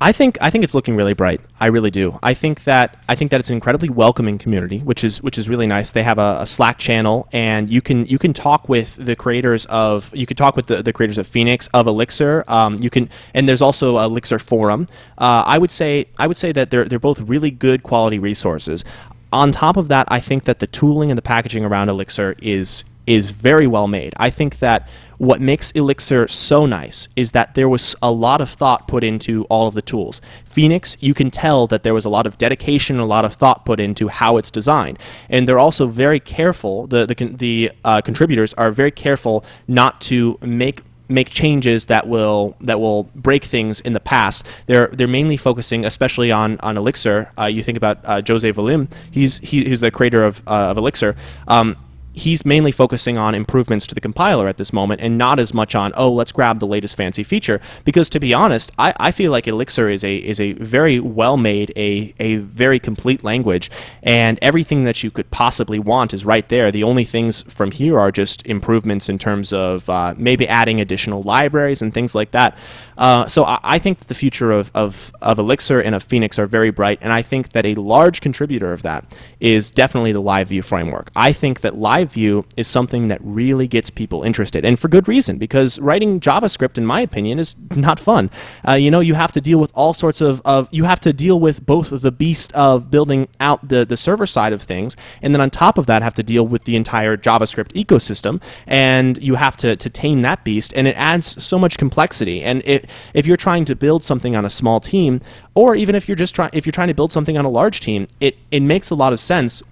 I 0.00 0.12
think 0.12 0.38
I 0.40 0.50
think 0.50 0.62
it's 0.62 0.74
looking 0.74 0.94
really 0.94 1.12
bright. 1.12 1.40
I 1.58 1.66
really 1.66 1.90
do. 1.90 2.18
I 2.22 2.32
think 2.32 2.64
that 2.64 3.02
I 3.08 3.16
think 3.16 3.32
that 3.32 3.40
it's 3.40 3.50
an 3.50 3.54
incredibly 3.54 3.88
welcoming 3.88 4.38
community, 4.38 4.78
which 4.78 5.02
is 5.02 5.20
which 5.22 5.38
is 5.38 5.48
really 5.48 5.66
nice. 5.66 5.90
They 5.90 6.04
have 6.04 6.18
a, 6.18 6.38
a, 6.40 6.46
Slack 6.46 6.78
channel, 6.78 7.28
and 7.32 7.68
you 7.68 7.82
can 7.82 8.06
you 8.06 8.18
can 8.18 8.32
talk 8.32 8.68
with 8.68 8.94
the 8.94 9.16
creators 9.16 9.66
of 9.66 10.14
you 10.14 10.24
can 10.24 10.36
talk 10.36 10.54
with 10.54 10.66
the, 10.66 10.84
the 10.84 10.92
creators 10.92 11.18
of 11.18 11.26
Phoenix 11.26 11.68
of 11.74 11.88
Elixir. 11.88 12.44
Um, 12.46 12.76
you 12.80 12.90
can 12.90 13.10
and 13.34 13.48
there's 13.48 13.62
also 13.62 13.98
Elixir 13.98 14.38
forum. 14.38 14.86
Uh, 15.18 15.42
I 15.44 15.58
would 15.58 15.70
say 15.70 16.06
I 16.16 16.28
would 16.28 16.36
say 16.36 16.52
that 16.52 16.70
they're 16.70 16.84
they're 16.84 17.00
both 17.00 17.20
really 17.22 17.50
good 17.50 17.82
quality 17.82 18.20
resources. 18.20 18.84
On 19.32 19.50
top 19.50 19.76
of 19.76 19.88
that, 19.88 20.06
I 20.10 20.20
think 20.20 20.44
that 20.44 20.60
the 20.60 20.66
tooling 20.68 21.10
and 21.10 21.18
the 21.18 21.22
packaging 21.22 21.64
around 21.64 21.88
Elixir 21.88 22.36
is 22.38 22.84
is 23.08 23.30
very 23.30 23.66
well 23.66 23.88
made. 23.88 24.12
I 24.18 24.30
think 24.30 24.58
that 24.58 24.88
what 25.16 25.40
makes 25.40 25.72
Elixir 25.72 26.28
so 26.28 26.64
nice 26.66 27.08
is 27.16 27.32
that 27.32 27.54
there 27.54 27.68
was 27.68 27.96
a 28.00 28.12
lot 28.12 28.40
of 28.40 28.48
thought 28.48 28.86
put 28.86 29.02
into 29.02 29.44
all 29.46 29.66
of 29.66 29.74
the 29.74 29.82
tools. 29.82 30.20
Phoenix, 30.44 30.96
you 31.00 31.12
can 31.12 31.30
tell 31.30 31.66
that 31.66 31.82
there 31.82 31.94
was 31.94 32.04
a 32.04 32.08
lot 32.08 32.26
of 32.26 32.38
dedication, 32.38 33.00
a 33.00 33.06
lot 33.06 33.24
of 33.24 33.34
thought 33.34 33.64
put 33.64 33.80
into 33.80 34.08
how 34.08 34.36
it's 34.36 34.50
designed, 34.50 34.98
and 35.28 35.48
they're 35.48 35.58
also 35.58 35.88
very 35.88 36.20
careful. 36.20 36.86
The 36.86 37.06
the 37.06 37.14
the 37.14 37.72
uh, 37.84 38.00
contributors 38.02 38.54
are 38.54 38.70
very 38.70 38.92
careful 38.92 39.44
not 39.66 40.00
to 40.02 40.38
make 40.42 40.82
make 41.08 41.30
changes 41.30 41.86
that 41.86 42.06
will 42.06 42.54
that 42.60 42.78
will 42.78 43.04
break 43.14 43.44
things 43.44 43.80
in 43.80 43.94
the 43.94 44.00
past. 44.00 44.44
They're 44.66 44.88
they're 44.88 45.08
mainly 45.08 45.36
focusing, 45.36 45.84
especially 45.84 46.30
on 46.30 46.60
on 46.60 46.76
Elixir. 46.76 47.32
Uh, 47.38 47.46
you 47.46 47.62
think 47.62 47.76
about 47.76 47.98
uh, 48.04 48.22
Jose 48.26 48.52
Valim. 48.52 48.90
He's 49.10 49.38
he, 49.38 49.64
he's 49.64 49.80
the 49.80 49.90
creator 49.90 50.22
of 50.22 50.42
uh, 50.46 50.70
of 50.70 50.78
Elixir. 50.78 51.16
Um, 51.48 51.76
he's 52.18 52.44
mainly 52.44 52.72
focusing 52.72 53.16
on 53.16 53.34
improvements 53.34 53.86
to 53.86 53.94
the 53.94 54.00
compiler 54.00 54.46
at 54.46 54.58
this 54.58 54.72
moment 54.72 55.00
and 55.00 55.16
not 55.16 55.38
as 55.38 55.54
much 55.54 55.74
on 55.74 55.92
oh 55.96 56.12
let's 56.12 56.32
grab 56.32 56.58
the 56.58 56.66
latest 56.66 56.96
fancy 56.96 57.22
feature. 57.22 57.60
Because 57.84 58.10
to 58.10 58.20
be 58.20 58.34
honest 58.34 58.70
I, 58.78 58.94
I 58.98 59.10
feel 59.10 59.32
like 59.32 59.46
elixir 59.46 59.88
is 59.88 60.04
a 60.04 60.16
is 60.16 60.40
a 60.40 60.52
very 60.54 61.00
well 61.00 61.36
made 61.36 61.72
a, 61.76 62.14
a 62.18 62.36
very 62.36 62.78
complete 62.78 63.24
language 63.24 63.70
and 64.02 64.38
everything 64.42 64.84
that 64.84 65.02
you 65.02 65.10
could 65.10 65.30
possibly 65.30 65.78
want 65.78 66.12
is 66.12 66.24
right 66.24 66.48
there. 66.48 66.70
The 66.70 66.84
only 66.84 67.04
things 67.04 67.42
from 67.42 67.70
here 67.70 67.98
are 67.98 68.12
just 68.12 68.46
improvements 68.46 69.08
in 69.08 69.18
terms 69.18 69.52
of 69.52 69.88
uh, 69.88 70.14
maybe 70.16 70.46
adding 70.48 70.80
additional 70.80 71.22
libraries 71.22 71.82
and 71.82 71.94
things 71.94 72.14
like 72.14 72.32
that. 72.32 72.58
Uh, 72.96 73.28
so 73.28 73.44
I, 73.44 73.58
I, 73.62 73.78
think 73.78 74.00
the 74.00 74.14
future 74.14 74.50
of, 74.50 74.72
of, 74.74 75.12
of 75.22 75.38
elixir 75.38 75.80
and 75.80 75.94
of 75.94 76.02
phoenix 76.02 76.36
are 76.36 76.46
very 76.46 76.70
bright 76.70 76.98
and 77.00 77.12
i 77.12 77.22
think 77.22 77.52
that 77.52 77.64
a 77.64 77.76
large 77.76 78.20
contributor 78.20 78.72
of 78.72 78.82
that 78.82 79.16
is 79.40 79.70
definitely 79.70 80.12
the 80.12 80.20
live 80.20 80.48
view 80.48 80.62
framework. 80.62 81.10
I 81.14 81.32
think 81.32 81.60
that 81.60 81.76
live 81.76 82.07
view 82.12 82.44
is 82.56 82.68
something 82.68 83.08
that 83.08 83.20
really 83.22 83.66
gets 83.66 83.90
people 83.90 84.22
interested, 84.22 84.64
and 84.64 84.78
for 84.78 84.88
good 84.88 85.08
reason, 85.08 85.38
because 85.38 85.78
writing 85.78 86.20
JavaScript, 86.20 86.78
in 86.78 86.86
my 86.86 87.00
opinion, 87.00 87.38
is 87.38 87.54
not 87.74 87.98
fun. 88.00 88.30
Uh, 88.66 88.72
you 88.72 88.90
know, 88.90 89.00
you 89.00 89.14
have 89.14 89.32
to 89.32 89.40
deal 89.40 89.58
with 89.58 89.70
all 89.74 89.94
sorts 89.94 90.20
of, 90.20 90.40
of, 90.44 90.68
you 90.70 90.84
have 90.84 91.00
to 91.00 91.12
deal 91.12 91.38
with 91.40 91.64
both 91.64 91.90
the 91.90 92.12
beast 92.12 92.52
of 92.54 92.90
building 92.90 93.28
out 93.40 93.68
the, 93.68 93.84
the 93.84 93.96
server 93.96 94.26
side 94.26 94.52
of 94.52 94.62
things, 94.62 94.96
and 95.22 95.34
then 95.34 95.40
on 95.40 95.50
top 95.50 95.78
of 95.78 95.86
that, 95.86 96.02
have 96.02 96.14
to 96.14 96.22
deal 96.22 96.46
with 96.46 96.64
the 96.64 96.76
entire 96.76 97.16
JavaScript 97.16 97.72
ecosystem, 97.72 98.40
and 98.66 99.18
you 99.22 99.34
have 99.34 99.56
to, 99.56 99.76
to 99.76 99.90
tame 99.90 100.22
that 100.22 100.44
beast, 100.44 100.72
and 100.74 100.86
it 100.86 100.96
adds 100.96 101.42
so 101.42 101.58
much 101.58 101.78
complexity. 101.78 102.42
And 102.42 102.62
it, 102.64 102.88
if 103.14 103.26
you're 103.26 103.36
trying 103.36 103.64
to 103.66 103.76
build 103.76 104.02
something 104.02 104.36
on 104.36 104.44
a 104.44 104.50
small 104.50 104.80
team, 104.80 105.20
or 105.54 105.74
even 105.74 105.94
if 105.94 106.08
you're 106.08 106.16
just 106.16 106.34
trying, 106.34 106.50
if 106.52 106.66
you're 106.66 106.72
trying 106.72 106.88
to 106.88 106.94
build 106.94 107.12
something 107.12 107.36
on 107.36 107.44
a 107.44 107.48
large 107.48 107.80
team, 107.80 108.06
it, 108.20 108.36
it 108.50 108.60
makes 108.60 108.90
a 108.90 108.94
lot 108.94 109.12
of 109.12 109.20
sense 109.20 109.62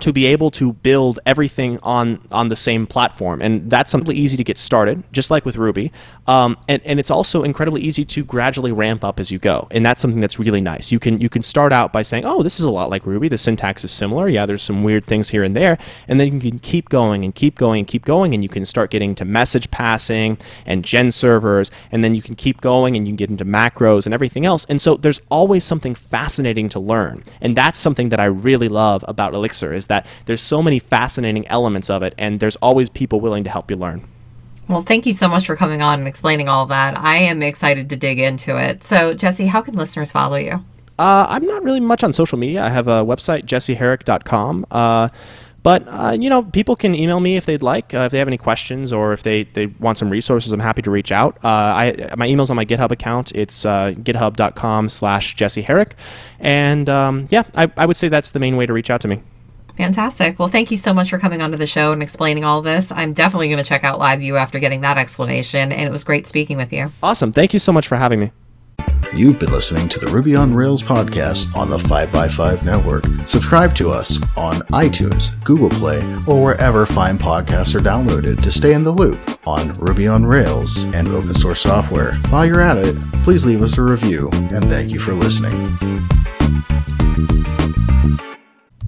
to 0.00 0.12
be 0.12 0.26
able 0.26 0.50
to 0.52 0.72
build 0.72 1.18
everything 1.26 1.78
on 1.82 2.20
on 2.30 2.48
the 2.48 2.56
same 2.56 2.86
platform. 2.86 3.42
And 3.42 3.70
that's 3.70 3.90
something 3.90 4.16
easy 4.16 4.36
to 4.36 4.44
get 4.44 4.58
started 4.58 5.02
just 5.12 5.30
like 5.30 5.44
with 5.44 5.56
ruby. 5.56 5.92
Um, 6.26 6.56
and, 6.68 6.80
and 6.84 7.00
it's 7.00 7.10
also 7.10 7.42
incredibly 7.42 7.82
easy 7.82 8.04
to 8.04 8.24
gradually 8.24 8.72
ramp 8.72 9.04
up 9.04 9.18
as 9.18 9.30
you 9.30 9.38
go. 9.38 9.66
And 9.70 9.84
that's 9.84 10.00
something 10.00 10.20
that's 10.20 10.38
really 10.38 10.60
nice. 10.60 10.92
You 10.92 10.98
can 10.98 11.20
you 11.20 11.28
can 11.28 11.42
start 11.42 11.72
out 11.72 11.92
by 11.92 12.02
saying 12.02 12.24
oh 12.24 12.42
this 12.42 12.58
is 12.58 12.64
a 12.64 12.70
lot 12.70 12.90
like 12.90 13.06
ruby. 13.06 13.28
The 13.28 13.38
syntax 13.38 13.84
is 13.84 13.90
similar. 13.90 14.28
Yeah 14.28 14.46
there's 14.46 14.62
some 14.62 14.82
weird 14.82 15.04
things 15.04 15.28
here 15.28 15.42
and 15.42 15.54
there. 15.54 15.78
And 16.08 16.18
then 16.18 16.40
you 16.40 16.50
can 16.50 16.58
keep 16.58 16.88
going 16.88 17.24
and 17.24 17.34
keep 17.34 17.56
going 17.56 17.80
and 17.80 17.86
keep 17.88 18.04
going 18.04 18.34
and 18.34 18.42
you 18.42 18.48
can 18.48 18.64
start 18.64 18.90
getting 18.90 19.14
to 19.16 19.24
message 19.24 19.70
passing 19.70 20.38
and 20.66 20.84
gen 20.84 21.12
servers 21.12 21.70
and 21.92 22.02
then 22.02 22.14
you 22.14 22.22
can 22.22 22.34
keep 22.34 22.60
going 22.60 22.96
and 22.96 23.06
you 23.06 23.12
can 23.12 23.16
get 23.16 23.30
into 23.30 23.44
macros 23.44 24.06
and 24.06 24.14
everything 24.14 24.46
else. 24.46 24.64
And 24.68 24.80
so 24.80 24.96
there's 24.96 25.20
always 25.30 25.64
something 25.64 25.94
fascinating 25.94 26.68
to 26.70 26.80
learn. 26.80 27.22
And 27.40 27.56
that's 27.56 27.78
something 27.78 28.08
that 28.10 28.20
i 28.20 28.24
really 28.24 28.68
love 28.68 29.04
about 29.08 29.34
elixir 29.34 29.72
is 29.80 29.88
that 29.88 30.06
there's 30.26 30.40
so 30.40 30.62
many 30.62 30.78
fascinating 30.78 31.46
elements 31.48 31.90
of 31.90 32.04
it, 32.04 32.14
and 32.16 32.38
there's 32.38 32.56
always 32.56 32.88
people 32.88 33.20
willing 33.20 33.42
to 33.44 33.50
help 33.50 33.70
you 33.70 33.76
learn. 33.76 34.06
Well, 34.68 34.82
thank 34.82 35.04
you 35.04 35.12
so 35.12 35.28
much 35.28 35.46
for 35.46 35.56
coming 35.56 35.82
on 35.82 35.98
and 35.98 36.06
explaining 36.06 36.48
all 36.48 36.66
that. 36.66 36.96
I 36.96 37.16
am 37.16 37.42
excited 37.42 37.90
to 37.90 37.96
dig 37.96 38.20
into 38.20 38.56
it. 38.56 38.84
So, 38.84 39.12
Jesse, 39.14 39.46
how 39.46 39.62
can 39.62 39.74
listeners 39.74 40.12
follow 40.12 40.36
you? 40.36 40.64
Uh, 40.96 41.26
I'm 41.28 41.44
not 41.44 41.64
really 41.64 41.80
much 41.80 42.04
on 42.04 42.12
social 42.12 42.38
media. 42.38 42.62
I 42.62 42.68
have 42.68 42.86
a 42.86 43.04
website, 43.04 43.46
jesseherrick.com. 43.46 44.66
Uh, 44.70 45.08
but 45.62 45.82
uh, 45.88 46.16
you 46.18 46.30
know, 46.30 46.42
people 46.42 46.76
can 46.76 46.94
email 46.94 47.20
me 47.20 47.36
if 47.36 47.46
they'd 47.46 47.62
like, 47.62 47.92
uh, 47.92 47.98
if 48.00 48.12
they 48.12 48.18
have 48.18 48.28
any 48.28 48.38
questions 48.38 48.92
or 48.92 49.12
if 49.12 49.22
they, 49.22 49.44
they 49.44 49.66
want 49.66 49.98
some 49.98 50.08
resources. 50.08 50.52
I'm 50.52 50.60
happy 50.60 50.82
to 50.82 50.90
reach 50.90 51.12
out. 51.12 51.36
Uh, 51.44 51.48
I 51.48 52.14
my 52.16 52.26
email's 52.26 52.50
on 52.50 52.56
my 52.56 52.64
GitHub 52.64 52.90
account. 52.90 53.32
It's 53.34 53.64
uh, 53.64 53.92
github.com/slash 53.96 55.36
jesseherrick. 55.36 55.92
And 56.38 56.88
um, 56.88 57.28
yeah, 57.30 57.42
I, 57.54 57.70
I 57.76 57.86
would 57.86 57.96
say 57.96 58.08
that's 58.08 58.30
the 58.30 58.40
main 58.40 58.56
way 58.56 58.66
to 58.66 58.72
reach 58.72 58.90
out 58.90 59.00
to 59.02 59.08
me. 59.08 59.22
Fantastic. 59.80 60.38
Well, 60.38 60.48
thank 60.48 60.70
you 60.70 60.76
so 60.76 60.92
much 60.92 61.08
for 61.08 61.16
coming 61.16 61.40
onto 61.40 61.56
the 61.56 61.66
show 61.66 61.92
and 61.92 62.02
explaining 62.02 62.44
all 62.44 62.60
this. 62.60 62.92
I'm 62.92 63.14
definitely 63.14 63.48
going 63.48 63.62
to 63.62 63.64
check 63.64 63.82
out 63.82 63.98
Live 63.98 64.18
View 64.18 64.36
after 64.36 64.58
getting 64.58 64.82
that 64.82 64.98
explanation, 64.98 65.72
and 65.72 65.88
it 65.88 65.90
was 65.90 66.04
great 66.04 66.26
speaking 66.26 66.58
with 66.58 66.70
you. 66.70 66.92
Awesome. 67.02 67.32
Thank 67.32 67.54
you 67.54 67.58
so 67.58 67.72
much 67.72 67.88
for 67.88 67.96
having 67.96 68.20
me. 68.20 68.30
You've 69.16 69.38
been 69.38 69.50
listening 69.50 69.88
to 69.88 69.98
the 69.98 70.08
Ruby 70.08 70.36
on 70.36 70.52
Rails 70.52 70.82
podcast 70.82 71.56
on 71.56 71.70
the 71.70 71.78
5by5 71.78 72.62
network. 72.62 73.04
Subscribe 73.26 73.74
to 73.76 73.90
us 73.90 74.22
on 74.36 74.56
iTunes, 74.68 75.42
Google 75.44 75.70
Play, 75.70 76.00
or 76.26 76.44
wherever 76.44 76.84
fine 76.84 77.16
podcasts 77.16 77.74
are 77.74 77.80
downloaded 77.80 78.42
to 78.42 78.50
stay 78.50 78.74
in 78.74 78.84
the 78.84 78.92
loop 78.92 79.18
on 79.48 79.72
Ruby 79.74 80.06
on 80.06 80.26
Rails 80.26 80.84
and 80.92 81.08
open 81.08 81.34
source 81.34 81.62
software. 81.62 82.12
While 82.28 82.44
you're 82.44 82.60
at 82.60 82.76
it, 82.76 82.94
please 83.24 83.46
leave 83.46 83.62
us 83.62 83.78
a 83.78 83.82
review 83.82 84.28
and 84.32 84.64
thank 84.66 84.90
you 84.90 85.00
for 85.00 85.14
listening. 85.14 85.56